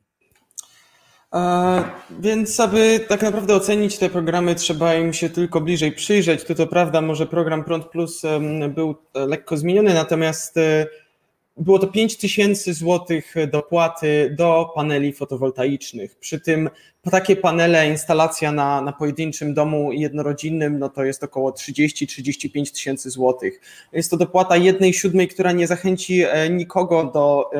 E, 1.34 1.84
więc 2.20 2.60
aby 2.60 3.00
tak 3.08 3.22
naprawdę 3.22 3.54
ocenić 3.54 3.98
te 3.98 4.10
programy, 4.10 4.54
trzeba 4.54 4.94
im 4.94 5.12
się 5.12 5.30
tylko 5.30 5.60
bliżej 5.60 5.92
przyjrzeć. 5.92 6.44
Tu 6.44 6.54
to 6.54 6.66
prawda, 6.66 7.00
może 7.00 7.26
program 7.26 7.64
Prąd 7.64 7.86
Plus 7.86 8.22
był 8.68 8.94
lekko 9.14 9.56
zmieniony, 9.56 9.94
natomiast 9.94 10.56
e, 10.56 10.86
było 11.56 11.78
to 11.78 11.86
5 11.86 12.16
tysięcy 12.16 12.74
złotych 12.74 13.34
dopłaty 13.52 14.34
do 14.38 14.70
paneli 14.74 15.12
fotowoltaicznych. 15.12 16.16
Przy 16.16 16.40
tym 16.40 16.70
takie 17.10 17.36
panele, 17.36 17.88
instalacja 17.88 18.52
na, 18.52 18.80
na 18.80 18.92
pojedynczym 18.92 19.54
domu 19.54 19.92
jednorodzinnym, 19.92 20.78
no 20.78 20.88
to 20.88 21.04
jest 21.04 21.24
około 21.24 21.50
30-35 21.50 22.72
tysięcy 22.72 23.10
złotych. 23.10 23.60
Jest 23.92 24.10
to 24.10 24.16
dopłata 24.16 24.56
jednej 24.56 24.92
siódmej, 24.92 25.28
która 25.28 25.52
nie 25.52 25.66
zachęci 25.66 26.22
e, 26.22 26.50
nikogo 26.50 27.04
do 27.04 27.50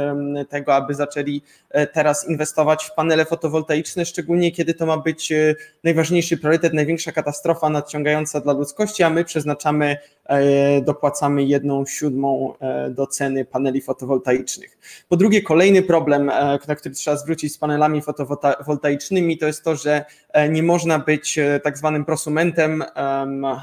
tego, 0.48 0.74
aby 0.74 0.94
zaczęli 0.94 1.42
e, 1.70 1.86
teraz 1.86 2.28
inwestować 2.28 2.84
w 2.84 2.94
panele 2.94 3.24
fotowoltaiczne, 3.24 4.06
szczególnie 4.06 4.52
kiedy 4.52 4.74
to 4.74 4.86
ma 4.86 4.96
być 4.96 5.32
e, 5.32 5.54
najważniejszy 5.84 6.36
priorytet, 6.36 6.74
największa 6.74 7.12
katastrofa 7.12 7.70
nadciągająca 7.70 8.40
dla 8.40 8.52
ludzkości, 8.52 9.02
a 9.02 9.10
my 9.10 9.24
przeznaczamy, 9.24 9.96
dopłacamy 10.82 11.44
jedną 11.44 11.86
siódmą 11.86 12.54
do 12.90 13.06
ceny 13.06 13.44
paneli 13.44 13.80
fotowoltaicznych. 13.80 14.78
Po 15.08 15.16
drugie, 15.16 15.42
kolejny 15.42 15.82
problem, 15.82 16.26
na 16.68 16.74
który 16.76 16.94
trzeba 16.94 17.16
zwrócić 17.16 17.52
z 17.52 17.58
panelami 17.58 18.02
fotowoltaicznymi, 18.02 19.33
to 19.38 19.46
jest 19.46 19.64
to, 19.64 19.76
że 19.76 20.04
e, 20.32 20.48
nie 20.48 20.62
można 20.62 20.98
być 20.98 21.38
e, 21.38 21.60
tak 21.60 21.78
zwanym 21.78 22.04
prosumentem, 22.04 22.84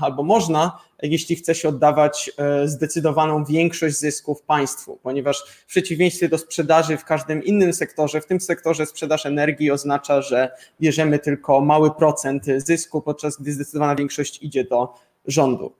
albo 0.02 0.24
można, 0.24 0.78
jeśli 1.02 1.36
chce 1.36 1.56
się 1.56 1.70
oddawać 1.70 2.32
e, 2.38 2.68
zdecydowaną 2.68 3.46
większość 3.46 3.98
zysków 3.98 4.42
państwu, 4.42 5.00
ponieważ 5.04 5.44
w 5.48 5.66
przeciwieństwie 5.66 6.30
do 6.30 6.38
sprzedaży 6.38 6.98
w 6.98 7.06
każdym 7.06 7.44
innym 7.44 7.74
sektorze, 7.74 8.22
w 8.22 8.26
tym 8.26 8.42
sektorze 8.42 8.86
sprzedaż 8.86 9.26
energii 9.26 9.72
oznacza, 9.72 10.22
że 10.22 10.52
bierzemy 10.82 11.20
tylko 11.20 11.62
mały 11.62 11.92
procent 11.92 12.44
zysku, 12.58 13.02
podczas 13.02 13.38
gdy 13.38 13.52
zdecydowana 13.52 13.96
większość 13.96 14.44
idzie 14.44 14.64
do 14.64 14.94
rządu. 15.26 15.74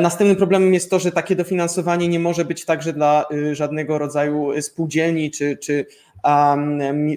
Następnym 0.00 0.36
problemem 0.36 0.74
jest 0.74 0.90
to, 0.90 0.98
że 0.98 1.12
takie 1.12 1.36
dofinansowanie 1.36 2.08
nie 2.08 2.18
może 2.18 2.44
być 2.44 2.64
także 2.64 2.92
dla 2.92 3.24
y, 3.32 3.54
żadnego 3.54 3.98
rodzaju 3.98 4.62
spółdzielni 4.62 5.30
czy, 5.30 5.56
czy 5.56 5.86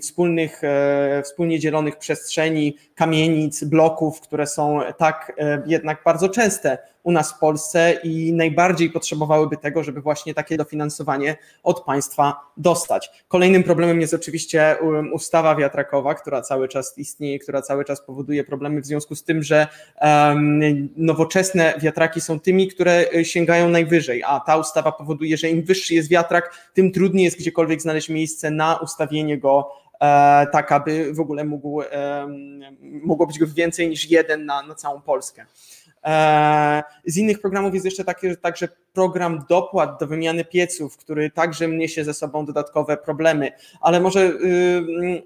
wspólnych, 0.01 0.63
e, 0.63 1.21
wspólnie 1.25 1.59
dzielonych 1.59 1.97
przestrzeni, 1.97 2.77
kamienic, 2.95 3.63
bloków, 3.63 4.21
które 4.21 4.47
są 4.47 4.79
tak 4.97 5.33
e, 5.37 5.63
jednak 5.65 6.01
bardzo 6.05 6.29
częste 6.29 6.77
u 7.05 7.11
nas 7.11 7.33
w 7.33 7.39
Polsce 7.39 7.99
i 8.03 8.33
najbardziej 8.33 8.89
potrzebowałyby 8.89 9.57
tego, 9.57 9.83
żeby 9.83 10.01
właśnie 10.01 10.33
takie 10.33 10.57
dofinansowanie 10.57 11.37
od 11.63 11.83
państwa 11.83 12.39
dostać. 12.57 13.25
Kolejnym 13.27 13.63
problemem 13.63 14.01
jest 14.01 14.13
oczywiście 14.13 14.77
um, 14.81 15.13
ustawa 15.13 15.55
wiatrakowa, 15.55 16.15
która 16.15 16.41
cały 16.41 16.67
czas 16.67 16.97
istnieje, 16.97 17.39
która 17.39 17.61
cały 17.61 17.85
czas 17.85 18.01
powoduje 18.01 18.43
problemy 18.43 18.81
w 18.81 18.85
związku 18.85 19.15
z 19.15 19.23
tym, 19.23 19.43
że 19.43 19.67
nowoczesne 20.95 21.73
wiatraki 21.81 22.21
są 22.21 22.39
tymi, 22.39 22.67
które 22.67 23.05
e, 23.15 23.25
sięgają 23.25 23.69
najwyżej, 23.69 24.23
a 24.23 24.39
ta 24.39 24.57
ustawa 24.57 24.91
powoduje, 24.91 25.37
że 25.37 25.49
im 25.49 25.63
wyższy 25.63 25.93
jest 25.93 26.09
wiatrak, 26.09 26.71
tym 26.73 26.91
trudniej 26.91 27.25
jest 27.25 27.37
gdziekolwiek 27.37 27.81
znaleźć 27.81 28.09
miejsce 28.09 28.51
na 28.51 28.75
ustawienie 28.75 29.37
go 29.37 29.71
e, 30.01 30.47
tak, 30.51 30.71
aby 30.71 31.13
w 31.13 31.19
ogóle 31.19 31.43
mógł, 31.43 31.81
mogło 32.81 33.27
być 33.27 33.39
go 33.39 33.45
więcej 33.47 33.89
niż 33.89 34.11
jeden 34.11 34.45
na, 34.45 34.61
na 34.61 34.75
całą 34.75 35.01
Polskę. 35.01 35.45
E, 36.05 36.83
z 37.05 37.17
innych 37.17 37.41
programów 37.41 37.73
jest 37.73 37.85
jeszcze 37.85 38.03
taki, 38.03 38.37
także 38.37 38.67
program 38.93 39.45
dopłat 39.49 39.99
do 39.99 40.07
wymiany 40.07 40.45
pieców, 40.45 40.97
który 40.97 41.31
także 41.31 41.67
niesie 41.67 42.03
ze 42.03 42.13
sobą 42.13 42.45
dodatkowe 42.45 42.97
problemy, 42.97 43.51
ale 43.81 43.99
może 43.99 44.21
y, 44.21 45.23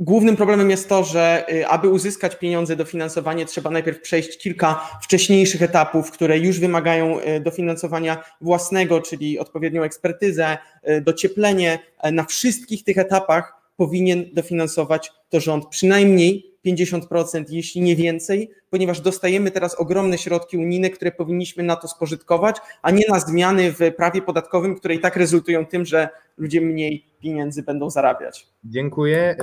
Głównym 0.00 0.36
problemem 0.36 0.70
jest 0.70 0.88
to, 0.88 1.04
że 1.04 1.46
y, 1.52 1.66
aby 1.66 1.88
uzyskać 1.88 2.36
pieniądze, 2.36 2.76
dofinansowanie, 2.76 3.46
trzeba 3.46 3.70
najpierw 3.70 4.00
przejść 4.00 4.38
kilka 4.38 4.98
wcześniejszych 5.02 5.62
etapów, 5.62 6.10
które 6.10 6.38
już 6.38 6.60
wymagają 6.60 7.20
y, 7.20 7.40
dofinansowania 7.40 8.24
własnego, 8.40 9.00
czyli 9.00 9.38
odpowiednią 9.38 9.82
ekspertyzę, 9.82 10.58
docieplenie. 11.02 11.78
Na 12.12 12.24
wszystkich 12.24 12.84
tych 12.84 12.98
etapach 12.98 13.54
powinien 13.76 14.24
dofinansować 14.32 15.12
to 15.28 15.40
rząd 15.40 15.66
przynajmniej 15.66 16.51
50%, 16.66 17.44
jeśli 17.48 17.80
nie 17.80 17.96
więcej, 17.96 18.50
ponieważ 18.70 19.00
dostajemy 19.00 19.50
teraz 19.50 19.74
ogromne 19.74 20.18
środki 20.18 20.58
unijne, 20.58 20.90
które 20.90 21.12
powinniśmy 21.12 21.62
na 21.62 21.76
to 21.76 21.88
spożytkować, 21.88 22.56
a 22.82 22.90
nie 22.90 23.04
na 23.08 23.20
zmiany 23.20 23.72
w 23.72 23.78
prawie 23.96 24.22
podatkowym, 24.22 24.74
które 24.74 24.94
i 24.94 25.00
tak 25.00 25.16
rezultują 25.16 25.66
tym, 25.66 25.84
że 25.84 26.08
ludzie 26.38 26.60
mniej 26.60 27.06
pieniędzy 27.20 27.62
będą 27.62 27.90
zarabiać. 27.90 28.48
Dziękuję. 28.64 29.18
E, 29.18 29.36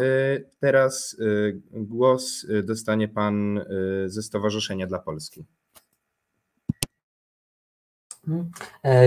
teraz 0.59 1.17
e, 1.19 1.25
głos 1.73 2.45
e, 2.49 2.63
dostanie 2.63 3.07
pan 3.07 3.65
ze 4.05 4.21
Stowarzyszenia 4.21 4.87
dla 4.87 4.99
Polski. 4.99 5.45
Mhm. 8.27 8.51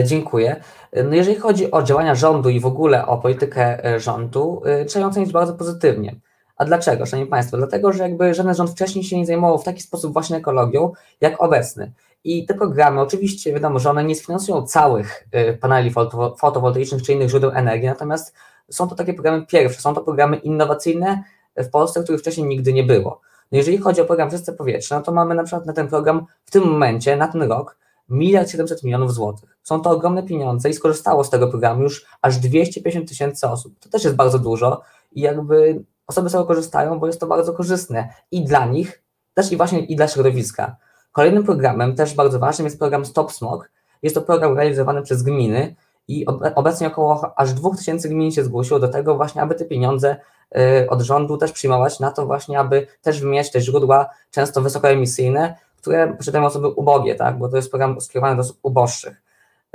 Dziękuję. 0.05 0.63
No 1.05 1.15
jeżeli 1.15 1.37
chodzi 1.37 1.71
o 1.71 1.83
działania 1.83 2.15
rządu 2.15 2.49
i 2.49 2.61
w 2.61 2.67
ogóle 2.67 3.07
o 3.07 3.19
politykę 3.19 3.83
rządu, 4.01 4.63
trzeba 4.87 5.03
ją 5.03 5.11
ocenić 5.11 5.33
bardzo 5.33 5.55
pozytywnie. 5.55 6.17
A 6.63 6.65
dlaczego, 6.65 7.07
Szanowni 7.07 7.31
Państwo? 7.31 7.57
Dlatego, 7.57 7.93
że 7.93 8.03
jakby 8.03 8.35
żaden 8.35 8.55
rząd 8.55 8.71
wcześniej 8.71 9.05
się 9.05 9.19
nie 9.19 9.27
zajmował 9.27 9.59
w 9.59 9.65
taki 9.65 9.83
sposób 9.83 10.13
właśnie 10.13 10.37
ekologią, 10.37 10.93
jak 11.21 11.43
obecny. 11.43 11.93
I 12.25 12.47
te 12.47 12.55
programy, 12.55 13.01
oczywiście 13.01 13.53
wiadomo, 13.53 13.79
że 13.79 13.91
one 13.91 14.05
nie 14.05 14.15
sfinansują 14.15 14.67
całych 14.67 15.29
y, 15.35 15.59
paneli 15.61 15.91
fotowoltaicznych 16.39 17.03
czy 17.03 17.13
innych 17.13 17.29
źródeł 17.29 17.51
energii, 17.51 17.89
natomiast 17.89 18.35
są 18.71 18.89
to 18.89 18.95
takie 18.95 19.15
programy 19.15 19.47
pierwsze, 19.47 19.81
są 19.81 19.95
to 19.95 20.01
programy 20.01 20.37
innowacyjne 20.37 21.23
w 21.57 21.71
Polsce, 21.71 22.03
których 22.03 22.21
wcześniej 22.21 22.47
nigdy 22.47 22.73
nie 22.73 22.85
było. 22.85 23.21
No 23.53 23.59
jeżeli 23.59 23.79
chodzi 23.79 24.01
o 24.01 24.05
program 24.05 24.31
Czyste 24.31 24.53
Powietrze, 24.53 24.95
no 24.95 25.03
to 25.03 25.13
mamy 25.13 25.35
na 25.35 25.45
przykład 25.45 25.67
na 25.67 25.73
ten 25.73 25.89
program 25.89 26.27
w 26.45 26.51
tym 26.51 26.65
momencie, 26.65 27.17
na 27.17 27.29
ten 27.29 27.43
rok, 27.43 27.79
miliard 28.09 28.51
700 28.51 28.83
milionów 28.83 29.15
złotych. 29.15 29.59
Są 29.63 29.81
to 29.81 29.91
ogromne 29.91 30.23
pieniądze 30.23 30.71
i 30.71 30.75
skorzystało 30.75 31.25
z 31.25 31.31
tego 31.31 31.49
programu 31.49 31.83
już 31.83 32.07
aż 32.23 32.37
250 32.37 33.09
tysięcy 33.09 33.49
osób. 33.49 33.75
To 33.81 33.89
też 33.89 34.05
jest 34.05 34.17
bardzo 34.17 34.39
dużo 34.39 34.81
i 35.13 35.21
jakby 35.21 35.85
osoby 36.07 36.29
z 36.29 36.33
tego 36.33 36.45
korzystają, 36.45 36.99
bo 36.99 37.07
jest 37.07 37.21
to 37.21 37.27
bardzo 37.27 37.53
korzystne 37.53 38.09
i 38.31 38.45
dla 38.45 38.67
nich, 38.67 39.03
też 39.35 39.53
i 39.53 39.57
właśnie 39.57 39.81
i 39.81 39.97
dla 39.97 40.09
środowiska. 40.09 40.77
Kolejnym 41.13 41.45
programem, 41.45 41.97
też 41.97 42.15
bardzo 42.15 42.39
ważnym, 42.39 42.67
jest 42.67 42.79
program 42.79 43.05
Stop 43.05 43.33
Smog. 43.33 43.71
Jest 44.03 44.15
to 44.15 44.23
program 44.23 44.57
realizowany 44.57 45.03
przez 45.03 45.23
gminy 45.23 45.75
i 46.09 46.27
obecnie 46.55 46.87
około 46.87 47.33
aż 47.37 47.53
2000 47.53 48.09
gmin 48.09 48.33
się 48.33 48.45
zgłosiło 48.45 48.81
do 48.81 48.89
tego 48.89 49.17
właśnie, 49.17 49.43
aby 49.43 49.55
te 49.55 49.65
pieniądze 49.65 50.17
y, 50.57 50.91
od 50.91 51.03
rządu 51.03 51.37
też 51.37 51.53
przyjmować 51.53 52.01
na 52.01 52.11
to 52.11 52.27
właśnie, 52.27 52.59
aby 52.59 52.87
też 53.03 53.21
wymieniać 53.21 53.51
te 53.51 53.61
źródła 53.61 54.11
często 54.31 54.61
wysokoemisyjne, 54.61 55.57
które 55.77 56.17
posiadają 56.17 56.45
osoby 56.45 56.69
ubogie, 56.69 57.15
tak, 57.15 57.39
bo 57.39 57.49
to 57.49 57.57
jest 57.57 57.71
program 57.71 58.01
skierowany 58.01 58.37
do 58.37 58.41
osób 58.41 58.59
uboższych. 58.63 59.23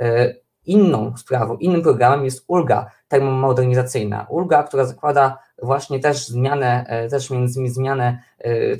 Y, 0.02 0.40
inną 0.66 1.16
sprawą, 1.16 1.56
innym 1.56 1.82
programem 1.82 2.24
jest 2.24 2.44
ulga 2.46 2.90
termomodernizacyjna. 3.08 4.26
Ulga, 4.28 4.62
która 4.62 4.84
zakłada 4.84 5.38
właśnie 5.62 6.00
też 6.00 6.26
zmianę, 6.26 7.02
y, 7.06 7.10
też 7.10 7.30
między 7.30 7.58
innymi 7.58 7.74
zmianę 7.74 8.22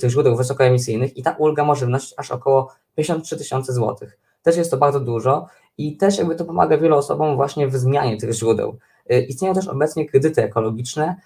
tych 0.01 0.11
źródeł 0.11 0.37
wysokoemisyjnych 0.37 1.17
i 1.17 1.23
ta 1.23 1.31
ulga 1.31 1.65
może 1.65 1.87
wynosić 1.87 2.15
aż 2.17 2.31
około 2.31 2.73
53 2.97 3.37
tysiące 3.37 3.73
złotych. 3.73 4.19
Też 4.43 4.57
jest 4.57 4.71
to 4.71 4.77
bardzo 4.77 5.01
dużo 5.01 5.47
i 5.79 5.97
też 5.97 6.19
jakby 6.19 6.35
to 6.35 6.45
pomaga 6.45 6.79
wielu 6.79 6.97
osobom 6.97 7.37
właśnie 7.37 7.69
w 7.69 7.77
zmianie 7.77 8.17
tych 8.17 8.33
źródeł. 8.33 8.79
Y, 9.13 9.21
istnieją 9.21 9.55
też 9.55 9.69
obecnie 9.69 10.07
kredyty 10.07 10.43
ekologiczne, 10.43 11.17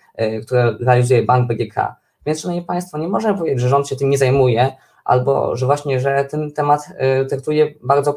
które 0.43 0.77
realizuje 0.81 1.23
Bank 1.23 1.49
BGK. 1.49 1.97
Więc, 2.27 2.41
Szanowni 2.41 2.63
Państwo, 2.63 2.99
nie 2.99 3.09
możemy 3.09 3.39
powiedzieć, 3.39 3.61
że 3.61 3.69
rząd 3.69 3.89
się 3.89 3.97
tym 3.97 4.11
nie 4.11 4.19
zajmuje, 4.19 4.73
albo 5.05 5.57
że 5.57 5.67
właśnie, 5.67 6.01
że 6.01 6.25
ten 6.25 6.53
temat 6.53 6.89
y, 7.23 7.27
traktuje 7.27 7.75
bardzo 7.83 8.15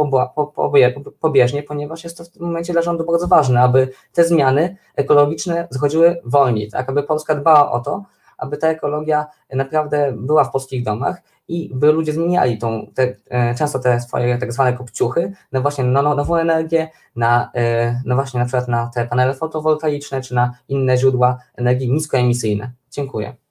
pobieżnie, 1.20 1.64
ponieważ 1.64 2.04
jest 2.04 2.18
to 2.18 2.24
w 2.24 2.30
tym 2.30 2.46
momencie 2.46 2.74
dla 2.74 2.82
rządu 2.82 3.06
bardzo 3.06 3.28
ważne, 3.28 3.62
aby 3.62 3.90
te 4.14 4.24
zmiany 4.24 4.78
ekologiczne 4.96 5.68
zachodziły 5.70 6.22
wolniej, 6.26 6.72
tak, 6.72 6.90
aby 6.90 7.04
Polska 7.04 7.36
dbała 7.36 7.72
o 7.72 7.80
to, 7.80 8.04
aby 8.38 8.58
ta 8.58 8.68
ekologia 8.68 9.26
naprawdę 9.54 10.14
była 10.18 10.44
w 10.44 10.52
polskich 10.52 10.84
domach 10.84 11.22
i 11.48 11.72
by 11.74 11.92
ludzie 11.92 12.14
zmieniali 12.14 12.58
tą, 12.58 12.88
te, 12.96 13.16
e, 13.30 13.56
często 13.56 13.80
te 13.80 14.02
swoje 14.02 14.38
tak 14.38 14.54
zwane 14.54 14.74
kopciuchy 14.74 15.34
na 15.52 15.62
właśnie 15.62 15.84
na 15.84 16.02
nową 16.02 16.36
energię, 16.36 16.90
na, 17.16 17.52
e, 17.56 18.02
no 18.06 18.16
właśnie 18.16 18.40
na 18.40 18.46
przykład 18.46 18.68
na 18.68 18.92
te 18.94 19.08
panele 19.08 19.34
fotowoltaiczne, 19.34 20.22
czy 20.22 20.36
na 20.36 20.54
inne 20.68 20.98
źródła 20.98 21.38
energii 21.56 21.92
niskoemisyjne. 21.92 22.72
Dziękuję. 22.92 23.45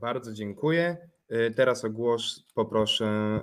Bardzo 0.00 0.32
dziękuję. 0.32 0.96
E, 1.28 1.50
teraz 1.50 1.84
o 1.84 1.90
głos 1.90 2.44
poproszę 2.54 3.40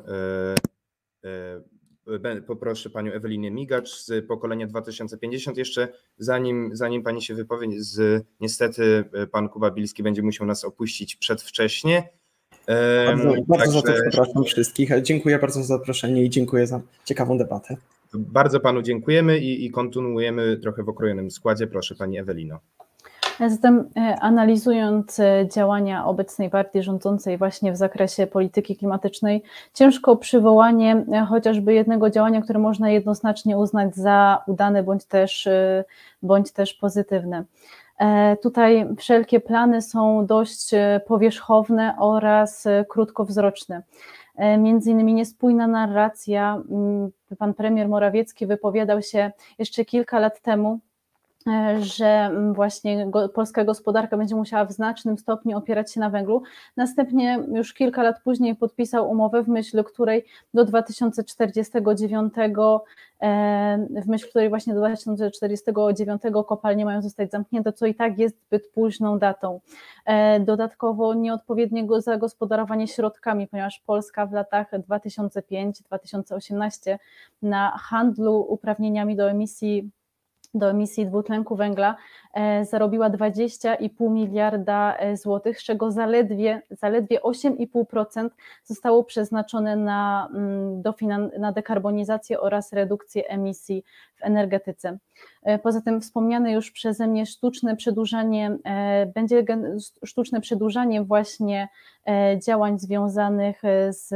poproszę 2.47 2.89
panią 2.89 3.11
Ewelinę 3.11 3.51
Migacz 3.51 3.89
z 3.89 4.25
pokolenia 4.27 4.67
2050. 4.67 5.57
Jeszcze 5.57 5.87
zanim, 6.17 6.69
zanim 6.73 7.03
pani 7.03 7.21
się 7.21 7.35
wypowie, 7.35 7.67
z, 7.77 8.25
niestety 8.39 9.03
e, 9.13 9.27
pan 9.27 9.49
Kuba 9.49 9.71
Bilski 9.71 10.03
będzie 10.03 10.21
musiał 10.21 10.47
nas 10.47 10.65
opuścić 10.65 11.15
przedwcześnie. 11.15 12.09
Bardzo, 13.05 13.33
bardzo 13.47 13.71
za 13.71 13.81
to 13.81 13.93
przepraszam 13.93 14.43
wszystkich. 14.43 14.89
Dziękuję 15.01 15.39
bardzo 15.39 15.63
za 15.63 15.77
zaproszenie 15.77 16.23
i 16.23 16.29
dziękuję 16.29 16.67
za 16.67 16.81
ciekawą 17.05 17.37
debatę. 17.37 17.77
Bardzo 18.13 18.59
panu 18.59 18.81
dziękujemy 18.81 19.39
i, 19.39 19.65
i 19.65 19.71
kontynuujemy 19.71 20.57
trochę 20.57 20.83
w 20.83 20.89
okrojonym 20.89 21.31
składzie. 21.31 21.67
Proszę 21.67 21.95
pani 21.95 22.19
Ewelino. 22.19 22.59
Zatem 23.45 23.89
e, 23.97 24.19
analizując 24.19 25.19
e, 25.19 25.47
działania 25.53 26.05
obecnej 26.05 26.49
partii 26.49 26.83
rządzącej 26.83 27.37
właśnie 27.37 27.71
w 27.71 27.77
zakresie 27.77 28.27
polityki 28.27 28.77
klimatycznej, 28.77 29.43
ciężko 29.73 30.15
przywołanie 30.15 31.05
e, 31.13 31.25
chociażby 31.25 31.73
jednego 31.73 32.09
działania, 32.09 32.41
które 32.41 32.59
można 32.59 32.89
jednoznacznie 32.89 33.57
uznać 33.57 33.95
za 33.95 34.43
udane 34.47 34.83
bądź 34.83 35.05
też, 35.05 35.49
bądź 36.21 36.51
też 36.51 36.73
pozytywne. 36.73 37.43
Tutaj 38.43 38.87
wszelkie 38.97 39.39
plany 39.39 39.81
są 39.81 40.25
dość 40.25 40.71
powierzchowne 41.07 41.95
oraz 41.99 42.67
krótkowzroczne. 42.89 43.81
Między 44.57 44.91
innymi 44.91 45.13
niespójna 45.13 45.67
narracja. 45.67 46.61
Pan 47.37 47.53
premier 47.53 47.89
Morawiecki 47.89 48.47
wypowiadał 48.47 49.01
się 49.01 49.31
jeszcze 49.59 49.85
kilka 49.85 50.19
lat 50.19 50.41
temu 50.41 50.79
że 51.79 52.31
właśnie 52.53 53.11
polska 53.33 53.63
gospodarka 53.63 54.17
będzie 54.17 54.35
musiała 54.35 54.65
w 54.65 54.71
znacznym 54.71 55.17
stopniu 55.17 55.57
opierać 55.57 55.93
się 55.93 55.99
na 55.99 56.09
węglu. 56.09 56.43
Następnie 56.77 57.39
już 57.53 57.73
kilka 57.73 58.03
lat 58.03 58.21
później 58.23 58.55
podpisał 58.55 59.11
umowę, 59.11 59.43
w 59.43 59.47
myśl 59.47 59.83
której 59.83 60.25
do 60.53 60.65
2049, 60.65 62.33
e, 63.21 63.87
w 64.01 64.07
myśl 64.07 64.29
której 64.29 64.49
właśnie 64.49 64.73
do 64.73 64.79
2049 64.79 66.21
kopalnie 66.47 66.85
mają 66.85 67.01
zostać 67.01 67.31
zamknięte, 67.31 67.73
co 67.73 67.85
i 67.85 67.95
tak 67.95 68.19
jest 68.19 68.41
zbyt 68.41 68.71
późną 68.71 69.19
datą. 69.19 69.59
E, 70.05 70.39
dodatkowo 70.39 71.13
nieodpowiedniego 71.13 72.01
zagospodarowanie 72.01 72.87
środkami, 72.87 73.47
ponieważ 73.47 73.83
Polska 73.85 74.25
w 74.25 74.31
latach 74.31 74.71
2005-2018 74.71 76.97
na 77.41 77.77
handlu 77.77 78.45
uprawnieniami 78.49 79.15
do 79.15 79.29
emisji 79.29 79.91
do 80.53 80.69
emisji 80.69 81.05
dwutlenku 81.05 81.55
węgla 81.55 81.95
e, 82.33 82.65
zarobiła 82.65 83.09
20,5 83.09 84.11
miliarda 84.11 84.97
e, 84.97 85.17
złotych, 85.17 85.59
z 85.59 85.63
czego 85.63 85.91
zaledwie, 85.91 86.61
zaledwie 86.71 87.19
8,5% 87.19 88.29
zostało 88.63 89.03
przeznaczone 89.03 89.75
na, 89.75 90.29
mm, 90.33 90.81
na 91.39 91.51
dekarbonizację 91.51 92.39
oraz 92.39 92.73
redukcję 92.73 93.27
emisji 93.27 93.83
w 94.15 94.23
energetyce. 94.23 94.97
E, 95.43 95.59
poza 95.59 95.81
tym 95.81 96.01
wspomniane 96.01 96.51
już 96.51 96.71
przeze 96.71 97.07
mnie 97.07 97.25
sztuczne 97.25 97.75
przedłużanie, 97.75 98.57
będzie 99.15 99.45
sztuczne 100.05 100.41
przedłużanie 100.41 101.03
właśnie 101.03 101.67
działań 102.45 102.79
związanych 102.79 103.61
z 103.89 104.13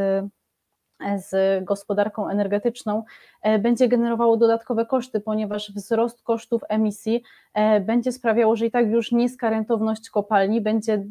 z 1.18 1.64
gospodarką 1.66 2.30
energetyczną 2.30 3.04
e, 3.42 3.60
będzie 3.60 3.88
generowało 3.88 4.38
dodatkowe 4.38 4.86
koszty, 4.86 5.20
ponieważ 5.20 5.72
wzrost 5.72 6.24
kosztów 6.24 6.62
emisji 6.70 7.24
e, 7.54 7.80
będzie 7.80 8.12
sprawiało, 8.12 8.56
że 8.56 8.66
i 8.66 8.72
tak 8.72 8.88
już 8.88 9.12
niska 9.12 9.50
rentowność 9.50 10.10
kopalni 10.10 10.62
będzie, 10.62 11.04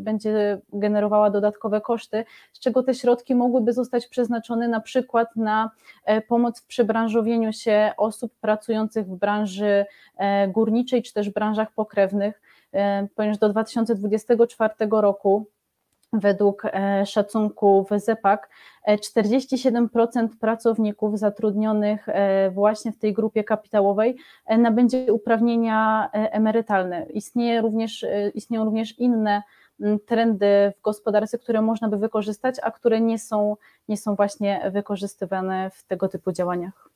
będzie 0.00 0.60
generowała 0.72 1.30
dodatkowe 1.30 1.80
koszty, 1.80 2.24
z 2.52 2.60
czego 2.60 2.82
te 2.82 2.94
środki 2.94 3.34
mogłyby 3.34 3.72
zostać 3.72 4.06
przeznaczone 4.06 4.68
na 4.68 4.80
przykład 4.80 5.36
na 5.36 5.70
e, 6.04 6.20
pomoc 6.20 6.60
w 6.60 6.66
przebranżowieniu 6.66 7.52
się 7.52 7.92
osób 7.96 8.32
pracujących 8.40 9.06
w 9.06 9.16
branży 9.16 9.86
górniczej 10.48 11.02
czy 11.02 11.12
też 11.14 11.30
branżach 11.30 11.72
pokrewnych, 11.72 12.40
ponieważ 13.14 13.38
do 13.38 13.48
2024 13.48 14.74
roku 14.90 15.46
Według 16.12 16.62
e, 16.64 17.06
szacunków 17.06 17.88
ZEPAK 17.96 18.48
47% 18.88 20.24
e, 20.24 20.28
pracowników 20.40 21.18
zatrudnionych 21.18 22.08
e, 22.08 22.50
właśnie 22.50 22.92
w 22.92 22.98
tej 22.98 23.12
grupie 23.12 23.44
kapitałowej 23.44 24.16
nabędzie 24.58 25.12
uprawnienia 25.12 26.08
emerytalne. 26.12 27.06
Istnieje 27.06 27.60
również, 27.60 28.06
istnieją 28.34 28.64
również 28.64 28.98
inne 28.98 29.42
trendy 30.06 30.72
w 30.78 30.82
gospodarce, 30.82 31.38
które 31.38 31.62
można 31.62 31.88
by 31.88 31.98
wykorzystać, 31.98 32.56
a 32.62 32.70
które 32.70 33.00
nie 33.00 33.18
są, 33.18 33.56
nie 33.88 33.96
są 33.96 34.14
właśnie 34.14 34.70
wykorzystywane 34.72 35.70
w 35.70 35.84
tego 35.84 36.08
typu 36.08 36.32
działaniach. 36.32 36.88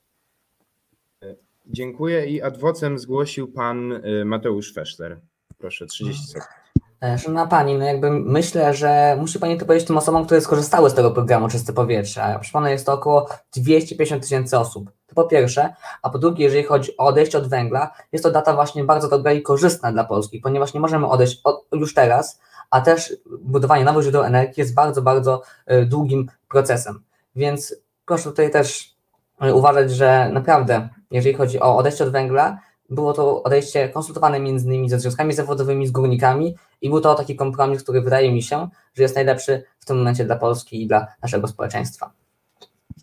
Dziękuję 1.66 2.26
i 2.26 2.42
adwocem 2.42 2.98
zgłosił 2.98 3.52
pan 3.52 4.00
Mateusz 4.24 4.74
Feszler. 4.74 5.20
Proszę, 5.58 5.86
30 5.86 6.26
sekund. 6.26 6.61
E, 7.02 7.18
szanowna 7.18 7.46
Pani, 7.46 7.78
no 7.78 7.84
jakby 7.84 8.10
myślę, 8.10 8.74
że 8.74 9.16
musi 9.20 9.38
Pani 9.38 9.58
to 9.58 9.66
powiedzieć 9.66 9.86
tym 9.86 9.98
osobom, 9.98 10.24
które 10.24 10.40
skorzystały 10.40 10.90
z 10.90 10.94
tego 10.94 11.10
programu 11.10 11.48
Czyste 11.48 11.72
Powietrze. 11.72 12.38
Przypomnę, 12.40 12.70
jest 12.70 12.86
to 12.86 12.92
około 12.92 13.28
250 13.56 14.22
tysięcy 14.22 14.58
osób. 14.58 14.90
To 15.06 15.14
po 15.14 15.24
pierwsze, 15.24 15.74
a 16.02 16.10
po 16.10 16.18
drugie, 16.18 16.44
jeżeli 16.44 16.64
chodzi 16.64 16.96
o 16.96 17.06
odejście 17.06 17.38
od 17.38 17.48
węgla, 17.48 17.90
jest 18.12 18.24
to 18.24 18.30
data 18.30 18.54
właśnie 18.54 18.84
bardzo 18.84 19.08
dobra 19.08 19.32
i 19.32 19.42
korzystna 19.42 19.92
dla 19.92 20.04
Polski, 20.04 20.40
ponieważ 20.40 20.74
nie 20.74 20.80
możemy 20.80 21.08
odejść 21.08 21.40
od, 21.44 21.66
już 21.72 21.94
teraz, 21.94 22.40
a 22.70 22.80
też 22.80 23.16
budowanie 23.40 23.84
nowych 23.84 24.02
źródeł 24.02 24.22
energii 24.22 24.60
jest 24.60 24.74
bardzo, 24.74 25.02
bardzo 25.02 25.42
e, 25.66 25.84
długim 25.84 26.26
procesem. 26.48 27.02
Więc 27.36 27.74
proszę 28.06 28.24
tutaj 28.24 28.50
też 28.50 28.96
e, 29.40 29.54
uważać, 29.54 29.90
że 29.90 30.30
naprawdę, 30.32 30.88
jeżeli 31.10 31.34
chodzi 31.34 31.60
o 31.60 31.76
odejście 31.76 32.04
od 32.04 32.10
węgla, 32.10 32.58
było 32.92 33.12
to 33.12 33.42
odejście 33.42 33.88
konsultowane 33.88 34.40
między 34.40 34.66
innymi 34.66 34.90
ze 34.90 35.00
związkami 35.00 35.32
zawodowymi, 35.32 35.86
z 35.86 35.90
górnikami 35.90 36.54
i 36.80 36.88
był 36.88 37.00
to 37.00 37.14
taki 37.14 37.36
kompromis, 37.36 37.82
który 37.82 38.00
wydaje 38.00 38.32
mi 38.32 38.42
się, 38.42 38.68
że 38.94 39.02
jest 39.02 39.14
najlepszy 39.14 39.62
w 39.80 39.84
tym 39.84 39.98
momencie 39.98 40.24
dla 40.24 40.36
Polski 40.36 40.82
i 40.82 40.86
dla 40.86 41.06
naszego 41.22 41.48
społeczeństwa. 41.48 42.12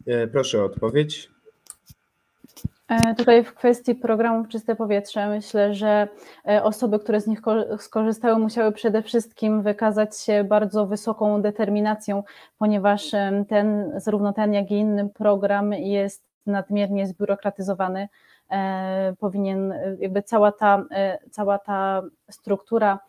E, 0.08 0.28
proszę 0.28 0.62
o 0.62 0.66
odpowiedź. 0.66 1.30
E, 2.88 3.16
tutaj 3.16 3.44
w 3.44 3.54
kwestii 3.54 3.96
programów 3.96 4.48
Czyste 4.48 4.76
Powietrze 4.76 5.28
myślę, 5.28 5.76
że 5.76 6.08
e, 6.48 6.64
osoby, 6.64 7.00
które 7.00 7.22
z 7.22 7.28
nich 7.28 7.42
skorzystały, 7.80 8.40
musiały 8.40 8.72
przede 8.72 9.04
wszystkim 9.04 9.62
wykazać 9.62 10.20
się 10.20 10.44
bardzo 10.44 10.88
wysoką 10.88 11.42
determinacją, 11.42 12.24
ponieważ 12.58 13.12
ten, 13.50 13.92
zarówno 13.96 14.34
ten, 14.34 14.54
jak 14.54 14.72
i 14.72 14.74
inny 14.74 15.10
program 15.10 15.74
jest 15.74 16.24
nadmiernie 16.46 17.08
zbiurokratyzowany. 17.08 18.10
E, 18.52 19.14
powinien, 19.20 19.74
jakby 20.00 20.24
cała 20.24 20.52
ta, 20.52 20.86
cała 21.32 21.60
ta 21.60 22.02
struktura 22.30 23.00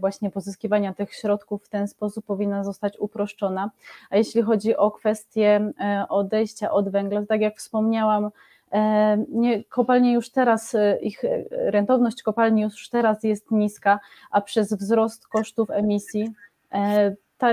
właśnie 0.00 0.30
pozyskiwania 0.30 0.94
tych 0.94 1.14
środków 1.14 1.64
w 1.64 1.68
ten 1.68 1.88
sposób 1.88 2.26
powinna 2.26 2.64
zostać 2.64 2.98
uproszczona. 2.98 3.70
A 4.10 4.16
jeśli 4.16 4.42
chodzi 4.42 4.76
o 4.76 4.90
kwestię 4.90 5.72
odejścia 6.08 6.70
od 6.70 6.88
węgla, 6.88 7.26
tak 7.26 7.40
jak 7.40 7.56
wspomniałam, 7.56 8.30
E, 8.74 9.16
nie, 9.28 9.64
kopalnie 9.64 10.12
już 10.12 10.30
teraz, 10.30 10.74
e, 10.74 10.98
ich 11.00 11.24
e, 11.24 11.44
rentowność 11.50 12.22
kopalni 12.22 12.62
już 12.62 12.88
teraz 12.88 13.22
jest 13.22 13.50
niska, 13.50 14.00
a 14.30 14.40
przez 14.40 14.72
wzrost 14.72 15.28
kosztów 15.28 15.70
emisji 15.70 16.30
ta 17.38 17.52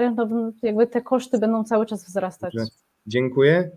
jakby 0.64 0.88
te 0.88 1.02
koszty 1.02 1.40
będą 1.40 1.64
cały 1.64 1.86
czas 1.86 2.06
wzrastać. 2.06 2.54
Dziękuję. 3.08 3.72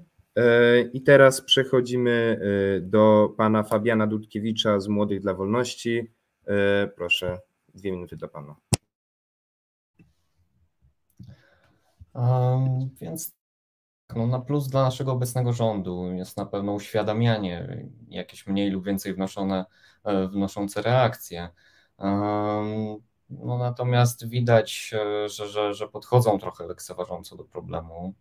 I 0.92 1.02
teraz 1.02 1.40
przechodzimy 1.40 2.40
do 2.82 3.34
pana 3.36 3.62
Fabiana 3.62 4.06
Dudkiewicza 4.06 4.80
z 4.80 4.88
Młodych 4.88 5.20
dla 5.20 5.34
Wolności. 5.34 6.12
Proszę, 6.96 7.38
dwie 7.74 7.92
minuty 7.92 8.16
dla 8.16 8.28
pana. 8.28 8.56
Um, 12.14 12.90
więc 13.00 13.34
no 14.16 14.26
na 14.26 14.40
plus 14.40 14.68
dla 14.68 14.82
naszego 14.82 15.12
obecnego 15.12 15.52
rządu 15.52 16.12
jest 16.12 16.36
na 16.36 16.46
pewno 16.46 16.72
uświadamianie, 16.72 17.86
jakieś 18.08 18.46
mniej 18.46 18.70
lub 18.70 18.84
więcej 18.84 19.14
wnoszone, 19.14 19.64
e, 20.04 20.28
wnoszące 20.28 20.82
reakcje. 20.82 21.48
No 23.30 23.58
natomiast 23.58 24.28
widać, 24.28 24.90
e, 24.94 25.28
że, 25.28 25.48
że, 25.48 25.74
że 25.74 25.88
podchodzą 25.88 26.38
trochę 26.38 26.66
lekceważąco 26.66 27.36
do 27.36 27.44
problemu. 27.44 28.14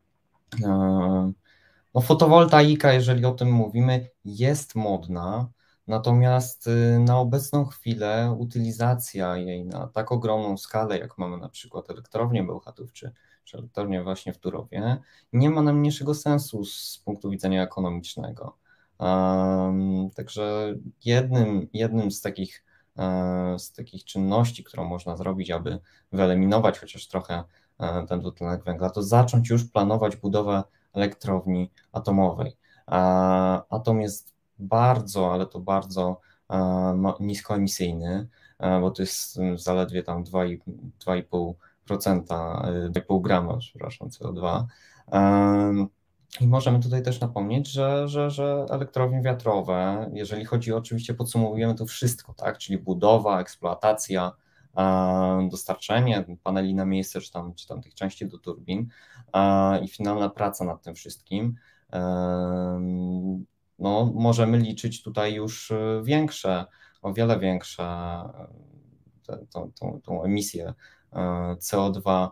No 1.93 2.01
fotowoltaika, 2.01 2.93
jeżeli 2.93 3.25
o 3.25 3.31
tym 3.31 3.51
mówimy, 3.51 4.09
jest 4.25 4.75
modna, 4.75 5.49
natomiast 5.87 6.67
y, 6.67 6.99
na 6.99 7.19
obecną 7.19 7.65
chwilę 7.65 8.35
utylizacja 8.39 9.37
jej 9.37 9.65
na 9.65 9.87
tak 9.87 10.11
ogromną 10.11 10.57
skalę, 10.57 10.99
jak 10.99 11.17
mamy 11.17 11.37
na 11.37 11.49
przykład 11.49 11.89
elektrownię 11.89 12.43
Bełchatów 12.43 12.93
czy 12.93 13.11
czy 13.43 13.57
elektrownię 13.57 14.03
właśnie 14.03 14.33
w 14.33 14.37
Turowie, 14.37 14.97
nie 15.33 15.49
ma 15.49 15.61
najmniejszego 15.61 16.13
sensu 16.13 16.65
z 16.65 17.01
punktu 17.05 17.29
widzenia 17.29 17.63
ekonomicznego. 17.63 18.57
Um, 18.99 20.09
także 20.15 20.75
jednym, 21.05 21.67
jednym 21.73 22.11
z 22.11 22.21
takich, 22.21 22.63
um, 22.95 23.59
z 23.59 23.71
takich 23.71 24.03
czynności, 24.03 24.63
którą 24.63 24.85
można 24.85 25.17
zrobić, 25.17 25.51
aby 25.51 25.79
wyeliminować 26.11 26.79
chociaż 26.79 27.07
trochę 27.07 27.43
um, 27.77 28.07
ten 28.07 28.19
dwutlenek 28.19 28.63
węgla, 28.63 28.89
to 28.89 29.03
zacząć 29.03 29.49
już 29.49 29.65
planować 29.65 30.15
budowę 30.15 30.63
elektrowni 30.93 31.71
atomowej. 31.91 32.57
Atom 33.69 34.01
jest 34.01 34.33
bardzo, 34.59 35.33
ale 35.33 35.45
to 35.45 35.59
bardzo 35.59 36.19
niskoemisyjny, 37.19 38.27
bo 38.59 38.91
to 38.91 39.01
jest 39.01 39.39
zaledwie 39.55 40.03
tam 40.03 40.23
2,5 40.23 41.53
procenta, 41.85 42.65
2,5 42.89 43.21
grama, 43.21 43.57
przepraszam, 43.57 44.09
CO2. 44.09 44.63
I 46.41 46.47
możemy 46.47 46.79
tutaj 46.79 47.03
też 47.03 47.19
napomnieć, 47.19 47.67
że, 47.67 48.07
że, 48.07 48.29
że 48.29 48.65
elektrownie 48.69 49.21
wiatrowe, 49.21 50.09
jeżeli 50.13 50.45
chodzi 50.45 50.73
oczywiście, 50.73 51.13
podsumowujemy 51.13 51.75
to 51.75 51.85
wszystko, 51.85 52.33
tak, 52.33 52.57
czyli 52.57 52.77
budowa, 52.77 53.41
eksploatacja, 53.41 54.31
dostarczenie 55.51 56.25
paneli 56.43 56.75
na 56.75 56.85
miejsce, 56.85 57.21
czy 57.21 57.31
tam, 57.31 57.53
czy 57.53 57.67
tam 57.67 57.81
tych 57.81 57.93
części 57.93 58.27
do 58.27 58.37
turbin 58.37 58.87
i 59.81 59.87
finalna 59.87 60.29
praca 60.29 60.65
nad 60.65 60.81
tym 60.81 60.95
wszystkim, 60.95 61.55
no, 63.79 64.11
możemy 64.15 64.57
liczyć 64.57 65.03
tutaj 65.03 65.33
już 65.33 65.73
większe, 66.03 66.65
o 67.01 67.13
wiele 67.13 67.39
większe 67.39 67.83
tą, 69.51 69.71
tą, 69.79 70.01
tą 70.03 70.23
emisję 70.23 70.73
CO2 71.57 72.29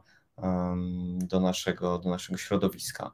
do 1.17 1.39
naszego, 1.39 1.99
do 1.99 2.09
naszego 2.09 2.37
środowiska. 2.37 3.11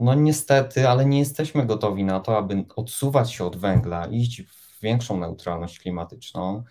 No 0.00 0.14
niestety, 0.14 0.88
ale 0.88 1.06
nie 1.06 1.18
jesteśmy 1.18 1.66
gotowi 1.66 2.04
na 2.04 2.20
to, 2.20 2.38
aby 2.38 2.64
odsuwać 2.76 3.32
się 3.32 3.44
od 3.44 3.56
węgla, 3.56 4.06
iść 4.06 4.42
większą 4.82 5.20
neutralność 5.20 5.78
klimatyczną, 5.78 6.64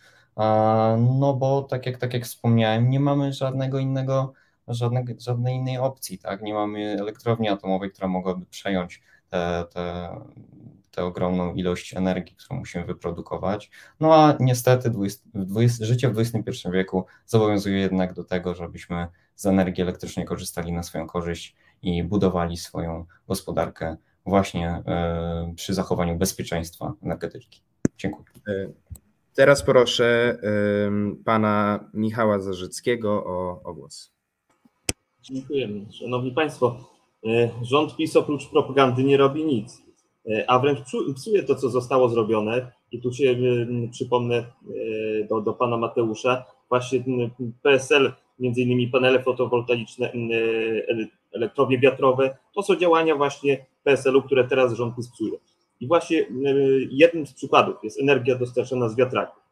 no 1.19 1.33
bo 1.33 1.61
tak 1.63 1.85
jak, 1.85 1.97
tak 1.97 2.13
jak 2.13 2.23
wspomniałem, 2.23 2.89
nie 2.89 2.99
mamy 2.99 3.33
żadnego 3.33 3.79
innego, 3.79 4.33
żadnego, 4.67 5.13
żadnej 5.17 5.55
innej 5.55 5.77
opcji, 5.77 6.17
tak? 6.17 6.41
Nie 6.41 6.53
mamy 6.53 6.97
elektrowni 6.99 7.49
atomowej, 7.49 7.91
która 7.91 8.07
mogłaby 8.07 8.45
przejąć 8.45 9.01
te, 9.29 9.65
te, 9.73 10.09
tę 10.91 11.03
ogromną 11.03 11.53
ilość 11.53 11.93
energii, 11.93 12.35
którą 12.35 12.59
musimy 12.59 12.85
wyprodukować. 12.85 13.71
No 13.99 14.15
a 14.15 14.37
niestety 14.39 14.89
20, 14.89 15.23
20, 15.33 15.85
życie 15.85 16.09
w 16.09 16.19
XXI 16.19 16.69
wieku 16.71 17.05
zobowiązuje 17.25 17.79
jednak 17.79 18.13
do 18.13 18.23
tego, 18.23 18.55
żebyśmy 18.55 19.07
z 19.35 19.45
energii 19.45 19.83
elektrycznej 19.83 20.25
korzystali 20.25 20.71
na 20.71 20.83
swoją 20.83 21.07
korzyść 21.07 21.55
i 21.81 22.03
budowali 22.03 22.57
swoją 22.57 23.05
gospodarkę 23.27 23.97
właśnie 24.25 24.69
e, 24.69 25.53
przy 25.55 25.73
zachowaniu 25.73 26.17
bezpieczeństwa 26.17 26.93
energetyki. 27.03 27.61
Dziękuję. 27.97 28.25
E, 28.47 28.69
teraz 29.35 29.63
proszę 29.63 30.37
pana 31.25 31.89
Michała 31.93 32.39
Zarzyckiego 32.39 33.25
o, 33.25 33.61
o 33.63 33.73
głos. 33.73 34.15
Dziękuję. 35.31 35.69
Szanowni 35.91 36.31
Państwo, 36.31 36.77
e, 37.25 37.49
rząd 37.61 37.95
PiS 37.95 38.15
oprócz 38.15 38.49
propagandy 38.49 39.03
nie 39.03 39.17
robi 39.17 39.45
nic. 39.45 39.83
E, 40.29 40.49
a 40.49 40.59
wręcz 40.59 40.79
psuje 41.15 41.43
to, 41.43 41.55
co 41.55 41.69
zostało 41.69 42.09
zrobione. 42.09 42.71
I 42.91 43.01
tu 43.01 43.13
się 43.13 43.35
przypomnę 43.91 44.35
e, 44.35 44.45
do, 45.29 45.41
do 45.41 45.53
pana 45.53 45.77
Mateusza, 45.77 46.45
właśnie 46.69 47.03
PSL, 47.61 48.13
między 48.39 48.61
innymi 48.61 48.87
panele 48.87 49.23
fotowoltaiczne, 49.23 50.13
elektrownie 51.33 51.79
wiatrowe, 51.79 52.37
to 52.55 52.63
są 52.63 52.75
działania 52.75 53.15
właśnie 53.15 53.65
PSL-u, 53.83 54.21
które 54.21 54.43
teraz 54.43 54.73
rząd 54.73 54.95
psuje. 55.13 55.37
I 55.79 55.87
właśnie 55.87 56.25
jednym 56.91 57.27
z 57.27 57.33
przykładów 57.33 57.75
jest 57.83 57.99
energia 57.99 58.35
dostarczana 58.35 58.89
z 58.89 58.95
wiatraków. 58.95 59.43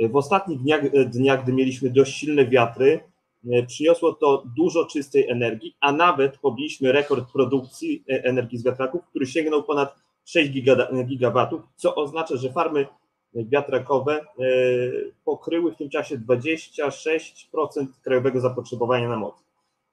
E, 0.00 0.08
w 0.08 0.16
ostatnich 0.16 0.60
dniach, 0.60 1.08
dniach, 1.10 1.42
gdy 1.42 1.52
mieliśmy 1.52 1.90
dość 1.90 2.14
silne 2.14 2.46
wiatry, 2.46 3.00
przyniosło 3.66 4.12
to 4.12 4.44
dużo 4.56 4.86
czystej 4.86 5.28
energii, 5.28 5.76
a 5.80 5.92
nawet 5.92 6.38
pobiliśmy 6.38 6.92
rekord 6.92 7.32
produkcji 7.32 8.04
energii 8.06 8.58
z 8.58 8.64
wiatraków, 8.64 9.00
który 9.10 9.26
sięgnął 9.26 9.62
ponad 9.62 9.94
6 10.24 10.50
gigawatów, 11.06 11.62
co 11.76 11.94
oznacza, 11.94 12.36
że 12.36 12.52
farmy 12.52 12.86
wiatrakowe 13.34 14.20
e, 14.20 14.24
pokryły 15.24 15.72
w 15.72 15.76
tym 15.76 15.90
czasie 15.90 16.18
26% 16.18 17.86
krajowego 18.02 18.40
zapotrzebowania 18.40 19.08
na 19.08 19.16
moc. 19.16 19.34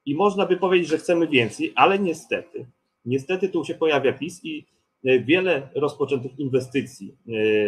I 0.06 0.16
można 0.16 0.46
by 0.46 0.58
powiedzieć, 0.58 0.90
że 0.90 0.98
chcemy 0.98 1.28
więcej, 1.28 1.74
ale 1.76 2.00
niestety, 2.00 2.66
niestety 3.06 3.50
tu 3.50 3.66
się 3.66 3.76
pojawia 3.76 4.14
PiS 4.14 4.46
i 4.46 4.60
e, 4.60 4.64
wiele 5.04 5.70
rozpoczętych 5.76 6.40
inwestycji 6.40 7.16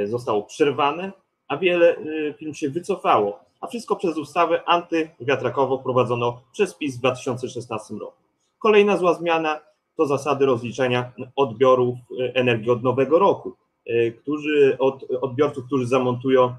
e, 0.03 0.07
zostało 0.07 0.43
przerwane, 0.43 1.11
a 1.47 1.57
wiele 1.57 1.95
firm 2.37 2.53
się 2.53 2.69
wycofało, 2.69 3.39
a 3.61 3.67
wszystko 3.67 3.95
przez 3.95 4.17
ustawę 4.17 4.63
antywiatrakową 4.65 5.77
prowadzoną 5.77 6.37
przez 6.51 6.75
PiS 6.75 6.95
w 6.95 6.99
2016 6.99 7.93
roku. 7.93 8.17
Kolejna 8.59 8.97
zła 8.97 9.13
zmiana 9.13 9.59
to 9.99 10.05
zasady 10.05 10.45
rozliczenia 10.45 11.11
odbiorów 11.35 11.95
e, 12.19 12.35
energii 12.35 12.71
od 12.71 12.83
nowego 12.83 13.19
roku, 13.19 13.55
e, 13.85 14.11
którzy, 14.11 14.77
od 14.79 15.05
odbiorców, 15.21 15.65
którzy 15.65 15.87
zamontują, 15.87 16.55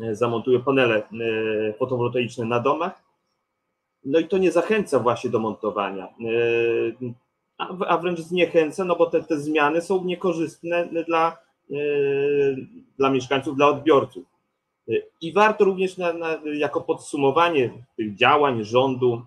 e, 0.00 0.14
zamontują 0.14 0.62
panele 0.62 1.02
fotowoltaiczne 1.78 2.44
na 2.44 2.60
domach. 2.60 3.02
No 4.04 4.18
i 4.18 4.28
to 4.28 4.38
nie 4.38 4.52
zachęca 4.52 4.98
właśnie 4.98 5.30
do 5.30 5.38
montowania, 5.38 6.08
a, 7.88 7.98
wręcz 7.98 8.20
zniechęca, 8.20 8.84
no 8.84 8.96
bo 8.96 9.06
te, 9.06 9.22
te 9.22 9.38
zmiany 9.38 9.80
są 9.80 10.04
niekorzystne 10.04 10.88
dla, 11.06 11.36
dla 12.98 13.10
mieszkańców, 13.10 13.56
dla 13.56 13.68
odbiorców. 13.68 14.24
I 15.20 15.32
warto 15.32 15.64
również 15.64 15.96
na, 15.96 16.12
na, 16.12 16.38
jako 16.54 16.80
podsumowanie 16.80 17.70
tych 17.96 18.14
działań 18.14 18.64
rządu 18.64 19.22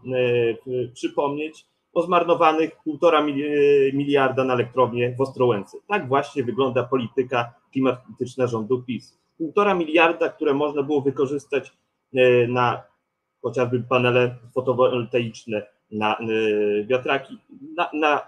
przypomnieć, 0.94 1.66
o 1.96 2.02
zmarnowanych 2.02 2.72
1,5 2.88 3.94
miliarda 3.94 4.44
na 4.44 4.54
elektrownię 4.54 5.16
w 5.18 5.22
Ostrołęce. 5.22 5.78
Tak 5.88 6.08
właśnie 6.08 6.44
wygląda 6.44 6.84
polityka 6.84 7.54
klimatyczna 7.72 8.48
rządu 8.48 8.84
PiS. 8.84 9.18
1,5 9.42 9.78
miliarda, 9.78 10.30
które 10.30 10.54
można 10.54 10.84
było 10.84 11.02
wykorzystać 11.02 11.74
na 12.48 12.84
chociażby 13.42 13.84
panele 13.90 14.36
fotowoltaiczne, 14.54 15.68
na 15.92 16.18
wiatraki, 16.88 17.38
na, 17.76 17.90
na 17.94 18.22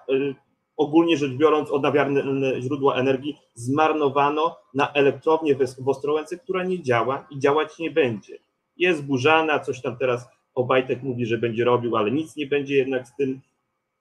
ogólnie 0.77 1.17
rzecz 1.17 1.31
biorąc 1.31 1.71
odnawialne 1.71 2.61
źródła 2.61 2.95
energii 2.95 3.37
zmarnowano 3.53 4.57
na 4.73 4.93
elektrownię 4.93 5.55
w 5.55 5.89
Ostrołęce, 5.89 6.37
która 6.37 6.63
nie 6.63 6.83
działa 6.83 7.27
i 7.29 7.39
działać 7.39 7.79
nie 7.79 7.91
będzie. 7.91 8.37
Jest 8.77 9.05
burzana, 9.05 9.59
coś 9.59 9.81
tam 9.81 9.97
teraz 9.97 10.27
Obajtek 10.55 11.03
mówi, 11.03 11.25
że 11.25 11.37
będzie 11.37 11.63
robił, 11.63 11.97
ale 11.97 12.11
nic 12.11 12.35
nie 12.35 12.47
będzie 12.47 12.75
jednak 12.75 13.07
z 13.07 13.15
tym. 13.15 13.41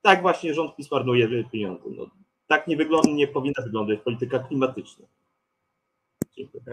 Tak 0.03 0.23
właśnie 0.23 0.55
rząd 0.55 0.77
PiS 0.77 0.91
marnuje 0.91 1.45
pieniądze. 1.45 1.83
No, 1.97 2.07
tak 2.47 2.67
nie, 2.67 2.77
wygląda, 2.77 3.11
nie 3.11 3.27
powinna 3.27 3.63
wyglądać 3.65 4.01
polityka 4.01 4.39
klimatyczna. 4.39 5.07
Dziękuję. 6.37 6.65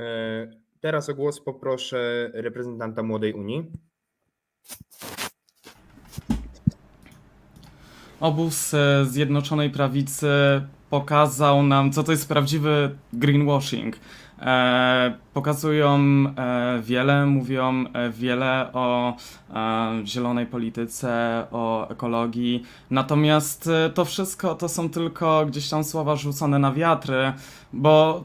Teraz 0.80 1.10
o 1.10 1.16
głos 1.16 1.42
poproszę 1.42 2.32
reprezentanta 2.34 3.04
Młodej 3.04 3.34
Unii. 3.34 3.64
Obóz 8.24 8.74
e, 8.74 9.06
Zjednoczonej 9.06 9.70
Prawicy 9.70 10.28
pokazał 10.90 11.64
nam, 11.64 11.92
co 11.92 12.04
to 12.04 12.12
jest 12.12 12.28
prawdziwy 12.28 12.96
greenwashing. 13.14 13.96
E, 14.40 15.14
pokazują 15.34 16.00
e, 16.38 16.82
wiele, 16.82 17.26
mówią 17.26 17.86
e, 17.94 18.10
wiele 18.10 18.70
o 18.74 19.16
e, 19.54 20.02
zielonej 20.06 20.46
polityce, 20.46 21.44
o 21.52 21.90
ekologii, 21.90 22.64
natomiast 22.90 23.68
e, 23.68 23.90
to 23.90 24.06
wszystko 24.06 24.56
to 24.56 24.70
są 24.70 24.90
tylko 24.90 25.46
gdzieś 25.46 25.70
tam 25.70 25.84
słowa 25.84 26.16
rzucone 26.16 26.60
na 26.60 26.72
wiatry, 26.72 27.34
bo 27.74 28.24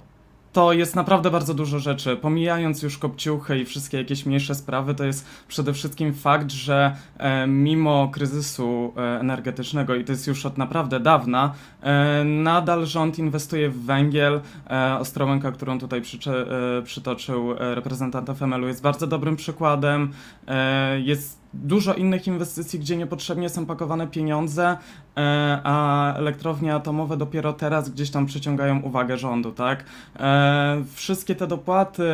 to 0.59 0.73
jest 0.73 0.97
naprawdę 0.97 1.31
bardzo 1.31 1.55
dużo 1.55 1.79
rzeczy. 1.79 2.17
Pomijając 2.17 2.83
już 2.83 2.99
kopciuchy 2.99 3.59
i 3.59 3.65
wszystkie 3.65 3.99
jakieś 3.99 4.27
mniejsze 4.27 4.55
sprawy, 4.55 4.95
to 4.95 5.05
jest 5.05 5.27
przede 5.49 5.73
wszystkim 5.73 6.15
fakt, 6.15 6.51
że 6.51 6.97
e, 7.19 7.47
mimo 7.47 8.09
kryzysu 8.09 8.95
e, 8.97 9.21
energetycznego, 9.21 9.95
i 9.95 10.05
to 10.05 10.13
jest 10.13 10.27
już 10.27 10.47
od 10.47 10.59
naprawdę 10.59 11.01
dawna, 11.01 11.55
e, 11.83 12.25
nadal 12.25 12.87
rząd 12.87 13.19
inwestuje 13.19 13.71
w 13.71 13.85
węgiel. 13.85 14.41
E, 14.71 14.99
Ostrołęka, 14.99 15.53
którą 15.53 15.79
tutaj 15.79 16.03
przycze, 16.03 16.47
e, 16.79 16.83
przytoczył 16.83 17.53
e, 17.53 17.75
reprezentant 17.75 18.31
FML-u, 18.31 18.69
jest 18.69 18.83
bardzo 18.83 19.07
dobrym 19.07 19.37
przykładem. 19.37 20.13
E, 20.49 21.01
jest 21.01 21.38
dużo 21.55 21.95
innych 21.95 22.27
inwestycji, 22.27 22.79
gdzie 22.79 22.97
niepotrzebnie 22.97 23.49
są 23.49 23.67
pakowane 23.67 24.07
pieniądze, 24.07 24.77
e, 25.17 25.61
a 25.65 26.15
elektrownie 26.15 26.75
atomowe 26.75 27.17
dopiero 27.17 27.53
teraz 27.53 27.91
gdzieś 27.91 28.11
tam 28.11 28.27
przyciągają 28.27 28.81
uwagę 28.81 29.19
rządu, 29.19 29.53
tak? 29.53 29.85
E, 30.21 30.85
Wszystkie 30.95 31.35
te 31.35 31.47
dopłaty 31.47 32.05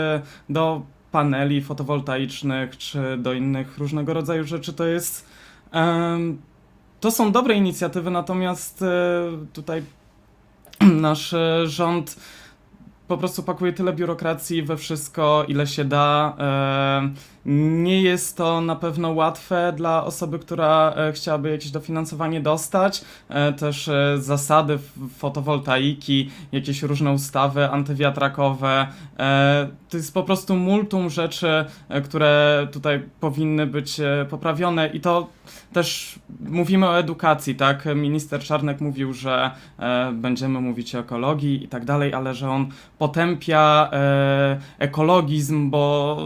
do 0.49 0.83
paneli 1.13 1.63
fotowoltaicznych 1.63 2.79
czy 2.79 3.17
do 3.17 3.33
innych 3.33 3.79
różnego 3.79 4.15
rodzaju 4.15 4.45
rzeczy 4.45 4.73
to 4.73 4.85
jest. 4.85 5.29
To 7.01 7.11
są 7.11 7.33
dobre 7.33 7.55
inicjatywy, 7.55 8.11
natomiast 8.11 8.83
e, 8.83 8.87
tutaj 9.53 9.83
nasz 10.81 11.35
rząd 11.65 12.17
po 13.09 13.19
prostu 13.19 13.43
pakuje 13.43 13.73
tyle 13.73 13.93
biurokracji 13.93 14.63
we 14.63 14.77
wszystko, 14.77 15.45
ile 15.49 15.67
się 15.67 15.85
da. 15.85 16.37
Nie 17.47 18.03
jest 18.03 18.37
to 18.37 18.61
na 18.61 18.77
pewno 18.77 19.11
łatwe 19.11 19.73
dla 19.77 20.05
osoby, 20.05 20.39
która 20.39 20.95
e, 20.97 21.13
chciałaby 21.13 21.51
jakieś 21.51 21.71
dofinansowanie 21.71 22.41
dostać. 22.41 23.05
E, 23.29 23.53
Też 23.53 23.89
e, 23.89 24.19
zasady 24.19 24.79
fotowoltaiki, 25.17 26.31
jakieś 26.53 26.83
różne 26.83 27.13
ustawy 27.13 27.71
antywiatrakowe. 27.71 28.87
To 29.89 29.97
jest 29.97 30.15
po 30.15 30.23
prostu 30.23 30.57
multum 30.57 31.11
rzeczy, 31.11 31.65
które 32.05 32.67
tutaj 32.73 33.03
powinny 33.21 33.67
być 33.67 34.01
poprawione 34.31 34.87
i 34.87 35.01
to 35.01 35.29
też 35.73 36.19
mówimy 36.41 36.89
o 36.89 36.99
edukacji, 36.99 37.55
tak? 37.55 37.85
Minister 37.95 38.41
Czarnek 38.41 38.81
mówił, 38.81 39.13
że 39.13 39.51
będziemy 40.13 40.61
mówić 40.61 40.95
o 40.95 40.99
ekologii 40.99 41.65
i 41.65 41.69
tak 41.69 41.85
dalej, 41.85 42.15
ale 42.15 42.35
że 42.35 42.51
on 42.51 42.69
potępia 42.99 43.91
ekologizm, 44.79 45.71
bo 45.71 46.17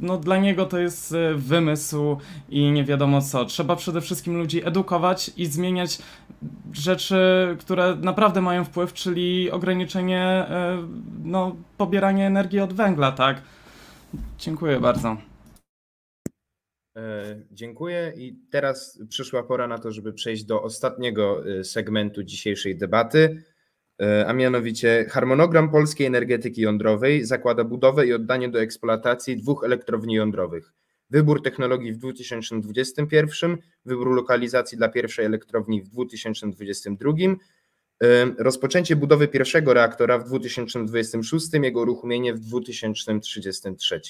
no, 0.00 0.18
dla 0.18 0.36
niego 0.36 0.61
to 0.66 0.78
jest 0.78 1.12
e, 1.12 1.34
wymysł 1.34 2.16
i 2.48 2.70
nie 2.70 2.84
wiadomo 2.84 3.22
co. 3.22 3.44
Trzeba 3.44 3.76
przede 3.76 4.00
wszystkim 4.00 4.36
ludzi 4.36 4.66
edukować 4.66 5.30
i 5.36 5.46
zmieniać 5.46 5.98
rzeczy, 6.72 7.16
które 7.60 7.96
naprawdę 7.96 8.40
mają 8.40 8.64
wpływ, 8.64 8.92
czyli 8.92 9.50
ograniczenie 9.50 10.20
e, 10.20 10.88
no, 11.24 11.56
pobierania 11.76 12.26
energii 12.26 12.60
od 12.60 12.72
węgla, 12.72 13.12
tak? 13.12 13.42
Dziękuję 14.38 14.80
bardzo. 14.80 15.16
E, 16.96 17.40
Dziękuję 17.50 18.12
i 18.16 18.36
teraz 18.50 19.02
przyszła 19.08 19.42
pora 19.42 19.66
na 19.66 19.78
to, 19.78 19.90
żeby 19.90 20.12
przejść 20.12 20.44
do 20.44 20.62
ostatniego 20.62 21.44
e, 21.46 21.64
segmentu 21.64 22.22
dzisiejszej 22.22 22.76
debaty, 22.76 23.44
a 24.26 24.32
mianowicie 24.32 25.06
harmonogram 25.10 25.70
polskiej 25.70 26.06
energetyki 26.06 26.60
jądrowej 26.60 27.24
zakłada 27.24 27.64
budowę 27.64 28.06
i 28.06 28.12
oddanie 28.12 28.48
do 28.48 28.60
eksploatacji 28.60 29.36
dwóch 29.36 29.64
elektrowni 29.64 30.14
jądrowych. 30.14 30.72
Wybór 31.10 31.42
technologii 31.42 31.92
w 31.92 31.96
2021, 31.96 33.56
wybór 33.84 34.14
lokalizacji 34.14 34.78
dla 34.78 34.88
pierwszej 34.88 35.24
elektrowni 35.26 35.82
w 35.82 35.88
2022, 35.88 37.12
e, 38.02 38.26
rozpoczęcie 38.38 38.96
budowy 38.96 39.28
pierwszego 39.28 39.74
reaktora 39.74 40.18
w 40.18 40.24
2026, 40.24 41.48
jego 41.62 41.80
uruchomienie 41.80 42.34
w 42.34 42.40
2033. 42.40 44.00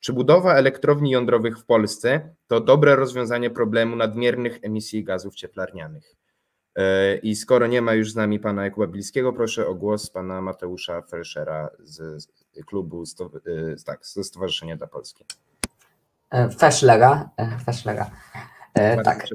Czy 0.00 0.12
budowa 0.12 0.54
elektrowni 0.54 1.10
jądrowych 1.10 1.58
w 1.58 1.64
Polsce 1.64 2.34
to 2.46 2.60
dobre 2.60 2.96
rozwiązanie 2.96 3.50
problemu 3.50 3.96
nadmiernych 3.96 4.58
emisji 4.62 5.04
gazów 5.04 5.34
cieplarnianych? 5.34 6.16
E, 6.76 7.16
I 7.16 7.36
skoro 7.36 7.66
nie 7.66 7.82
ma 7.82 7.94
już 7.94 8.12
z 8.12 8.16
nami 8.16 8.40
pana 8.40 8.64
Jakuba 8.64 8.86
Bilskiego, 8.86 9.32
proszę 9.32 9.66
o 9.66 9.74
głos 9.74 10.10
pana 10.10 10.40
Mateusza 10.40 11.02
Felszera 11.02 11.70
z 11.84 12.22
z 12.22 12.64
klubu 12.66 13.06
sto, 13.06 13.24
e, 13.24 13.30
tak, 13.84 14.06
ze 14.06 14.24
Stowarzyszenia 14.24 14.76
dla 14.76 14.86
Polski. 14.86 15.24
Feschlera, 16.58 17.30
Feschlera. 17.64 18.10
E, 18.74 19.02
Tak, 19.02 19.26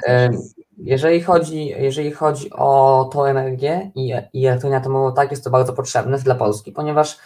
jeżeli 0.77 1.21
chodzi, 1.21 1.65
jeżeli 1.65 2.11
chodzi 2.11 2.49
o 2.53 3.09
tą 3.13 3.23
energię 3.23 3.91
i, 3.95 4.13
i 4.33 4.47
elektrownię 4.47 4.77
atomową, 4.77 5.13
tak 5.13 5.31
jest 5.31 5.43
to 5.43 5.49
bardzo 5.49 5.73
potrzebne 5.73 6.17
dla 6.17 6.35
Polski, 6.35 6.71
ponieważ 6.71 7.17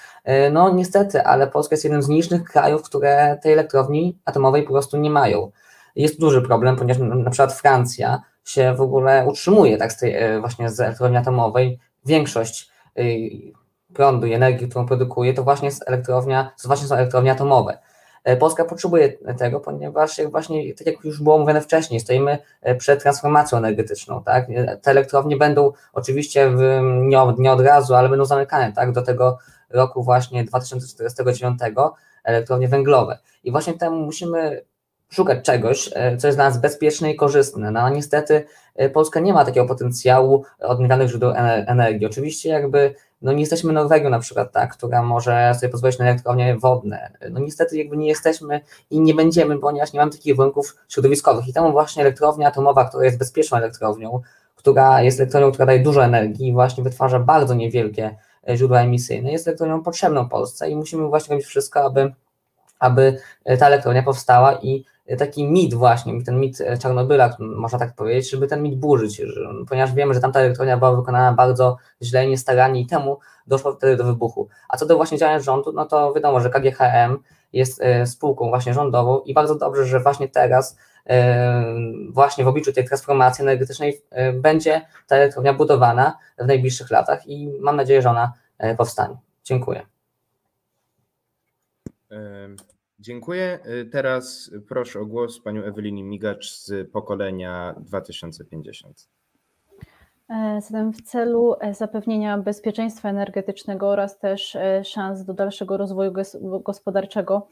no 0.52 0.70
niestety, 0.70 1.24
ale 1.24 1.48
Polska 1.48 1.74
jest 1.74 1.84
jednym 1.84 2.02
z 2.02 2.08
nielicznych 2.08 2.44
krajów, 2.44 2.84
które 2.84 3.38
tej 3.44 3.54
elektrowni 3.54 4.20
atomowej 4.26 4.64
po 4.64 4.72
prostu 4.72 4.98
nie 4.98 5.10
mają. 5.10 5.52
Jest 5.96 6.20
duży 6.20 6.42
problem, 6.42 6.76
ponieważ 6.76 7.04
na 7.04 7.30
przykład 7.30 7.54
Francja 7.54 8.22
się 8.46 8.74
w 8.76 8.82
ogóle 8.82 9.26
utrzymuje 9.28 9.78
tak 9.78 9.94
z 9.94 9.98
tej 9.98 10.16
e, 10.16 10.40
właśnie 10.40 10.70
z 10.70 10.80
elektrowni 10.80 11.18
atomowej. 11.18 11.80
Większość 12.06 12.70
e, 12.98 13.04
prądu 13.94 14.28
i 14.28 14.34
energii, 14.34 14.70
którą 14.70 14.86
produkuje, 14.86 15.34
to 15.34 15.44
właśnie 15.44 15.66
jest 15.66 15.84
elektrownia, 15.88 16.52
to 16.62 16.68
właśnie 16.68 16.88
są 16.88 16.96
elektrownie 16.96 17.32
atomowe. 17.32 17.78
E, 18.24 18.38
Polska 18.38 18.66
potrzebuje 18.66 19.14
tego, 19.38 19.60
ponieważ 19.60 20.18
jak 20.18 20.32
właśnie, 20.32 20.74
tak 20.74 20.88
jak 20.88 21.04
już 21.04 21.22
było 21.22 21.38
mówione 21.38 21.62
wcześniej, 21.62 22.00
stoimy 22.00 22.38
przed 22.78 23.02
transformacją 23.02 23.58
energetyczną, 23.58 24.24
tak? 24.24 24.48
Te 24.82 24.92
elektrownie 24.92 25.38
będą 25.38 25.72
oczywiście 25.94 26.50
w, 26.50 26.80
nie, 27.02 27.22
od, 27.22 27.40
nie 27.40 27.52
od 27.52 27.62
razu, 27.62 27.96
ale 27.96 28.10
będą 28.10 28.26
zamykane, 28.26 28.74
tak? 28.74 28.92
Do 28.92 29.02
tego 29.02 29.38
roku 29.70 30.04
właśnie 30.04 30.44
2049 30.44 31.60
elektrownie 32.24 32.68
węglowe. 32.68 33.18
I 33.44 33.52
właśnie 33.52 33.74
temu 33.74 33.98
musimy 34.00 34.66
szukać 35.16 35.46
czegoś, 35.46 35.90
e, 35.94 36.18
co 36.18 36.28
jest 36.28 36.38
dla 36.38 36.46
nas 36.46 36.58
bezpieczne 36.58 37.12
i 37.12 37.16
korzystne. 37.16 37.72
No 37.72 37.90
niestety 37.90 38.46
e, 38.76 38.90
Polska 38.90 39.20
nie 39.20 39.34
ma 39.34 39.46
takiego 39.46 39.68
potencjału 39.68 40.44
odnawialnych 40.60 41.10
źródeł 41.10 41.32
ener- 41.32 41.64
energii. 41.68 42.06
Oczywiście 42.06 42.50
jakby 42.50 42.96
no 43.22 43.34
nie 43.34 43.40
jesteśmy 43.40 43.74
Norwegią 43.74 44.10
na 44.10 44.20
przykład, 44.20 44.52
tak, 44.52 44.74
która 44.74 45.04
może 45.04 45.54
sobie 45.60 45.70
pozwolić 45.70 46.00
na 46.00 46.06
elektrownie 46.06 46.58
wodne. 46.58 47.12
No 47.32 47.40
niestety 47.40 47.78
jakby 47.78 47.98
nie 47.98 48.08
jesteśmy 48.08 48.62
i 48.90 49.02
nie 49.02 49.14
będziemy, 49.14 49.60
ponieważ 49.60 49.94
nie 49.94 50.00
mamy 50.00 50.12
takich 50.12 50.36
warunków 50.36 50.76
środowiskowych 50.90 51.48
i 51.48 51.54
temu 51.54 51.72
właśnie 51.72 52.02
elektrownia 52.02 52.48
atomowa, 52.48 52.86
która 52.86 53.06
jest 53.06 53.18
bezpieczną 53.18 53.58
elektrownią, 53.58 54.22
która 54.56 55.02
jest 55.02 55.20
elektrownią, 55.20 55.52
która 55.52 55.66
daje 55.66 55.80
dużo 55.80 56.06
energii 56.06 56.48
i 56.48 56.54
właśnie 56.54 56.84
wytwarza 56.84 57.20
bardzo 57.20 57.54
niewielkie 57.54 58.16
e, 58.50 58.58
źródła 58.58 58.82
emisyjne, 58.82 59.32
jest 59.32 59.48
elektrownią 59.48 59.84
potrzebną 59.84 60.30
Polsce 60.30 60.70
i 60.70 60.76
musimy 60.76 61.08
właśnie 61.08 61.34
robić 61.34 61.48
wszystko, 61.48 61.84
aby 61.84 62.14
aby 62.80 63.18
ta 63.60 63.68
elektrownia 63.68 64.04
powstała 64.04 64.54
i 64.54 64.86
taki 65.18 65.48
mit 65.48 65.74
właśnie, 65.74 66.24
ten 66.24 66.40
mit 66.40 66.58
Czarnobyla, 66.80 67.38
można 67.40 67.80
tak 67.80 67.96
powiedzieć, 67.96 68.32
żeby 68.32 68.48
ten 68.48 68.64
mit 68.64 68.76
burzyć, 68.76 69.22
ponieważ 69.70 69.94
wiemy, 69.94 70.14
że 70.14 70.20
tamta 70.20 70.40
elektrownia 70.40 70.78
była 70.78 70.96
wykonana 70.96 71.34
bardzo 71.34 71.78
źle, 72.02 72.28
niestarannie 72.28 72.82
i 72.82 72.88
temu 72.88 73.20
doszło 73.48 73.74
wtedy 73.74 73.98
do 73.98 74.04
wybuchu. 74.04 74.48
A 74.70 74.78
co 74.78 74.86
do 74.86 74.96
właśnie 74.96 75.18
działania 75.18 75.40
rządu, 75.40 75.72
no 75.72 75.86
to 75.86 76.14
wiadomo, 76.14 76.40
że 76.40 76.50
KGHM 76.50 77.18
jest 77.54 77.82
spółką 78.06 78.50
właśnie 78.50 78.74
rządową 78.74 79.20
i 79.20 79.34
bardzo 79.34 79.56
dobrze, 79.56 79.86
że 79.86 80.00
właśnie 80.00 80.30
teraz 80.30 80.78
właśnie 82.10 82.44
w 82.44 82.48
obliczu 82.48 82.74
tej 82.74 82.86
transformacji 82.86 83.42
energetycznej 83.42 84.02
będzie 84.34 84.82
ta 85.08 85.16
elektrownia 85.16 85.54
budowana 85.54 86.18
w 86.38 86.46
najbliższych 86.46 86.92
latach 86.92 87.28
i 87.28 87.50
mam 87.60 87.76
nadzieję, 87.76 88.02
że 88.02 88.10
ona 88.10 88.34
powstanie. 88.78 89.18
Dziękuję. 89.44 89.86
Dziękuję. 93.00 93.60
Teraz 93.92 94.52
proszę 94.68 95.00
o 95.00 95.06
głos 95.06 95.42
panią 95.42 95.64
Ewelinę 95.64 96.04
Migacz 96.04 96.52
z 96.52 96.92
pokolenia 96.92 97.76
2050. 97.80 99.10
E, 100.30 100.62
zatem 100.62 100.94
w 100.94 101.02
celu 101.02 101.56
e, 101.60 101.74
zapewnienia 101.74 102.38
bezpieczeństwa 102.38 103.10
energetycznego 103.10 103.90
oraz 103.90 104.20
też 104.20 104.56
e, 104.56 104.84
szans 104.84 105.26
do 105.26 105.34
dalszego 105.34 105.78
rozwoju 105.78 106.14
gospodarczego, 106.64 107.48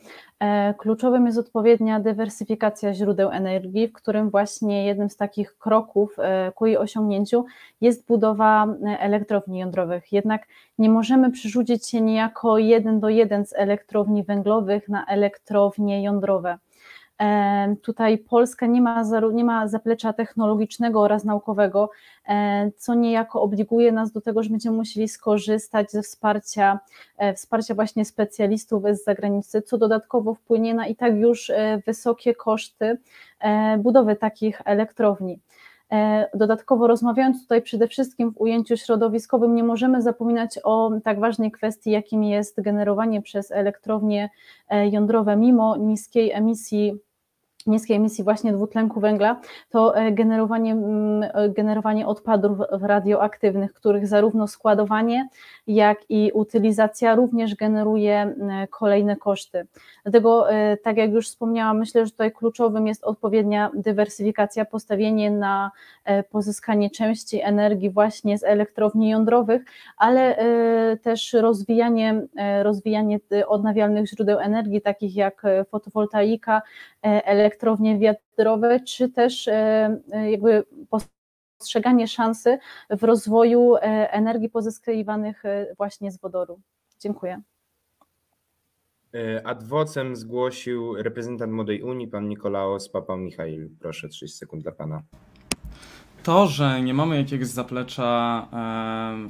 kluczowym 0.77 1.25
jest 1.25 1.37
odpowiednia 1.37 1.99
dywersyfikacja 1.99 2.93
źródeł 2.93 3.29
energii, 3.29 3.87
w 3.87 3.93
którym 3.93 4.29
właśnie 4.29 4.85
jednym 4.85 5.09
z 5.09 5.17
takich 5.17 5.57
kroków 5.57 6.17
ku 6.55 6.65
jej 6.65 6.77
osiągnięciu 6.77 7.45
jest 7.81 8.07
budowa 8.07 8.67
elektrowni 8.99 9.59
jądrowych. 9.59 10.11
Jednak 10.11 10.47
nie 10.77 10.89
możemy 10.89 11.31
przerzucić 11.31 11.89
się 11.89 12.01
niejako 12.01 12.57
jeden 12.57 12.99
do 12.99 13.09
jeden 13.09 13.45
z 13.45 13.53
elektrowni 13.53 14.23
węglowych 14.23 14.89
na 14.89 15.05
elektrownie 15.05 16.03
jądrowe. 16.03 16.57
Tutaj 17.81 18.17
Polska 18.17 18.65
nie 18.65 18.81
ma, 18.81 19.03
nie 19.33 19.43
ma 19.43 19.67
zaplecza 19.67 20.13
technologicznego 20.13 21.01
oraz 21.01 21.23
naukowego, 21.23 21.89
co 22.77 22.93
niejako 22.93 23.41
obliguje 23.41 23.91
nas 23.91 24.11
do 24.11 24.21
tego, 24.21 24.43
że 24.43 24.49
będziemy 24.49 24.77
musieli 24.77 25.07
skorzystać 25.07 25.91
ze 25.91 26.01
wsparcia, 26.01 26.79
e, 27.17 27.33
wsparcia 27.33 27.75
właśnie 27.75 28.05
specjalistów 28.05 28.83
z 28.91 29.03
zagranicy, 29.03 29.61
co 29.61 29.77
dodatkowo 29.77 30.33
wpłynie 30.33 30.73
na 30.73 30.87
i 30.87 30.95
tak 30.95 31.15
już 31.15 31.49
e, 31.49 31.81
wysokie 31.85 32.35
koszty 32.35 32.97
e, 33.39 33.77
budowy 33.77 34.15
takich 34.15 34.61
elektrowni. 34.65 35.39
Dodatkowo 36.33 36.87
rozmawiając 36.87 37.41
tutaj 37.41 37.61
przede 37.61 37.87
wszystkim 37.87 38.31
w 38.31 38.41
ujęciu 38.41 38.77
środowiskowym, 38.77 39.55
nie 39.55 39.63
możemy 39.63 40.01
zapominać 40.01 40.59
o 40.63 40.91
tak 41.03 41.19
ważnej 41.19 41.51
kwestii, 41.51 41.91
jakim 41.91 42.23
jest 42.23 42.61
generowanie 42.61 43.21
przez 43.21 43.51
elektrownie 43.51 44.29
jądrowe, 44.91 45.35
mimo 45.35 45.77
niskiej 45.77 46.31
emisji 46.31 46.99
niskiej 47.67 47.97
emisji 47.97 48.23
właśnie 48.23 48.53
dwutlenku 48.53 48.99
węgla, 48.99 49.41
to 49.69 49.95
e, 49.95 50.11
generowanie, 50.11 50.75
e, 51.33 51.49
generowanie 51.49 52.07
odpadów 52.07 52.57
radioaktywnych, 52.69 53.73
których 53.73 54.07
zarówno 54.07 54.47
składowanie, 54.47 55.27
jak 55.67 55.97
i 56.09 56.31
utylizacja 56.33 57.15
również 57.15 57.55
generuje 57.55 58.35
kolejne 58.69 59.15
koszty. 59.15 59.67
Dlatego, 60.03 60.51
e, 60.51 60.77
tak 60.77 60.97
jak 60.97 61.11
już 61.11 61.27
wspomniałam, 61.27 61.79
myślę, 61.79 62.05
że 62.05 62.11
tutaj 62.11 62.31
kluczowym 62.31 62.87
jest 62.87 63.03
odpowiednia 63.03 63.71
dywersyfikacja, 63.73 64.65
postawienie 64.65 65.31
na 65.31 65.71
pozyskanie 66.29 66.89
części 66.89 67.41
energii 67.41 67.89
właśnie 67.89 68.37
z 68.37 68.43
elektrowni 68.43 69.09
jądrowych, 69.09 69.61
ale 69.97 70.37
też 71.01 71.33
rozwijanie, 71.33 72.21
rozwijanie 72.63 73.19
odnawialnych 73.47 74.09
źródeł 74.09 74.39
energii, 74.39 74.81
takich 74.81 75.15
jak 75.15 75.43
fotowoltaika, 75.69 76.61
elektrownie 77.53 77.99
wiatrowe, 77.99 78.79
czy 78.79 79.09
też 79.09 79.47
e, 79.47 79.53
e, 80.11 80.31
jakby 80.31 80.63
postrzeganie 81.59 82.07
szansy 82.07 82.57
w 82.89 83.03
rozwoju 83.03 83.75
e, 83.75 83.79
energii 84.11 84.49
pozyskiwanych 84.49 85.43
właśnie 85.77 86.11
z 86.11 86.17
wodoru. 86.17 86.59
Dziękuję. 86.99 87.41
Adwocem 89.43 90.15
zgłosił 90.15 90.95
reprezentant 90.95 91.53
Młodej 91.53 91.81
Unii, 91.81 92.07
pan 92.07 92.27
Nikolaos 92.27 92.89
Papa 92.89 93.17
Michail. 93.17 93.69
Proszę, 93.79 94.09
30 94.09 94.37
sekund 94.37 94.63
dla 94.63 94.71
pana. 94.71 95.01
To, 96.23 96.47
że 96.47 96.81
nie 96.81 96.93
mamy 96.93 97.17
jakiegoś 97.17 97.47
zaplecza 97.47 98.47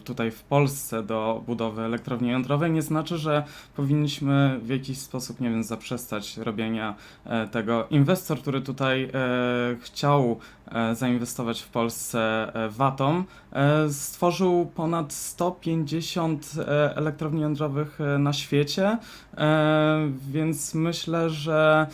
tutaj 0.04 0.32
w 0.32 0.44
Polsce 0.44 1.04
do 1.04 1.44
budowy 1.48 1.82
elektrowni 1.82 2.30
jądrowej, 2.30 2.72
nie 2.72 2.82
znaczy, 2.82 3.18
że 3.18 3.44
powinniśmy 3.76 4.60
w 4.64 4.70
jakiś 4.70 4.98
sposób, 4.98 5.40
nie 5.40 5.50
wiem, 5.50 5.64
zaprzestać 5.64 6.38
robienia 6.38 6.96
e, 7.26 7.48
tego. 7.48 7.88
Inwestor, 7.90 8.40
który 8.40 8.62
tutaj 8.62 9.04
e, 9.04 9.10
chciał 9.82 10.40
e, 10.72 10.96
zainwestować 10.96 11.62
w 11.62 11.68
Polsce 11.68 12.52
w 12.70 12.82
Atom, 12.82 13.24
stworzył 13.90 14.72
ponad 14.76 15.14
150 15.14 16.52
elektrowni 16.96 17.42
jądrowych 17.42 18.00
na 18.20 18.34
świecie, 18.34 18.98
więc 20.32 20.74
myślę, 20.74 21.30
że 21.30 21.88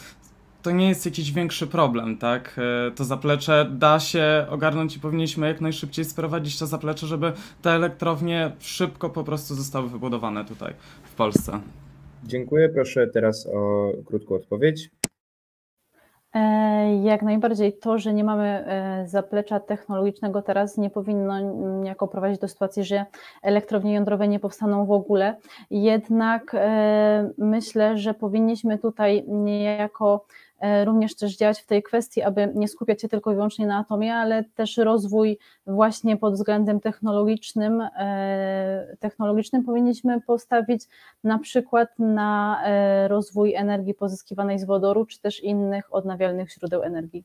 to 0.62 0.72
nie 0.72 0.89
jest 0.89 1.05
jakiś 1.05 1.32
większy 1.32 1.68
problem, 1.68 2.18
tak? 2.18 2.60
E, 2.88 2.91
to 2.91 3.03
zaplecze 3.03 3.68
da 3.72 3.99
się 3.99 4.45
ogarnąć 4.49 4.95
i 4.95 4.99
powinniśmy 4.99 5.47
jak 5.47 5.62
najszybciej 5.62 6.05
sprowadzić 6.05 6.60
to 6.60 6.68
zaplecze, 6.68 7.07
żeby 7.07 7.34
te 7.62 7.72
elektrownie 7.72 8.51
szybko 8.60 9.10
po 9.10 9.24
prostu 9.24 9.55
zostały 9.55 9.89
wybudowane 9.89 10.45
tutaj 10.45 10.74
w 11.03 11.16
Polsce. 11.16 11.60
Dziękuję. 12.24 12.70
Proszę 12.70 13.07
teraz 13.07 13.47
o 13.53 13.91
krótką 14.05 14.36
odpowiedź. 14.36 14.89
E, 16.34 17.01
jak 17.03 17.22
najbardziej 17.22 17.78
to, 17.78 17.97
że 17.97 18.14
nie 18.14 18.24
mamy 18.24 18.47
e, 18.47 19.07
zaplecza 19.07 19.60
technologicznego 19.60 20.41
teraz 20.41 20.78
nie 20.78 20.89
powinno 20.89 21.39
niejako 21.82 22.07
prowadzić 22.07 22.39
do 22.39 22.47
sytuacji, 22.47 22.84
że 22.84 23.05
elektrownie 23.41 23.93
jądrowe 23.93 24.28
nie 24.28 24.39
powstaną 24.39 24.86
w 24.86 24.91
ogóle. 24.91 25.36
Jednak 25.70 26.55
myślę, 27.38 27.97
że 27.97 28.14
powinniśmy 28.14 28.78
tutaj 28.78 29.24
niejako 29.28 30.26
również 30.86 31.16
też 31.16 31.38
działać 31.38 31.62
w 31.62 31.66
tej 31.66 31.84
kwestii, 31.84 32.22
aby 32.22 32.51
nie 32.55 32.68
skupiać 32.68 33.01
się 33.01 33.10
tylko 33.10 33.32
i 33.32 33.36
wyłącznie 33.36 33.68
na 33.68 33.78
atomie, 33.78 34.16
ale 34.16 34.43
też 34.43 34.78
rozwój 34.78 35.38
właśnie 35.68 36.18
pod 36.18 36.34
względem 36.34 36.80
technologicznym, 36.80 37.82
e, 37.82 38.95
technologicznym 38.99 39.64
powinniśmy 39.64 40.22
postawić 40.22 40.84
na 41.24 41.39
przykład 41.39 41.99
na 41.99 42.62
e, 42.66 43.07
rozwój 43.07 43.55
energii 43.55 43.93
pozyskiwanej 43.93 44.60
z 44.60 44.66
wodoru, 44.66 45.05
czy 45.05 45.22
też 45.22 45.43
innych 45.43 45.93
odnawialnych 45.93 46.51
źródeł 46.51 46.84
energii. 46.84 47.24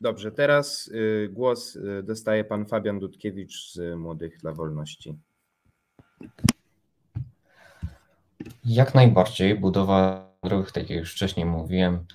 Dobrze, 0.00 0.32
teraz 0.32 0.88
y, 0.88 1.28
głos 1.32 1.76
y, 1.76 2.02
dostaje 2.02 2.44
pan 2.44 2.66
Fabian 2.66 2.98
Dudkiewicz 2.98 3.72
z 3.72 3.98
Młodych 3.98 4.38
dla 4.38 4.52
Wolności. 4.52 5.18
Jak 8.64 8.94
najbardziej 8.94 9.60
budowa 9.60 10.31
drogi, 10.42 10.72
tak 10.72 10.90
jak 10.90 10.98
już 10.98 11.12
wcześniej 11.12 11.46
mówiłem, 11.46 12.06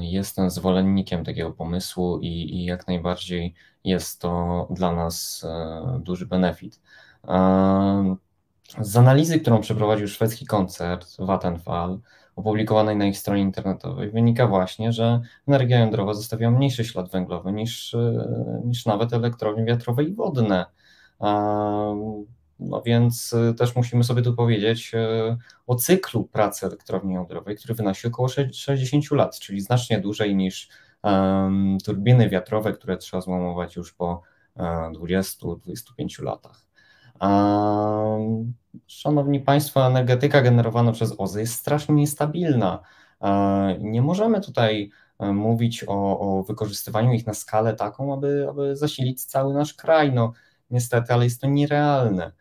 jestem 0.00 0.50
zwolennikiem 0.50 1.24
takiego 1.24 1.50
pomysłu 1.50 2.18
i, 2.20 2.26
i 2.26 2.64
jak 2.64 2.88
najbardziej 2.88 3.54
jest 3.84 4.20
to 4.20 4.66
dla 4.70 4.92
nas 4.92 5.44
e, 5.48 6.00
duży 6.02 6.26
benefit. 6.26 6.80
Z 8.80 8.96
analizy, 8.96 9.40
którą 9.40 9.60
przeprowadził 9.60 10.08
szwedzki 10.08 10.46
koncert 10.46 11.16
Vattenfall, 11.18 11.98
opublikowanej 12.36 12.96
na 12.96 13.06
ich 13.06 13.18
stronie 13.18 13.42
internetowej, 13.42 14.10
wynika 14.10 14.46
właśnie, 14.46 14.92
że 14.92 15.20
energia 15.48 15.78
jądrowa 15.78 16.14
zostawia 16.14 16.50
mniejszy 16.50 16.84
ślad 16.84 17.10
węglowy 17.10 17.52
niż, 17.52 17.94
e, 17.94 18.62
niż 18.64 18.86
nawet 18.86 19.12
elektrownie 19.12 19.64
wiatrowe 19.64 20.04
i 20.04 20.14
wodne. 20.14 20.66
No 22.60 22.82
więc 22.82 23.32
y, 23.32 23.54
też 23.54 23.76
musimy 23.76 24.04
sobie 24.04 24.22
tu 24.22 24.34
powiedzieć 24.34 24.94
y, 24.94 25.36
o 25.66 25.74
cyklu 25.74 26.24
pracy 26.24 26.66
elektrowni 26.66 27.14
jądrowej, 27.14 27.56
który 27.56 27.74
wynosi 27.74 28.08
około 28.08 28.28
60 28.52 29.10
lat, 29.10 29.38
czyli 29.38 29.60
znacznie 29.60 30.00
dłużej 30.00 30.36
niż 30.36 30.68
turbiny 31.84 32.28
wiatrowe, 32.28 32.72
które 32.72 32.96
trzeba 32.96 33.20
złamować 33.20 33.76
już 33.76 33.92
po 33.92 34.22
20-25 34.56 36.22
latach. 36.22 36.66
Um, 37.20 38.54
szanowni 38.86 39.40
Państwo, 39.40 39.86
energetyka 39.86 40.42
generowana 40.42 40.92
przez 40.92 41.14
OZE 41.18 41.40
jest 41.40 41.54
strasznie 41.54 41.94
niestabilna. 41.94 42.82
Um, 43.20 43.92
nie 43.92 44.02
możemy 44.02 44.40
tutaj 44.40 44.90
mówić 45.20 45.84
o, 45.88 46.20
o, 46.20 46.42
wykorzystywaniu 46.42 47.12
ich 47.12 47.26
na 47.26 47.34
skalę 47.34 47.74
taką, 47.74 48.14
aby, 48.14 48.46
aby 48.50 48.76
zasilić 48.76 49.24
cały 49.24 49.54
nasz 49.54 49.74
kraj. 49.74 50.12
No, 50.12 50.32
niestety, 50.70 51.12
ale 51.12 51.24
jest 51.24 51.40
to 51.40 51.46
nierealne 51.46 52.32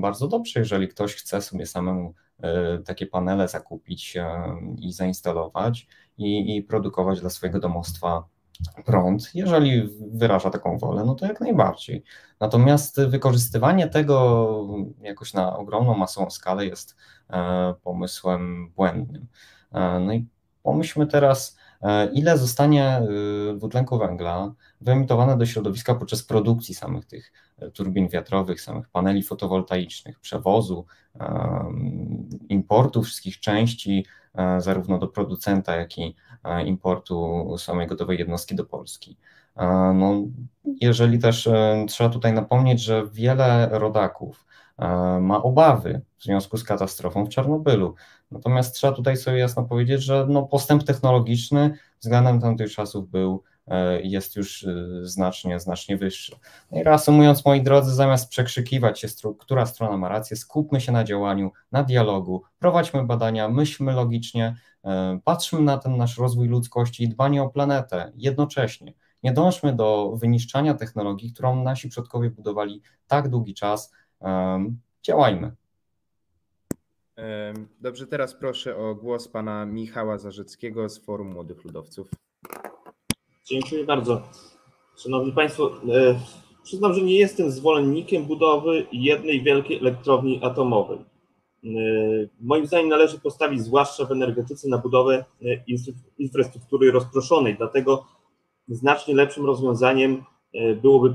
bardzo 0.00 0.28
dobrze, 0.28 0.60
jeżeli 0.60 0.88
ktoś 0.88 1.14
chce 1.14 1.42
sobie 1.42 1.66
samemu 1.66 2.14
e, 2.40 2.78
takie 2.78 3.06
panele 3.06 3.48
zakupić 3.48 4.16
i 4.78 4.92
zainstalować 4.92 5.86
i, 6.18 6.56
i 6.56 6.62
produkować 6.62 7.20
dla 7.20 7.30
swojego 7.30 7.60
domostwa 7.60 8.24
prąd, 8.84 9.30
jeżeli 9.34 9.88
wyraża 10.12 10.50
taką 10.50 10.78
wolę, 10.78 11.04
no 11.04 11.14
to 11.14 11.26
jak 11.26 11.40
najbardziej. 11.40 12.02
Natomiast 12.40 13.00
wykorzystywanie 13.00 13.88
tego 13.88 14.66
jakoś 15.00 15.34
na 15.34 15.56
ogromną 15.56 15.94
masową 15.94 16.30
skalę 16.30 16.66
jest 16.66 16.96
e, 17.30 17.74
pomysłem 17.82 18.72
błędnym. 18.76 19.26
E, 19.72 20.00
no 20.00 20.12
i 20.12 20.26
pomyślmy 20.62 21.06
teraz, 21.06 21.57
e, 21.57 21.57
ile 22.12 22.38
zostanie 22.38 23.02
dwutlenku 23.56 23.98
węgla 23.98 24.52
wyemitowane 24.80 25.38
do 25.38 25.46
środowiska 25.46 25.94
podczas 25.94 26.22
produkcji 26.22 26.74
samych 26.74 27.04
tych 27.04 27.32
turbin 27.74 28.08
wiatrowych, 28.08 28.60
samych 28.60 28.88
paneli 28.88 29.22
fotowoltaicznych, 29.22 30.20
przewozu, 30.20 30.86
importu 32.48 33.02
wszystkich 33.02 33.40
części, 33.40 34.06
zarówno 34.58 34.98
do 34.98 35.08
producenta, 35.08 35.76
jak 35.76 35.98
i 35.98 36.16
importu 36.66 37.46
samej 37.58 37.86
gotowej 37.86 38.18
jednostki 38.18 38.54
do 38.54 38.64
Polski. 38.64 39.16
No, 39.94 40.24
jeżeli 40.80 41.18
też 41.18 41.46
e, 41.46 41.84
trzeba 41.88 42.10
tutaj 42.10 42.32
napomnieć, 42.32 42.80
że 42.80 43.06
wiele 43.12 43.68
rodaków 43.72 44.46
e, 44.46 44.47
ma 45.20 45.42
obawy 45.42 46.00
w 46.18 46.22
związku 46.22 46.56
z 46.56 46.64
katastrofą 46.64 47.26
w 47.26 47.28
Czarnobylu. 47.28 47.94
Natomiast 48.30 48.74
trzeba 48.74 48.92
tutaj 48.92 49.16
sobie 49.16 49.38
jasno 49.38 49.64
powiedzieć, 49.64 50.02
że 50.02 50.26
no 50.28 50.42
postęp 50.42 50.84
technologiczny 50.84 51.74
względem 52.00 52.40
tamtych 52.40 52.72
czasów 52.72 53.10
był 53.10 53.42
e, 53.66 54.02
jest 54.02 54.36
już 54.36 54.66
znacznie, 55.02 55.60
znacznie 55.60 55.96
wyższy. 55.96 56.36
No 56.72 56.80
i 56.80 56.82
reasumując, 56.82 57.44
moi 57.44 57.62
drodzy, 57.62 57.94
zamiast 57.94 58.28
przekrzykiwać 58.28 59.00
się, 59.00 59.08
która 59.38 59.66
strona 59.66 59.96
ma 59.96 60.08
rację, 60.08 60.36
skupmy 60.36 60.80
się 60.80 60.92
na 60.92 61.04
działaniu, 61.04 61.52
na 61.72 61.82
dialogu, 61.82 62.42
prowadźmy 62.58 63.04
badania, 63.04 63.48
myślmy 63.48 63.92
logicznie, 63.92 64.56
patrzmy 65.24 65.60
na 65.60 65.78
ten 65.78 65.96
nasz 65.96 66.18
rozwój 66.18 66.48
ludzkości 66.48 67.04
i 67.04 67.08
dbanie 67.08 67.42
o 67.42 67.48
planetę 67.48 68.12
jednocześnie. 68.16 68.94
Nie 69.22 69.32
dążmy 69.32 69.76
do 69.76 70.16
wyniszczania 70.16 70.74
technologii, 70.74 71.32
którą 71.32 71.62
nasi 71.62 71.88
przodkowie 71.88 72.30
budowali 72.30 72.82
tak 73.06 73.28
długi 73.28 73.54
czas. 73.54 73.92
Działajmy. 75.02 75.52
Dobrze, 77.80 78.06
teraz 78.06 78.34
proszę 78.34 78.76
o 78.76 78.94
głos 78.94 79.28
pana 79.28 79.66
Michała 79.66 80.18
Zarzyckiego 80.18 80.88
z 80.88 80.98
Forum 80.98 81.32
Młodych 81.32 81.64
Ludowców. 81.64 82.08
Dziękuję 83.44 83.84
bardzo. 83.84 84.22
Szanowni 84.96 85.32
Państwo, 85.32 85.70
e, 85.70 86.20
przyznam, 86.62 86.94
że 86.94 87.00
nie 87.00 87.18
jestem 87.18 87.50
zwolennikiem 87.50 88.24
budowy 88.24 88.86
jednej 88.92 89.42
wielkiej 89.42 89.78
elektrowni 89.78 90.40
atomowej. 90.44 90.98
E, 90.98 91.68
moim 92.40 92.66
zdaniem 92.66 92.88
należy 92.88 93.20
postawić, 93.20 93.60
zwłaszcza 93.60 94.04
w 94.04 94.12
energetyce, 94.12 94.68
na 94.68 94.78
budowę 94.78 95.24
e, 95.42 95.46
infrastruktury 96.18 96.90
rozproszonej, 96.90 97.56
dlatego 97.56 98.06
znacznie 98.68 99.14
lepszym 99.14 99.46
rozwiązaniem 99.46 100.24
byłoby 100.82 101.14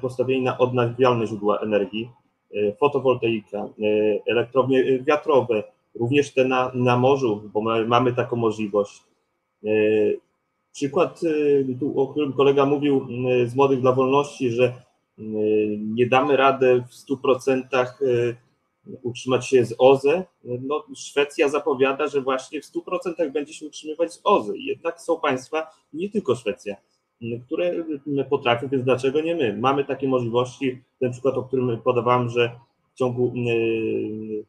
postawienie 0.00 0.42
na 0.42 0.58
odnawialne 0.58 1.26
źródła 1.26 1.58
energii, 1.58 2.10
fotowoltaika, 2.80 3.58
e, 3.58 3.68
elektrownie 4.26 4.98
wiatrowe, 4.98 5.62
również 5.94 6.34
te 6.34 6.44
na, 6.44 6.70
na 6.74 6.96
morzu, 6.96 7.50
bo 7.52 7.60
mamy 7.86 8.12
taką 8.12 8.36
możliwość. 8.36 9.02
Przykład, 10.72 11.20
o 11.96 12.06
którym 12.06 12.32
kolega 12.32 12.66
mówił 12.66 13.06
z 13.46 13.54
Młodych 13.54 13.80
dla 13.80 13.92
Wolności, 13.92 14.50
że 14.50 14.72
nie 15.78 16.06
damy 16.06 16.36
rady 16.36 16.84
w 16.90 17.12
100% 17.12 17.62
utrzymać 19.02 19.48
się 19.48 19.64
z 19.64 19.74
OZE. 19.78 20.24
No, 20.44 20.84
Szwecja 20.96 21.48
zapowiada, 21.48 22.08
że 22.08 22.20
właśnie 22.20 22.60
w 22.60 22.64
100% 22.64 23.32
będzie 23.32 23.54
się 23.54 23.66
utrzymywać 23.66 24.12
z 24.12 24.20
OZE. 24.24 24.52
Jednak 24.56 25.00
są 25.00 25.20
państwa, 25.20 25.66
nie 25.92 26.10
tylko 26.10 26.34
Szwecja, 26.34 26.76
które 27.46 27.84
potrafią, 28.30 28.68
więc 28.68 28.84
dlaczego 28.84 29.20
nie 29.20 29.34
my? 29.34 29.56
Mamy 29.56 29.84
takie 29.84 30.08
możliwości. 30.08 30.82
Ten 31.00 31.12
przykład, 31.12 31.34
o 31.34 31.42
którym 31.42 31.80
podawałem, 31.80 32.28
że 32.28 32.50
w 32.94 32.98
ciągu 32.98 33.32
y, 33.50 34.44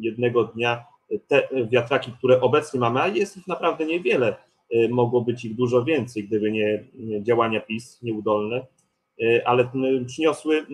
jednego 0.00 0.44
dnia 0.44 0.84
te 1.28 1.48
wiatraki, 1.70 2.12
które 2.12 2.40
obecnie 2.40 2.80
mamy, 2.80 3.00
a 3.00 3.08
jest 3.08 3.36
ich 3.36 3.46
naprawdę 3.46 3.86
niewiele, 3.86 4.36
y, 4.74 4.88
mogło 4.88 5.20
być 5.20 5.44
ich 5.44 5.54
dużo 5.54 5.84
więcej, 5.84 6.24
gdyby 6.24 6.52
nie 6.52 6.84
działania 7.22 7.60
PiS 7.60 8.02
nieudolne, 8.02 8.66
E, 9.20 9.48
ale 9.48 9.70
przyniosły 10.06 10.66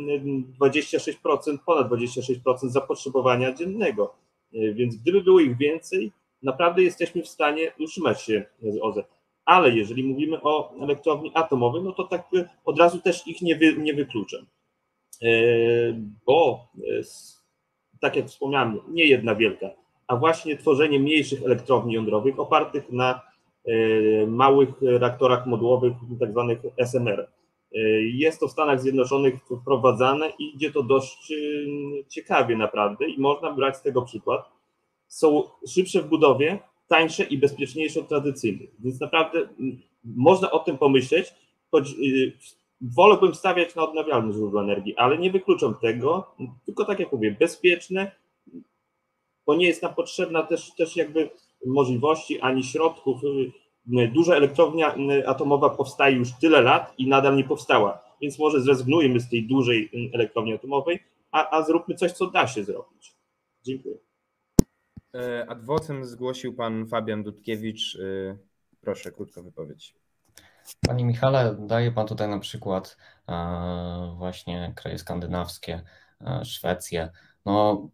26%, 0.61 1.59
ponad 1.67 1.89
26% 1.89 2.71
zapotrzebowania 2.71 3.53
dziennego. 3.53 4.15
Więc 4.53 4.97
gdyby 4.97 5.23
było 5.23 5.41
ich 5.41 5.57
więcej, 5.57 6.13
naprawdę 6.43 6.83
jesteśmy 6.83 7.23
w 7.23 7.29
stanie 7.29 7.73
utrzymać 7.81 8.23
się 8.23 8.45
z 8.63 8.79
OZE. 8.83 9.05
Ale 9.49 9.71
jeżeli 9.71 10.05
mówimy 10.05 10.43
o 10.43 10.75
elektrowni 10.81 11.31
atomowej, 11.35 11.83
no 11.83 11.93
to 11.93 12.05
tak 12.05 12.29
od 12.65 12.79
razu 12.79 12.99
też 12.99 13.27
ich 13.27 13.43
nie, 13.43 13.57
wy, 13.57 13.77
nie 13.79 13.95
wykluczam. 13.95 14.47
E, 15.23 15.29
bo 16.27 16.67
tak 18.01 18.17
jak 18.17 18.27
wspomniałem, 18.27 18.81
nie 18.89 19.05
jedna 19.05 19.35
wielka, 19.35 19.71
a 20.07 20.17
właśnie 20.17 20.57
tworzenie 20.57 21.01
mniejszych 21.01 21.43
elektrowni 21.43 21.95
jądrowych 21.95 22.41
opartych 22.41 22.93
na 22.93 23.21
małych 24.27 24.69
reaktorach 24.83 25.47
modułowych, 25.47 25.93
tak 26.21 26.31
zwanych 26.31 26.59
SMR. 26.77 27.29
Jest 28.01 28.41
to 28.41 28.49
w 28.49 28.53
Stanach 28.53 28.81
Zjednoczonych 28.81 29.35
wprowadzane 29.63 30.33
i 30.39 30.55
idzie 30.55 30.73
to 30.73 30.83
dość 30.83 31.33
ciekawie 32.09 32.57
naprawdę 32.57 33.09
i 33.09 33.21
można 33.21 33.53
brać 33.53 33.77
z 33.77 33.83
tego 33.83 34.03
przykład. 34.03 34.49
Są 35.09 35.43
szybsze 35.67 36.03
w 36.03 36.09
budowie, 36.09 36.59
tańsze 36.89 37.25
i 37.25 37.39
bezpieczniejsze 37.39 38.01
od 38.01 38.09
tradycyjnych, 38.09 38.71
więc 38.79 39.01
naprawdę 39.01 39.39
mm, 39.39 39.79
można 40.05 40.51
o 40.51 40.59
tym 40.59 40.79
pomyśleć, 40.79 41.35
choć 41.71 41.91
y, 41.91 42.33
wolałbym 42.81 43.35
stawiać 43.35 43.75
na 43.75 43.83
odnawialne 43.83 44.33
źródła 44.33 44.63
energii, 44.63 44.97
ale 44.97 45.19
nie 45.19 45.31
wykluczam 45.31 45.75
tego, 45.75 46.35
tylko 46.67 46.85
tak 46.85 47.01
jak 47.01 47.13
mówię, 47.13 47.37
bezpieczne, 47.41 48.13
bo 49.47 49.55
nie 49.55 49.67
jest 49.67 49.83
nam 49.83 49.95
potrzebna 49.95 50.43
też, 50.43 50.75
też 50.75 50.97
jakby 50.97 51.31
możliwości 51.67 52.41
ani 52.41 52.65
środków. 52.65 53.25
Y, 53.25 53.53
Duża 54.15 54.35
elektrownia 54.35 54.95
atomowa 55.27 55.71
powstaje 55.71 56.17
już 56.17 56.29
tyle 56.41 56.63
lat 56.63 56.95
i 56.99 57.09
nadal 57.09 57.37
nie 57.37 57.45
powstała, 57.45 58.03
więc 58.21 58.39
może 58.39 58.61
zrezygnujmy 58.61 59.21
z 59.21 59.29
tej 59.31 59.47
dużej 59.47 60.11
elektrowni 60.15 60.53
atomowej, 60.53 60.99
a, 61.31 61.59
a 61.59 61.63
zróbmy 61.63 61.95
coś, 61.95 62.13
co 62.13 62.27
da 62.27 62.47
się 62.47 62.65
zrobić. 62.65 63.13
Dziękuję. 63.65 64.08
E, 65.15 65.47
adwocem 65.49 66.05
zgłosił 66.05 66.55
pan 66.55 66.87
Fabian 66.87 67.23
Dudkiewicz. 67.23 67.97
E, 67.97 68.37
proszę, 68.81 69.13
krótko 69.13 69.43
wypowiedź. 69.43 69.95
Panie 70.87 71.05
Michale, 71.05 71.57
daje 71.61 71.93
Pan 71.93 72.07
tutaj 72.07 72.29
na 72.29 72.39
przykład 72.39 72.97
e, 73.29 74.15
właśnie 74.17 74.73
kraje 74.77 74.99
skandynawskie, 74.99 75.83
Szwecję. 76.45 77.11
No, 77.47 77.89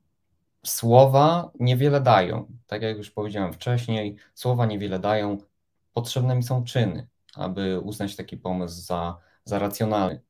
słowa 0.67 1.51
niewiele 1.61 2.01
dają. 2.01 2.47
Tak 2.67 2.83
jak 2.83 2.97
już 2.97 3.11
powiedziałem 3.11 3.53
wcześniej, 3.53 4.17
słowa 4.35 4.67
niewiele 4.67 4.99
dają, 4.99 5.39
potrzebne 5.93 6.37
mi 6.37 6.43
są 6.43 6.65
czyny, 6.65 7.07
aby 7.35 7.81
uznać 7.81 8.17
taki 8.17 8.37
pomysł 8.37 8.81
za, 8.81 9.19
za 9.45 9.59
racjonalny. 9.59 10.21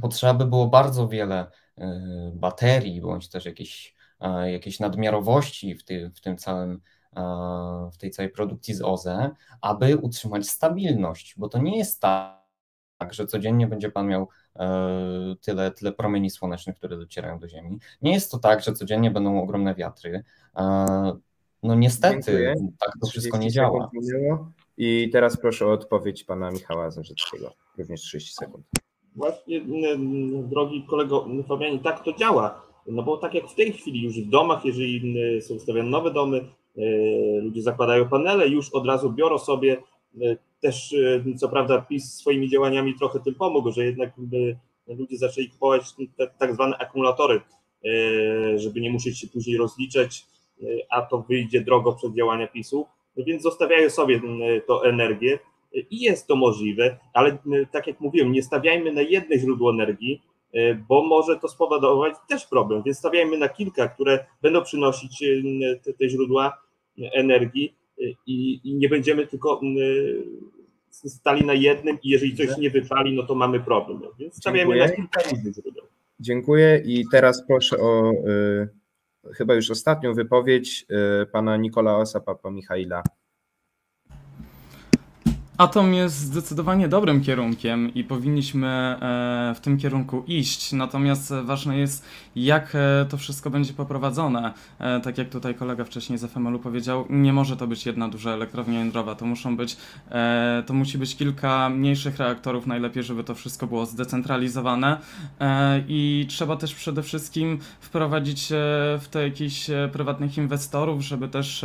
Potrzeba 0.00 0.34
by 0.34 0.46
było 0.46 0.66
bardzo 0.66 1.08
wiele 1.08 1.46
baterii, 2.32 3.00
bądź 3.00 3.28
też 3.28 3.44
jakieś, 3.44 3.94
jakieś 4.44 4.80
nadmiarowości 4.80 5.74
w, 5.74 5.84
ty, 5.84 6.10
w 6.14 6.20
tym 6.20 6.36
całym, 6.36 6.80
w 7.92 7.98
tej 7.98 8.10
całej 8.10 8.30
produkcji 8.30 8.74
z 8.74 8.82
OZE, 8.82 9.30
aby 9.60 9.96
utrzymać 9.96 10.48
stabilność, 10.48 11.34
bo 11.38 11.48
to 11.48 11.58
nie 11.58 11.78
jest 11.78 12.00
tak, 12.00 12.40
że 13.10 13.26
codziennie 13.26 13.66
będzie 13.66 13.90
Pan 13.90 14.06
miał 14.06 14.28
e, 14.56 15.34
tyle, 15.40 15.70
tyle 15.70 15.92
promieni 15.92 16.30
słonecznych, 16.30 16.76
które 16.76 16.96
docierają 16.96 17.38
do 17.38 17.48
Ziemi. 17.48 17.78
Nie 18.02 18.12
jest 18.12 18.30
to 18.30 18.38
tak, 18.38 18.62
że 18.62 18.72
codziennie 18.72 19.10
będą 19.10 19.42
ogromne 19.42 19.74
wiatry. 19.74 20.24
No 21.62 21.74
niestety, 21.74 22.32
Dziękuję. 22.32 22.54
tak 22.78 22.90
to 23.00 23.06
wszystko 23.06 23.38
nie 23.38 23.50
działa. 23.50 23.90
I 24.76 25.10
teraz 25.12 25.36
proszę 25.36 25.66
o 25.66 25.72
odpowiedź 25.72 26.24
pana 26.24 26.50
Michała 26.50 26.90
Zarzyckiego, 26.90 27.52
również 27.78 28.00
30 28.00 28.34
sekund. 28.34 28.66
Właśnie, 29.16 29.60
drogi 30.42 30.86
kolego 30.90 31.26
Fabianie, 31.48 31.78
tak 31.78 32.04
to 32.04 32.12
działa. 32.12 32.69
No 32.86 33.02
bo 33.02 33.16
tak 33.16 33.34
jak 33.34 33.48
w 33.48 33.54
tej 33.54 33.72
chwili 33.72 34.02
już 34.02 34.20
w 34.20 34.28
domach, 34.28 34.64
jeżeli 34.64 35.14
są 35.42 35.54
ustawiane 35.54 35.90
nowe 35.90 36.10
domy, 36.10 36.38
e, 36.38 36.82
ludzie 37.40 37.62
zakładają 37.62 38.08
panele, 38.08 38.48
już 38.48 38.70
od 38.70 38.86
razu 38.86 39.12
biorą 39.12 39.38
sobie, 39.38 39.82
e, 40.22 40.36
też 40.60 40.94
co 41.36 41.48
prawda 41.48 41.80
PiS 41.80 42.14
swoimi 42.14 42.48
działaniami 42.48 42.94
trochę 42.94 43.20
tym 43.20 43.34
pomógł, 43.34 43.72
że 43.72 43.84
jednak 43.84 44.10
ludzie 44.86 45.16
zaczęli 45.16 45.48
kupować 45.48 45.82
tak 46.38 46.54
zwane 46.54 46.76
akumulatory, 46.78 47.40
żeby 48.56 48.80
nie 48.80 48.90
musieć 48.90 49.18
się 49.18 49.28
później 49.28 49.56
rozliczać, 49.56 50.26
a 50.90 51.02
to 51.02 51.24
wyjdzie 51.28 51.60
drogo 51.60 51.92
przed 51.92 52.14
działania 52.14 52.46
PiSu. 52.46 52.86
Więc 53.16 53.42
zostawiają 53.42 53.90
sobie 53.90 54.20
tą 54.66 54.80
energię 54.80 55.38
i 55.90 56.00
jest 56.00 56.26
to 56.26 56.36
możliwe, 56.36 56.98
ale 57.12 57.38
tak 57.70 57.86
jak 57.86 58.00
mówiłem, 58.00 58.32
nie 58.32 58.42
stawiajmy 58.42 58.92
na 58.92 59.02
jedno 59.02 59.36
źródło 59.36 59.70
energii, 59.70 60.22
bo 60.88 61.02
może 61.02 61.38
to 61.38 61.48
spowodować 61.48 62.14
też 62.28 62.46
problem, 62.46 62.82
więc 62.82 62.98
stawiajmy 62.98 63.38
na 63.38 63.48
kilka, 63.48 63.88
które 63.88 64.26
będą 64.42 64.62
przynosić 64.62 65.24
te, 65.84 65.92
te 65.92 66.08
źródła 66.08 66.62
energii 66.98 67.74
e, 67.98 68.02
i, 68.26 68.60
i, 68.64 68.74
nie 68.74 68.88
będziemy 68.88 69.26
tylko 69.26 69.60
stali 70.90 71.46
na 71.46 71.54
jednym 71.54 71.98
i 72.02 72.08
jeżeli 72.08 72.36
coś 72.36 72.58
nie 72.58 72.70
wypali, 72.70 73.16
no 73.16 73.22
to 73.22 73.34
mamy 73.34 73.60
problem. 73.60 74.00
Więc 74.18 74.36
stawiamy 74.36 74.78
na 74.78 74.88
kilka 74.88 75.20
różnych 75.30 75.54
źródeł. 75.54 75.84
Dziękuję 76.20 76.82
i 76.84 77.04
teraz 77.10 77.46
proszę 77.46 77.78
o 77.78 78.12
y, 78.12 79.34
chyba 79.34 79.54
już 79.54 79.70
ostatnią 79.70 80.14
wypowiedź 80.14 80.86
y, 81.22 81.26
pana 81.26 81.56
Nikolaosa 81.56 82.20
Papa 82.20 82.50
Michaila. 82.50 83.02
Atom 85.60 85.94
jest 85.94 86.16
zdecydowanie 86.16 86.88
dobrym 86.88 87.20
kierunkiem 87.20 87.94
i 87.94 88.04
powinniśmy 88.04 88.66
e, 88.68 89.54
w 89.56 89.60
tym 89.60 89.78
kierunku 89.78 90.24
iść. 90.26 90.72
Natomiast 90.72 91.34
ważne 91.44 91.78
jest, 91.78 92.04
jak 92.36 92.72
e, 92.74 93.06
to 93.08 93.16
wszystko 93.16 93.50
będzie 93.50 93.72
poprowadzone. 93.72 94.52
E, 94.78 95.00
tak 95.00 95.18
jak 95.18 95.28
tutaj 95.28 95.54
kolega 95.54 95.84
wcześniej 95.84 96.18
z 96.18 96.24
FML-u 96.24 96.58
powiedział, 96.58 97.06
nie 97.10 97.32
może 97.32 97.56
to 97.56 97.66
być 97.66 97.86
jedna 97.86 98.08
duża 98.08 98.30
elektrownia 98.30 98.78
jądrowa. 98.78 99.14
To 99.14 99.26
muszą 99.26 99.56
być, 99.56 99.76
to 100.66 100.74
musi 100.74 100.98
być 100.98 101.16
kilka 101.16 101.68
mniejszych 101.68 102.18
reaktorów, 102.18 102.66
najlepiej, 102.66 103.02
żeby 103.02 103.24
to 103.24 103.34
wszystko 103.34 103.66
było 103.66 103.86
zdecentralizowane. 103.86 104.98
I 105.88 106.26
trzeba 106.28 106.56
też 106.56 106.74
przede 106.74 107.02
wszystkim 107.02 107.58
wprowadzić 107.80 108.46
w 109.00 109.06
to 109.10 109.20
jakichś 109.20 109.70
prywatnych 109.92 110.38
inwestorów, 110.38 111.02
żeby 111.02 111.28
też 111.28 111.64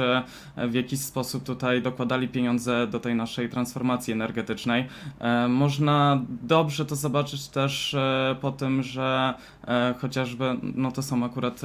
w 0.58 0.74
jakiś 0.74 1.00
sposób 1.00 1.44
tutaj 1.44 1.82
dokładali 1.82 2.28
pieniądze 2.28 2.88
do 2.88 3.00
tej 3.00 3.16
naszej 3.16 3.50
transformacji 3.50 3.85
transformacji 3.86 4.14
energetycznej. 4.14 4.88
E, 5.20 5.48
można 5.48 6.22
dobrze 6.42 6.86
to 6.86 6.96
zobaczyć 6.96 7.48
też 7.48 7.94
e, 7.94 8.36
po 8.42 8.52
tym, 8.52 8.84
że 8.84 9.34
e, 9.68 9.94
chociażby, 10.02 10.58
no 10.76 10.92
to 10.92 11.02
są 11.02 11.26
akurat 11.26 11.62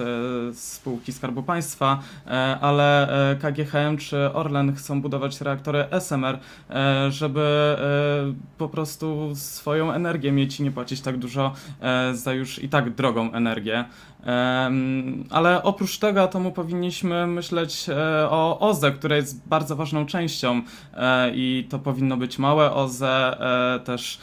spółki 0.52 1.12
Skarbu 1.12 1.42
Państwa, 1.42 1.98
ale 2.60 3.08
KGHM 3.42 3.96
czy 3.96 4.32
Orlen 4.32 4.74
chcą 4.74 5.02
budować 5.02 5.40
reaktory 5.40 5.84
SMR, 5.90 6.38
żeby 7.08 7.76
po 8.58 8.68
prostu 8.68 9.32
swoją 9.34 9.92
energię 9.92 10.32
mieć 10.32 10.60
i 10.60 10.62
nie 10.62 10.70
płacić 10.70 11.00
tak 11.00 11.16
dużo 11.18 11.52
za 12.12 12.32
już 12.32 12.62
i 12.62 12.68
tak 12.68 12.94
drogą 12.94 13.32
energię. 13.32 13.84
Ale 15.30 15.62
oprócz 15.62 15.98
tego 15.98 16.22
atomu 16.22 16.52
powinniśmy 16.52 17.26
myśleć 17.26 17.86
o 18.30 18.58
OZE, 18.58 18.92
które 18.92 19.16
jest 19.16 19.48
bardzo 19.48 19.76
ważną 19.76 20.06
częścią 20.06 20.62
i 21.34 21.66
to 21.70 21.78
powinno 21.78 22.16
być 22.16 22.38
małe 22.38 22.72
OZE, 22.72 23.40
e, 23.40 23.80
też 23.80 24.18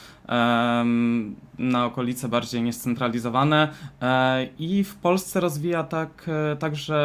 na 1.60 1.86
okolice 1.86 2.30
bardziej 2.30 2.62
niescentralizowane. 2.62 3.70
E, 4.02 4.48
i 4.60 4.84
w 4.84 4.96
Polsce 4.96 5.40
rozwija 5.40 5.84
tak 5.84 6.26
e, 6.28 6.56
także 6.56 6.98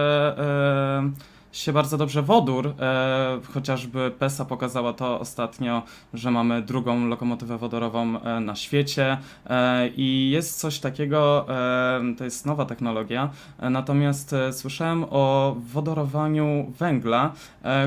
się 1.53 1.73
bardzo 1.73 1.99
dobrze 1.99 2.23
wodór. 2.23 2.75
E, 2.81 3.41
chociażby 3.55 4.11
PESA 4.19 4.45
pokazała 4.45 4.93
to 4.93 5.21
ostatnio, 5.21 5.83
że 6.15 6.31
mamy 6.31 6.63
drugą 6.63 7.07
lokomotywę 7.07 7.59
wodorową 7.59 8.21
e, 8.21 8.41
na 8.41 8.57
świecie 8.57 9.19
e, 9.47 9.89
i 9.89 10.31
jest 10.31 10.61
coś 10.61 10.79
takiego, 10.79 11.47
e, 11.49 12.15
to 12.19 12.25
jest 12.25 12.47
nowa 12.47 12.65
technologia, 12.65 13.31
e, 13.59 13.71
natomiast 13.71 14.33
e, 14.33 14.53
słyszałem 14.53 15.05
o 15.11 15.57
wodorowaniu 15.73 16.73
węgla, 16.79 17.33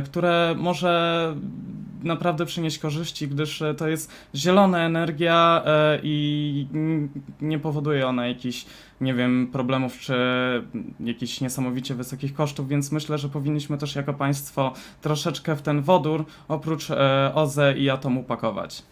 które 0.05 0.55
może 0.57 1.35
naprawdę 2.03 2.45
przynieść 2.45 2.79
korzyści, 2.79 3.27
gdyż 3.27 3.63
to 3.77 3.87
jest 3.87 4.11
zielona 4.35 4.79
energia 4.85 5.63
i 6.03 6.67
nie 7.41 7.59
powoduje 7.59 8.07
ona 8.07 8.27
jakichś 8.27 8.65
nie 9.01 9.13
wiem, 9.13 9.49
problemów 9.51 9.99
czy 9.99 10.13
jakichś 10.99 11.41
niesamowicie 11.41 11.95
wysokich 11.95 12.33
kosztów, 12.33 12.67
więc 12.67 12.91
myślę, 12.91 13.17
że 13.17 13.29
powinniśmy 13.29 13.77
też 13.77 13.95
jako 13.95 14.13
państwo 14.13 14.73
troszeczkę 15.01 15.55
w 15.55 15.61
ten 15.61 15.81
wodór 15.81 16.25
oprócz 16.47 16.91
e, 16.91 17.31
OZE 17.35 17.73
i 17.77 17.89
atomu 17.89 18.23
pakować. 18.23 18.83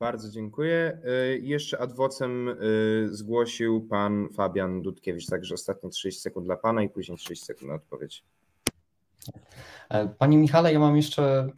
Bardzo 0.00 0.30
dziękuję. 0.30 0.98
E, 1.04 1.38
jeszcze 1.38 1.80
adwocem 1.80 2.48
e, 2.48 2.54
zgłosił 3.08 3.80
pan 3.80 4.28
Fabian 4.28 4.82
Dudkiewicz, 4.82 5.26
także 5.26 5.54
ostatnie 5.54 5.90
30 5.90 6.20
sekund 6.20 6.46
dla 6.46 6.56
pana 6.56 6.82
i 6.82 6.88
później 6.88 7.18
30 7.18 7.44
sekund 7.46 7.68
na 7.68 7.74
odpowiedź. 7.74 8.24
E, 9.88 10.08
Panie 10.08 10.38
Michale, 10.38 10.72
ja 10.72 10.78
mam 10.78 10.96
jeszcze 10.96 11.48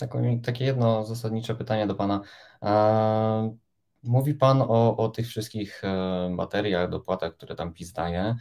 takie 0.43 0.65
jedno 0.65 1.05
zasadnicze 1.05 1.55
pytanie 1.55 1.87
do 1.87 1.95
Pana. 1.95 2.21
E, 2.63 3.57
mówi 4.03 4.35
Pan 4.35 4.63
o, 4.63 4.97
o 4.97 5.09
tych 5.09 5.27
wszystkich 5.27 5.85
e, 5.85 6.35
bateriach, 6.37 6.91
dopłatach, 6.91 7.37
które 7.37 7.55
tam 7.55 7.73
PiS 7.73 7.93
daje, 7.93 8.37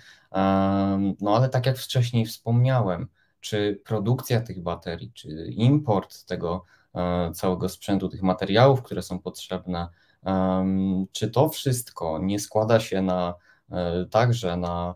no 1.22 1.36
ale 1.36 1.50
tak 1.50 1.66
jak 1.66 1.78
wcześniej 1.78 2.26
wspomniałem, 2.26 3.08
czy 3.40 3.82
produkcja 3.86 4.42
tych 4.42 4.64
baterii, 4.64 5.12
czy 5.14 5.28
import 5.52 6.26
tego 6.26 6.66
całego 7.34 7.70
sprzętu, 7.70 8.10
tych 8.10 8.22
materiałów, 8.22 8.84
które 8.84 9.02
są 9.02 9.20
potrzebne, 9.20 9.88
czy 11.12 11.32
to 11.32 11.50
wszystko 11.50 12.20
nie 12.20 12.40
składa 12.40 12.80
się 12.80 13.02
na, 13.02 13.36
także 14.12 14.58
na 14.58 14.96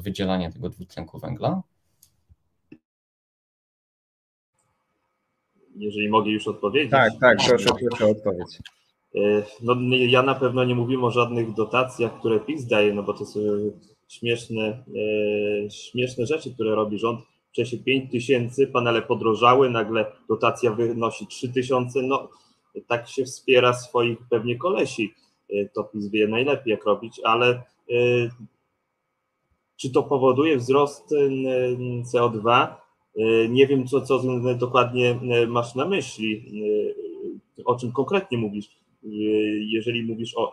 wydzielanie 0.00 0.52
tego 0.52 0.68
dwutlenku 0.68 1.18
węgla? 1.18 1.62
Jeżeli 5.80 6.08
mogę 6.08 6.30
już 6.30 6.48
odpowiedzieć. 6.48 6.90
Tak, 6.90 7.12
tak, 7.20 7.38
proszę, 7.48 7.66
proszę 7.88 8.06
o 8.06 8.10
odpowiedź. 8.10 8.58
E, 9.14 9.42
no, 9.62 9.76
ja 9.96 10.22
na 10.22 10.34
pewno 10.34 10.64
nie 10.64 10.74
mówimy 10.74 11.06
o 11.06 11.10
żadnych 11.10 11.54
dotacjach, 11.54 12.18
które 12.18 12.40
PiS 12.40 12.66
daje, 12.66 12.94
no 12.94 13.02
bo 13.02 13.12
to 13.12 13.26
są 13.26 13.40
śmieszne, 14.08 14.84
e, 15.66 15.70
śmieszne 15.70 16.26
rzeczy, 16.26 16.54
które 16.54 16.74
robi 16.74 16.98
rząd. 16.98 17.20
Wcześniej 17.52 17.82
5 17.82 18.10
tysięcy, 18.10 18.66
panele 18.66 19.02
podrożały, 19.02 19.70
nagle 19.70 20.12
dotacja 20.28 20.72
wynosi 20.72 21.26
3 21.26 21.48
tysiące, 21.48 22.02
no 22.02 22.28
tak 22.86 23.08
się 23.08 23.24
wspiera 23.24 23.72
swoich 23.72 24.18
pewnie 24.30 24.58
kolesi. 24.58 25.14
E, 25.50 25.68
to 25.68 25.84
PiS 25.84 26.08
wie 26.08 26.28
najlepiej 26.28 26.70
jak 26.70 26.84
robić, 26.84 27.20
ale 27.24 27.62
czy 29.76 29.90
to 29.90 30.02
powoduje 30.02 30.56
wzrost 30.56 31.14
CO2? 32.12 32.74
E, 33.20 33.48
nie 33.48 33.66
wiem, 33.66 33.86
co, 33.86 34.00
co 34.00 34.22
dokładnie 34.58 35.10
e, 35.10 35.46
masz 35.46 35.74
na 35.74 35.84
myśli, 35.84 36.44
e, 37.58 37.64
o 37.64 37.76
czym 37.76 37.92
konkretnie 37.92 38.38
mówisz. 38.38 38.80
Jeżeli 39.72 40.02
mówisz 40.02 40.36
o 40.36 40.50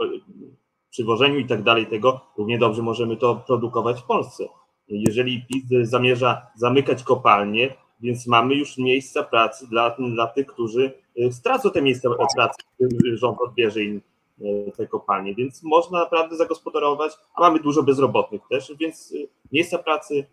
przywożeniu 0.90 1.40
i 1.40 1.46
tak 1.46 1.64
dalej 1.64 1.88
tego, 1.88 2.22
równie 2.38 2.58
dobrze 2.58 2.82
możemy 2.82 3.18
to 3.18 3.44
produkować 3.48 4.02
w 4.02 4.04
Polsce. 4.04 4.48
Jeżeli 4.88 5.46
PiS 5.46 5.90
zamierza 5.90 6.48
zamykać 6.56 7.04
kopalnie, 7.04 7.76
więc 8.02 8.28
mamy 8.28 8.56
już 8.56 8.78
miejsca 8.78 9.24
pracy 9.24 9.68
dla, 9.68 9.96
dla 10.14 10.28
tych, 10.28 10.48
którzy 10.48 10.92
stracą 11.32 11.72
te 11.72 11.82
miejsca 11.82 12.10
pracy, 12.10 12.62
rząd 13.14 13.42
odbierze 13.42 13.84
im 13.84 14.02
te 14.78 14.88
kopalnie, 14.88 15.36
więc 15.36 15.64
można 15.64 16.00
naprawdę 16.00 16.36
zagospodarować, 16.36 17.12
a 17.36 17.42
mamy 17.42 17.60
dużo 17.60 17.84
bezrobotnych 17.84 18.42
też, 18.50 18.74
więc 18.80 19.14
miejsca 19.52 19.78
pracy 19.78 20.26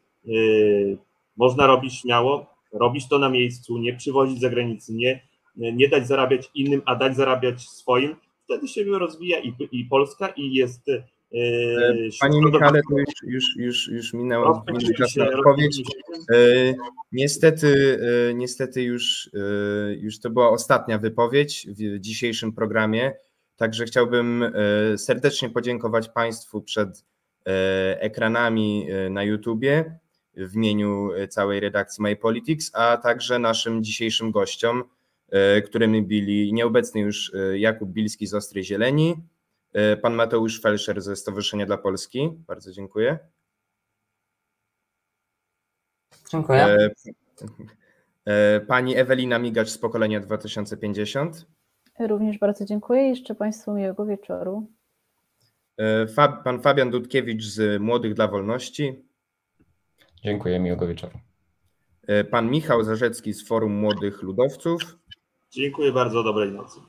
można 1.36 1.66
robić 1.66 1.94
śmiało, 1.94 2.46
robić 2.72 3.08
to 3.08 3.18
na 3.18 3.28
miejscu, 3.28 3.78
nie 3.78 3.96
przywozić 3.96 4.38
z 4.38 4.40
zagranicy, 4.40 4.94
nie, 4.94 5.22
nie 5.56 5.88
dać 5.88 6.08
zarabiać 6.08 6.50
innym, 6.54 6.82
a 6.86 6.96
dać 6.96 7.16
zarabiać 7.16 7.60
swoim. 7.62 8.16
Wtedy 8.44 8.68
się 8.68 8.84
rozwija 8.84 9.38
i, 9.38 9.54
i 9.72 9.84
Polska, 9.84 10.28
i 10.28 10.52
jest. 10.54 10.88
Yy, 11.32 12.08
Panie 12.20 12.40
Michale, 12.40 12.80
to 12.90 12.98
już, 12.98 13.14
już, 13.26 13.56
już, 13.56 13.88
już 13.88 14.12
minęło 14.12 14.64
czas 14.98 15.16
na 15.16 15.28
odpowiedź. 15.28 15.82
Yy, 16.30 16.74
niestety, 17.12 17.98
niestety 18.34 18.82
już, 18.82 19.30
już 20.00 20.20
to 20.20 20.30
była 20.30 20.50
ostatnia 20.50 20.98
wypowiedź 20.98 21.66
w 21.68 22.00
dzisiejszym 22.00 22.52
programie, 22.52 23.12
także 23.56 23.84
chciałbym 23.84 24.44
serdecznie 24.96 25.50
podziękować 25.50 26.08
Państwu 26.08 26.62
przed 26.62 27.04
ekranami 28.00 28.86
na 29.10 29.22
YouTubie 29.22 29.98
w 30.36 30.56
imieniu 30.56 31.12
e, 31.12 31.28
całej 31.28 31.60
redakcji 31.60 32.02
My 32.02 32.16
Politics, 32.16 32.70
a 32.74 32.96
także 32.96 33.38
naszym 33.38 33.84
dzisiejszym 33.84 34.30
gościom, 34.30 34.84
e, 35.30 35.62
którymi 35.62 36.02
byli 36.02 36.52
nieobecny 36.52 37.00
już 37.00 37.34
e, 37.34 37.58
Jakub 37.58 37.90
Bilski 37.90 38.26
z 38.26 38.34
Ostrej 38.34 38.64
Zieleni, 38.64 39.16
pan 40.02 40.14
Mateusz 40.14 40.60
Felszer 40.60 41.02
ze 41.02 41.16
Stowarzyszenia 41.16 41.66
dla 41.66 41.78
Polski. 41.78 42.30
Bardzo 42.46 42.72
dziękuję. 42.72 43.18
Dziękuję. 46.30 46.90
Pani 48.66 48.96
Ewelina 48.96 49.38
Migacz 49.38 49.68
z 49.68 49.78
pokolenia 49.78 50.20
2050. 50.20 51.46
Również 51.98 52.38
bardzo 52.38 52.64
dziękuję. 52.64 53.08
Jeszcze 53.08 53.34
Państwu 53.34 53.74
miłego 53.74 54.06
wieczoru. 54.06 54.66
Pan 56.44 56.60
Fabian 56.62 56.90
Dudkiewicz 56.90 57.44
z 57.44 57.82
Młodych 57.82 58.14
dla 58.14 58.28
Wolności. 58.28 59.04
Dziękuję, 60.24 60.60
miłego 60.60 60.86
wieczoru. 60.86 61.18
E, 62.06 62.24
pan 62.24 62.50
Michał 62.50 62.84
Zarzecki 62.84 63.34
z 63.34 63.48
Forum 63.48 63.72
Młodych 63.72 64.22
Ludowców. 64.22 64.80
Dziękuję 65.50 65.92
bardzo, 65.92 66.22
dobrej 66.22 66.52
nocy. 66.52 66.80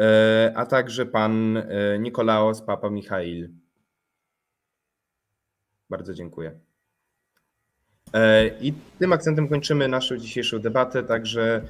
E, 0.00 0.52
a 0.56 0.66
także 0.66 1.06
pan 1.06 1.56
e, 1.56 1.98
Nikolaos 1.98 2.62
Papa 2.62 2.90
Michail. 2.90 3.50
Bardzo 5.90 6.14
dziękuję. 6.14 6.60
I 8.60 8.72
tym 8.98 9.12
akcentem 9.12 9.48
kończymy 9.48 9.88
naszą 9.88 10.16
dzisiejszą 10.16 10.58
debatę, 10.58 11.02
także 11.02 11.62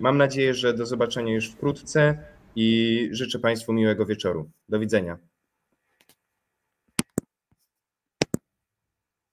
mam 0.00 0.18
nadzieję, 0.18 0.54
że 0.54 0.74
do 0.74 0.86
zobaczenia 0.86 1.34
już 1.34 1.50
wkrótce 1.50 2.18
i 2.56 3.08
życzę 3.12 3.38
Państwu 3.38 3.72
miłego 3.72 4.06
wieczoru. 4.06 4.50
Do 4.68 4.78
widzenia. 4.78 5.18